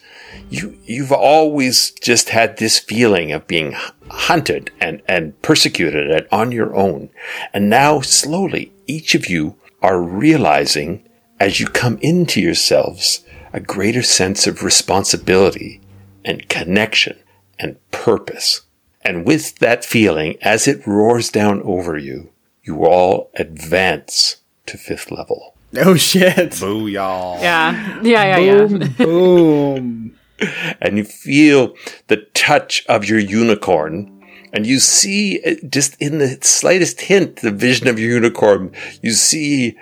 you 0.50 0.78
you've 0.84 1.12
always 1.12 1.90
just 1.92 2.30
had 2.30 2.56
this 2.56 2.78
feeling 2.78 3.32
of 3.32 3.46
being 3.46 3.74
hunted 4.10 4.70
and 4.80 5.02
and 5.08 5.40
persecuted 5.42 6.10
and 6.10 6.26
on 6.30 6.52
your 6.52 6.74
own, 6.74 7.10
and 7.52 7.70
now 7.70 8.00
slowly 8.00 8.72
each 8.86 9.14
of 9.14 9.28
you 9.28 9.56
are 9.80 10.00
realizing 10.00 11.08
as 11.40 11.58
you 11.58 11.66
come 11.66 11.98
into 12.00 12.40
yourselves 12.40 13.24
a 13.52 13.60
greater 13.60 14.02
sense 14.02 14.46
of 14.46 14.62
responsibility 14.62 15.80
and 16.24 16.48
connection 16.48 17.18
and 17.58 17.76
purpose. 17.90 18.62
And 19.04 19.26
with 19.26 19.58
that 19.58 19.84
feeling, 19.84 20.36
as 20.40 20.68
it 20.68 20.86
roars 20.86 21.28
down 21.28 21.60
over 21.62 21.98
you, 21.98 22.30
you 22.62 22.84
all 22.84 23.30
advance 23.34 24.36
to 24.66 24.78
fifth 24.78 25.10
level. 25.10 25.56
Oh 25.76 25.96
shit. 25.96 26.58
Boo, 26.60 26.86
y'all. 26.86 27.40
Yeah. 27.40 28.00
Yeah, 28.02 28.36
yeah, 28.36 28.64
yeah. 28.64 28.88
Boom. 28.98 30.16
and 30.80 30.98
you 30.98 31.04
feel 31.04 31.74
the 32.08 32.18
touch 32.34 32.84
of 32.86 33.04
your 33.04 33.18
unicorn. 33.18 34.08
And 34.52 34.66
you 34.66 34.80
see, 34.80 35.40
uh, 35.44 35.54
just 35.68 36.00
in 36.00 36.18
the 36.18 36.38
slightest 36.42 37.00
hint, 37.02 37.36
the 37.36 37.50
vision 37.50 37.88
of 37.88 37.98
your 37.98 38.10
unicorn, 38.10 38.72
you 39.02 39.12
see 39.12 39.76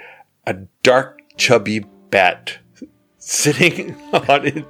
a 0.46 0.54
dark, 0.82 1.20
chubby 1.36 1.80
bat 2.10 2.58
sitting 3.18 3.94
on 4.12 4.46
it, 4.46 4.64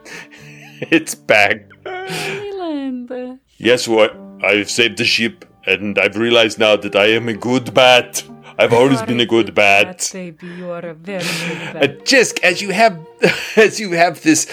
its 0.80 1.14
back. 1.14 1.68
Leland. 1.84 3.40
Guess 3.58 3.88
what? 3.88 4.16
I've 4.42 4.70
saved 4.70 4.98
the 4.98 5.04
ship, 5.04 5.44
and 5.66 5.98
I've 5.98 6.16
realized 6.16 6.58
now 6.58 6.76
that 6.76 6.96
I 6.96 7.06
am 7.06 7.28
a 7.28 7.34
good 7.34 7.74
bat. 7.74 8.22
I've 8.60 8.74
always 8.74 9.00
been 9.02 9.20
a 9.20 9.26
good 9.26 9.54
bat. 9.54 10.10
baby, 10.12 10.46
you 10.46 10.70
are 10.70 10.84
a 10.84 10.94
very 10.94 11.24
good 11.24 11.76
Uh, 11.82 11.86
just 12.04 12.38
as 12.40 12.60
you 12.60 12.70
have 12.70 13.00
as 13.56 13.80
you 13.80 13.92
have 13.92 14.22
this 14.22 14.44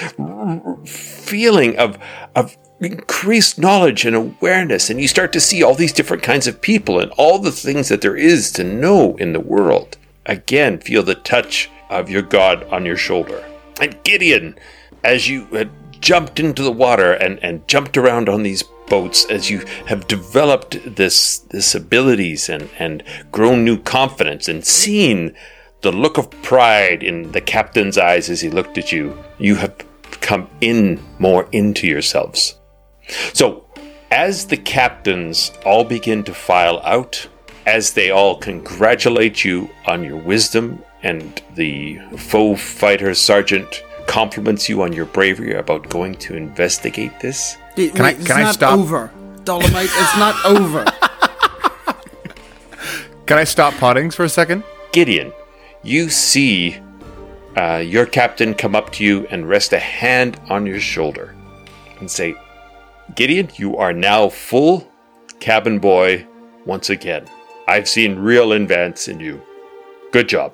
feeling 0.85 1.77
of 1.77 1.97
of 2.33 2.57
increased 2.79 3.59
knowledge 3.59 4.05
and 4.05 4.15
awareness 4.15 4.89
and 4.89 5.01
you 5.01 5.07
start 5.07 5.33
to 5.33 5.41
see 5.41 5.61
all 5.61 5.73
these 5.75 5.91
different 5.91 6.23
kinds 6.23 6.47
of 6.47 6.61
people 6.61 6.99
and 6.99 7.11
all 7.17 7.39
the 7.39 7.51
things 7.51 7.89
that 7.89 8.01
there 8.01 8.15
is 8.15 8.51
to 8.51 8.63
know 8.63 9.17
in 9.17 9.33
the 9.33 9.39
world 9.39 9.97
again 10.25 10.77
feel 10.77 11.03
the 11.03 11.15
touch 11.15 11.69
of 11.89 12.09
your 12.09 12.21
god 12.21 12.63
on 12.65 12.85
your 12.85 12.97
shoulder. 12.97 13.43
And 13.81 14.01
gideon 14.03 14.57
as 15.03 15.27
you 15.27 15.45
had 15.47 15.69
jumped 15.99 16.39
into 16.39 16.63
the 16.63 16.71
water 16.71 17.13
and 17.13 17.39
and 17.43 17.67
jumped 17.67 17.97
around 17.97 18.29
on 18.29 18.43
these 18.43 18.63
boats 18.87 19.25
as 19.25 19.49
you 19.49 19.59
have 19.87 20.07
developed 20.07 20.95
this 20.95 21.39
this 21.39 21.75
abilities 21.75 22.49
and 22.49 22.69
and 22.79 23.03
grown 23.31 23.65
new 23.65 23.77
confidence 23.77 24.47
and 24.47 24.65
seen 24.65 25.35
the 25.81 25.91
look 25.91 26.17
of 26.17 26.29
pride 26.41 27.03
in 27.03 27.31
the 27.31 27.41
captain's 27.41 27.97
eyes 27.97 28.29
as 28.29 28.41
he 28.41 28.49
looked 28.49 28.77
at 28.77 28.91
you, 28.91 29.17
you 29.37 29.55
have 29.55 29.75
come 30.21 30.49
in 30.61 31.01
more 31.19 31.47
into 31.51 31.87
yourselves. 31.87 32.57
So, 33.33 33.65
as 34.09 34.47
the 34.47 34.57
captains 34.57 35.51
all 35.65 35.83
begin 35.83 36.23
to 36.23 36.33
file 36.33 36.81
out, 36.83 37.27
as 37.65 37.93
they 37.93 38.09
all 38.09 38.37
congratulate 38.37 39.43
you 39.43 39.69
on 39.85 40.03
your 40.03 40.17
wisdom, 40.17 40.83
and 41.03 41.41
the 41.55 41.99
foe 42.17 42.55
fighter 42.55 43.13
sergeant 43.13 43.83
compliments 44.07 44.67
you 44.67 44.81
on 44.81 44.93
your 44.93 45.05
bravery 45.05 45.53
about 45.53 45.89
going 45.89 46.15
to 46.15 46.35
investigate 46.35 47.19
this, 47.19 47.57
Wait, 47.77 47.93
Can 47.93 48.05
I- 48.05 48.11
it's 48.11 48.25
can 48.25 48.37
I 48.37 48.43
not 48.43 48.53
stop? 48.55 48.77
over. 48.79 49.11
Dolomite, 49.43 49.85
it's 49.93 50.17
not 50.17 50.45
over. 50.45 50.83
Can 53.25 53.37
I 53.37 53.43
stop 53.43 53.73
Pottings 53.75 54.15
for 54.15 54.23
a 54.23 54.29
second? 54.29 54.63
Gideon, 54.93 55.31
you 55.83 56.09
see 56.09 56.77
uh, 57.57 57.77
your 57.85 58.05
captain 58.05 58.53
come 58.53 58.75
up 58.75 58.91
to 58.93 59.03
you 59.03 59.27
and 59.29 59.47
rest 59.47 59.73
a 59.73 59.79
hand 59.79 60.39
on 60.49 60.65
your 60.65 60.79
shoulder 60.79 61.35
and 61.99 62.09
say, 62.09 62.35
Gideon, 63.15 63.49
you 63.55 63.77
are 63.77 63.93
now 63.93 64.29
full 64.29 64.89
cabin 65.39 65.79
boy 65.79 66.25
once 66.65 66.89
again. 66.89 67.25
I've 67.67 67.87
seen 67.89 68.17
real 68.17 68.53
advance 68.53 69.07
in 69.07 69.19
you. 69.19 69.41
Good 70.11 70.29
job. 70.29 70.53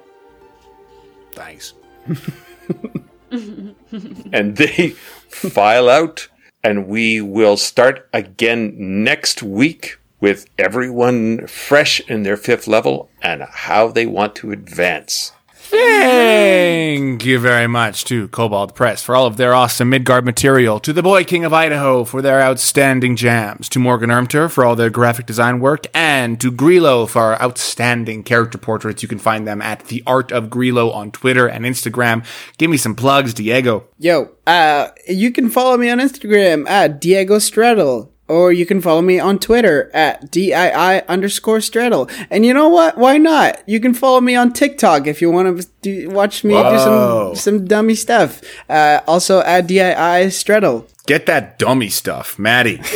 Thanks. 1.33 1.73
And 3.33 4.57
they 4.57 4.89
file 5.29 5.89
out, 5.89 6.27
and 6.63 6.87
we 6.87 7.19
will 7.21 7.57
start 7.57 8.07
again 8.13 9.03
next 9.03 9.41
week 9.43 9.97
with 10.19 10.45
everyone 10.57 11.47
fresh 11.47 11.99
in 12.01 12.23
their 12.23 12.37
fifth 12.37 12.67
level 12.67 13.09
and 13.21 13.43
how 13.43 13.89
they 13.89 14.05
want 14.05 14.35
to 14.37 14.51
advance. 14.51 15.33
Thank 15.73 17.25
you 17.25 17.39
very 17.39 17.65
much 17.65 18.05
to 18.05 18.27
Kobold 18.27 18.75
Press 18.75 19.01
for 19.01 19.15
all 19.15 19.25
of 19.25 19.37
their 19.37 19.55
awesome 19.55 19.89
Midgard 19.89 20.23
material, 20.23 20.79
to 20.79 20.93
the 20.93 21.01
Boy 21.01 21.23
King 21.23 21.45
of 21.45 21.51
Idaho 21.51 22.03
for 22.03 22.21
their 22.21 22.39
outstanding 22.39 23.15
jams, 23.15 23.67
to 23.69 23.79
Morgan 23.79 24.11
Ermter 24.11 24.51
for 24.51 24.63
all 24.63 24.75
their 24.75 24.91
graphic 24.91 25.25
design 25.25 25.59
work, 25.59 25.87
and 25.91 26.39
to 26.41 26.51
Grelo 26.51 27.09
for 27.09 27.23
our 27.23 27.41
outstanding 27.41 28.21
character 28.21 28.59
portraits. 28.59 29.01
You 29.01 29.09
can 29.09 29.17
find 29.17 29.47
them 29.47 29.63
at 29.63 29.85
The 29.85 30.03
Art 30.05 30.31
of 30.31 30.49
Grelo 30.49 30.93
on 30.93 31.09
Twitter 31.09 31.47
and 31.47 31.65
Instagram. 31.65 32.23
Give 32.59 32.69
me 32.69 32.77
some 32.77 32.93
plugs, 32.93 33.33
Diego. 33.33 33.85
Yo, 33.97 34.29
uh, 34.45 34.89
you 35.07 35.31
can 35.31 35.49
follow 35.49 35.75
me 35.77 35.89
on 35.89 35.97
Instagram 35.97 36.69
at 36.69 37.01
Diego 37.01 37.37
Stredel. 37.37 38.12
Or 38.27 38.53
you 38.53 38.65
can 38.65 38.81
follow 38.81 39.01
me 39.01 39.19
on 39.19 39.37
Twitter 39.37 39.91
at 39.93 40.31
DII 40.31 41.05
underscore 41.07 41.57
stredel. 41.57 42.09
And 42.29 42.45
you 42.45 42.53
know 42.53 42.69
what? 42.69 42.97
Why 42.97 43.17
not? 43.17 43.61
You 43.67 43.79
can 43.79 43.93
follow 43.93 44.21
me 44.21 44.35
on 44.35 44.53
TikTok 44.53 45.07
if 45.07 45.21
you 45.21 45.29
want 45.29 45.61
to 45.61 45.67
do, 45.81 46.09
watch 46.09 46.43
me 46.43 46.53
do 46.53 46.79
some, 46.79 47.35
some 47.35 47.65
dummy 47.65 47.95
stuff. 47.95 48.41
Uh, 48.69 49.01
also 49.07 49.41
at 49.41 49.67
DII 49.67 50.27
stredel. 50.27 50.87
Get 51.05 51.25
that 51.25 51.59
dummy 51.59 51.89
stuff, 51.89 52.39
Maddie. 52.39 52.81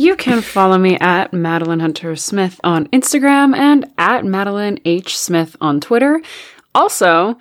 You 0.00 0.16
can 0.16 0.40
follow 0.40 0.78
me 0.78 0.96
at 0.98 1.34
Madeline 1.34 1.80
Hunter 1.80 2.16
Smith 2.16 2.58
on 2.64 2.86
Instagram 2.88 3.54
and 3.54 3.86
at 3.98 4.24
Madeline 4.24 4.78
H. 4.86 5.18
Smith 5.18 5.56
on 5.60 5.78
Twitter. 5.78 6.22
Also, 6.74 7.36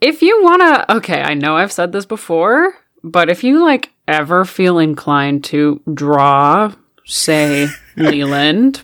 if 0.00 0.20
you 0.20 0.42
wanna, 0.42 0.84
okay, 0.88 1.22
I 1.22 1.34
know 1.34 1.56
I've 1.56 1.70
said 1.70 1.92
this 1.92 2.06
before, 2.06 2.74
but 3.04 3.30
if 3.30 3.44
you 3.44 3.62
like 3.62 3.92
ever 4.10 4.44
feel 4.44 4.78
inclined 4.78 5.44
to 5.44 5.80
draw, 5.92 6.74
say, 7.04 7.68
Leland, 7.96 8.82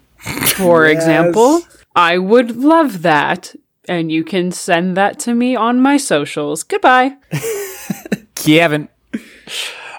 for 0.55 0.87
example, 0.87 1.63
I 1.95 2.19
would 2.19 2.57
love 2.57 3.03
that. 3.03 3.55
And 3.89 4.11
you 4.11 4.25
can 4.25 4.51
send 4.51 4.97
that 4.97 5.19
to 5.21 5.35
me 5.35 5.55
on 5.55 5.81
my 5.81 5.97
socials. 5.97 6.63
Goodbye. 6.63 7.17
Kevin. 8.35 8.89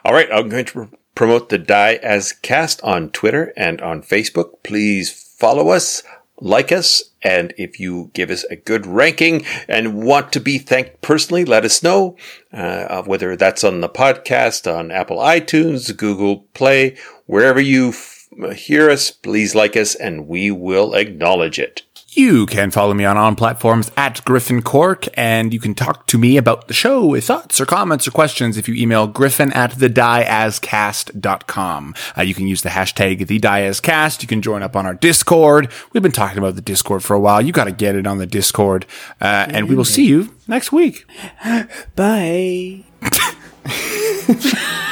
All 0.04 0.14
right, 0.14 0.28
I'm 0.32 0.50
going 0.50 0.66
to 0.66 0.72
pr- 0.72 0.96
promote 1.16 1.50
the 1.50 1.58
Die 1.58 1.96
as 1.96 2.34
Cast 2.34 2.82
on 2.84 3.10
Twitter 3.12 3.54
and 3.56 3.82
on 3.82 4.02
Facebook. 4.02 4.64
Please 4.64 5.12
follow 5.38 5.70
us, 5.70 6.04
like 6.40 6.72
us, 6.72 7.04
and 7.24 7.54
if 7.58 7.80
you 7.80 8.12
give 8.14 8.30
us 8.30 8.44
a 8.46 8.56
good 8.56 8.86
ranking 8.86 9.46
and 9.68 9.96
want 9.96 10.32
to 10.34 10.40
be 10.40 10.58
thanked 10.58 11.02
personally, 11.02 11.46
let 11.46 11.66
us 11.66 11.82
know. 11.82 12.16
Uh, 12.54 13.04
whether 13.04 13.36
that's 13.36 13.64
on 13.64 13.82
the 13.82 13.90
podcast, 13.90 14.72
on 14.72 14.92
Apple 14.92 15.18
iTunes, 15.18 15.96
Google 15.96 16.46
Play, 16.54 16.98
wherever 17.26 17.60
you 17.60 17.90
f- 17.90 18.28
hear 18.56 18.90
us, 18.90 19.10
please 19.12 19.56
like 19.56 19.76
us 19.76 19.96
and 19.96 20.28
we 20.28 20.52
will 20.52 20.94
acknowledge 20.94 21.60
it. 21.60 21.84
You 22.18 22.46
can 22.48 22.72
follow 22.72 22.96
me 22.96 23.06
on 23.06 23.16
on 23.16 23.36
platforms 23.36 23.92
at 23.96 24.26
Griffin 24.26 24.64
Cork, 24.64 25.06
and 25.14 25.54
you 25.54 25.60
can 25.60 25.76
talk 25.76 26.08
to 26.08 26.18
me 26.18 26.36
about 26.36 26.68
the 26.68 26.74
show 26.74 27.06
with 27.06 27.26
thoughts 27.26 27.62
or 27.62 27.68
comments 27.68 28.08
or 28.08 28.12
questions 28.12 28.58
if 28.58 28.68
you 28.68 28.74
email 28.74 29.06
griffin 29.06 29.54
at 29.54 29.74
thedieascast.com. 29.74 31.96
Uh, 32.18 32.22
you 32.24 32.34
can 32.34 32.48
use 32.48 32.64
the 32.64 32.70
hashtag 32.70 33.20
thediascast. 33.20 34.24
You 34.24 34.28
can 34.28 34.42
join 34.42 34.64
up 34.64 34.76
on 34.76 34.88
our 34.88 34.96
Discord. 34.96 35.72
We've 35.94 36.02
been 36.02 36.12
talking 36.12 36.40
about 36.40 36.56
the 36.56 36.62
Discord 36.62 37.04
for 37.04 37.14
a 37.14 37.20
while. 37.20 37.40
You 37.40 37.52
got 37.52 37.66
to 37.66 37.72
get 37.72 37.94
it 37.94 38.08
on 38.08 38.18
the 38.18 38.26
Discord. 38.26 38.88
Uh, 39.22 39.46
and 39.50 39.70
we 39.70 39.76
will 39.76 39.86
see 39.86 40.08
you 40.08 40.34
next 40.48 40.72
week. 40.72 41.06
Bye. 41.96 42.84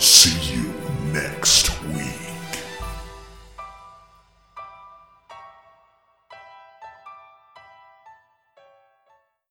see 0.00 0.54
you 0.54 0.72
next. 1.12 1.59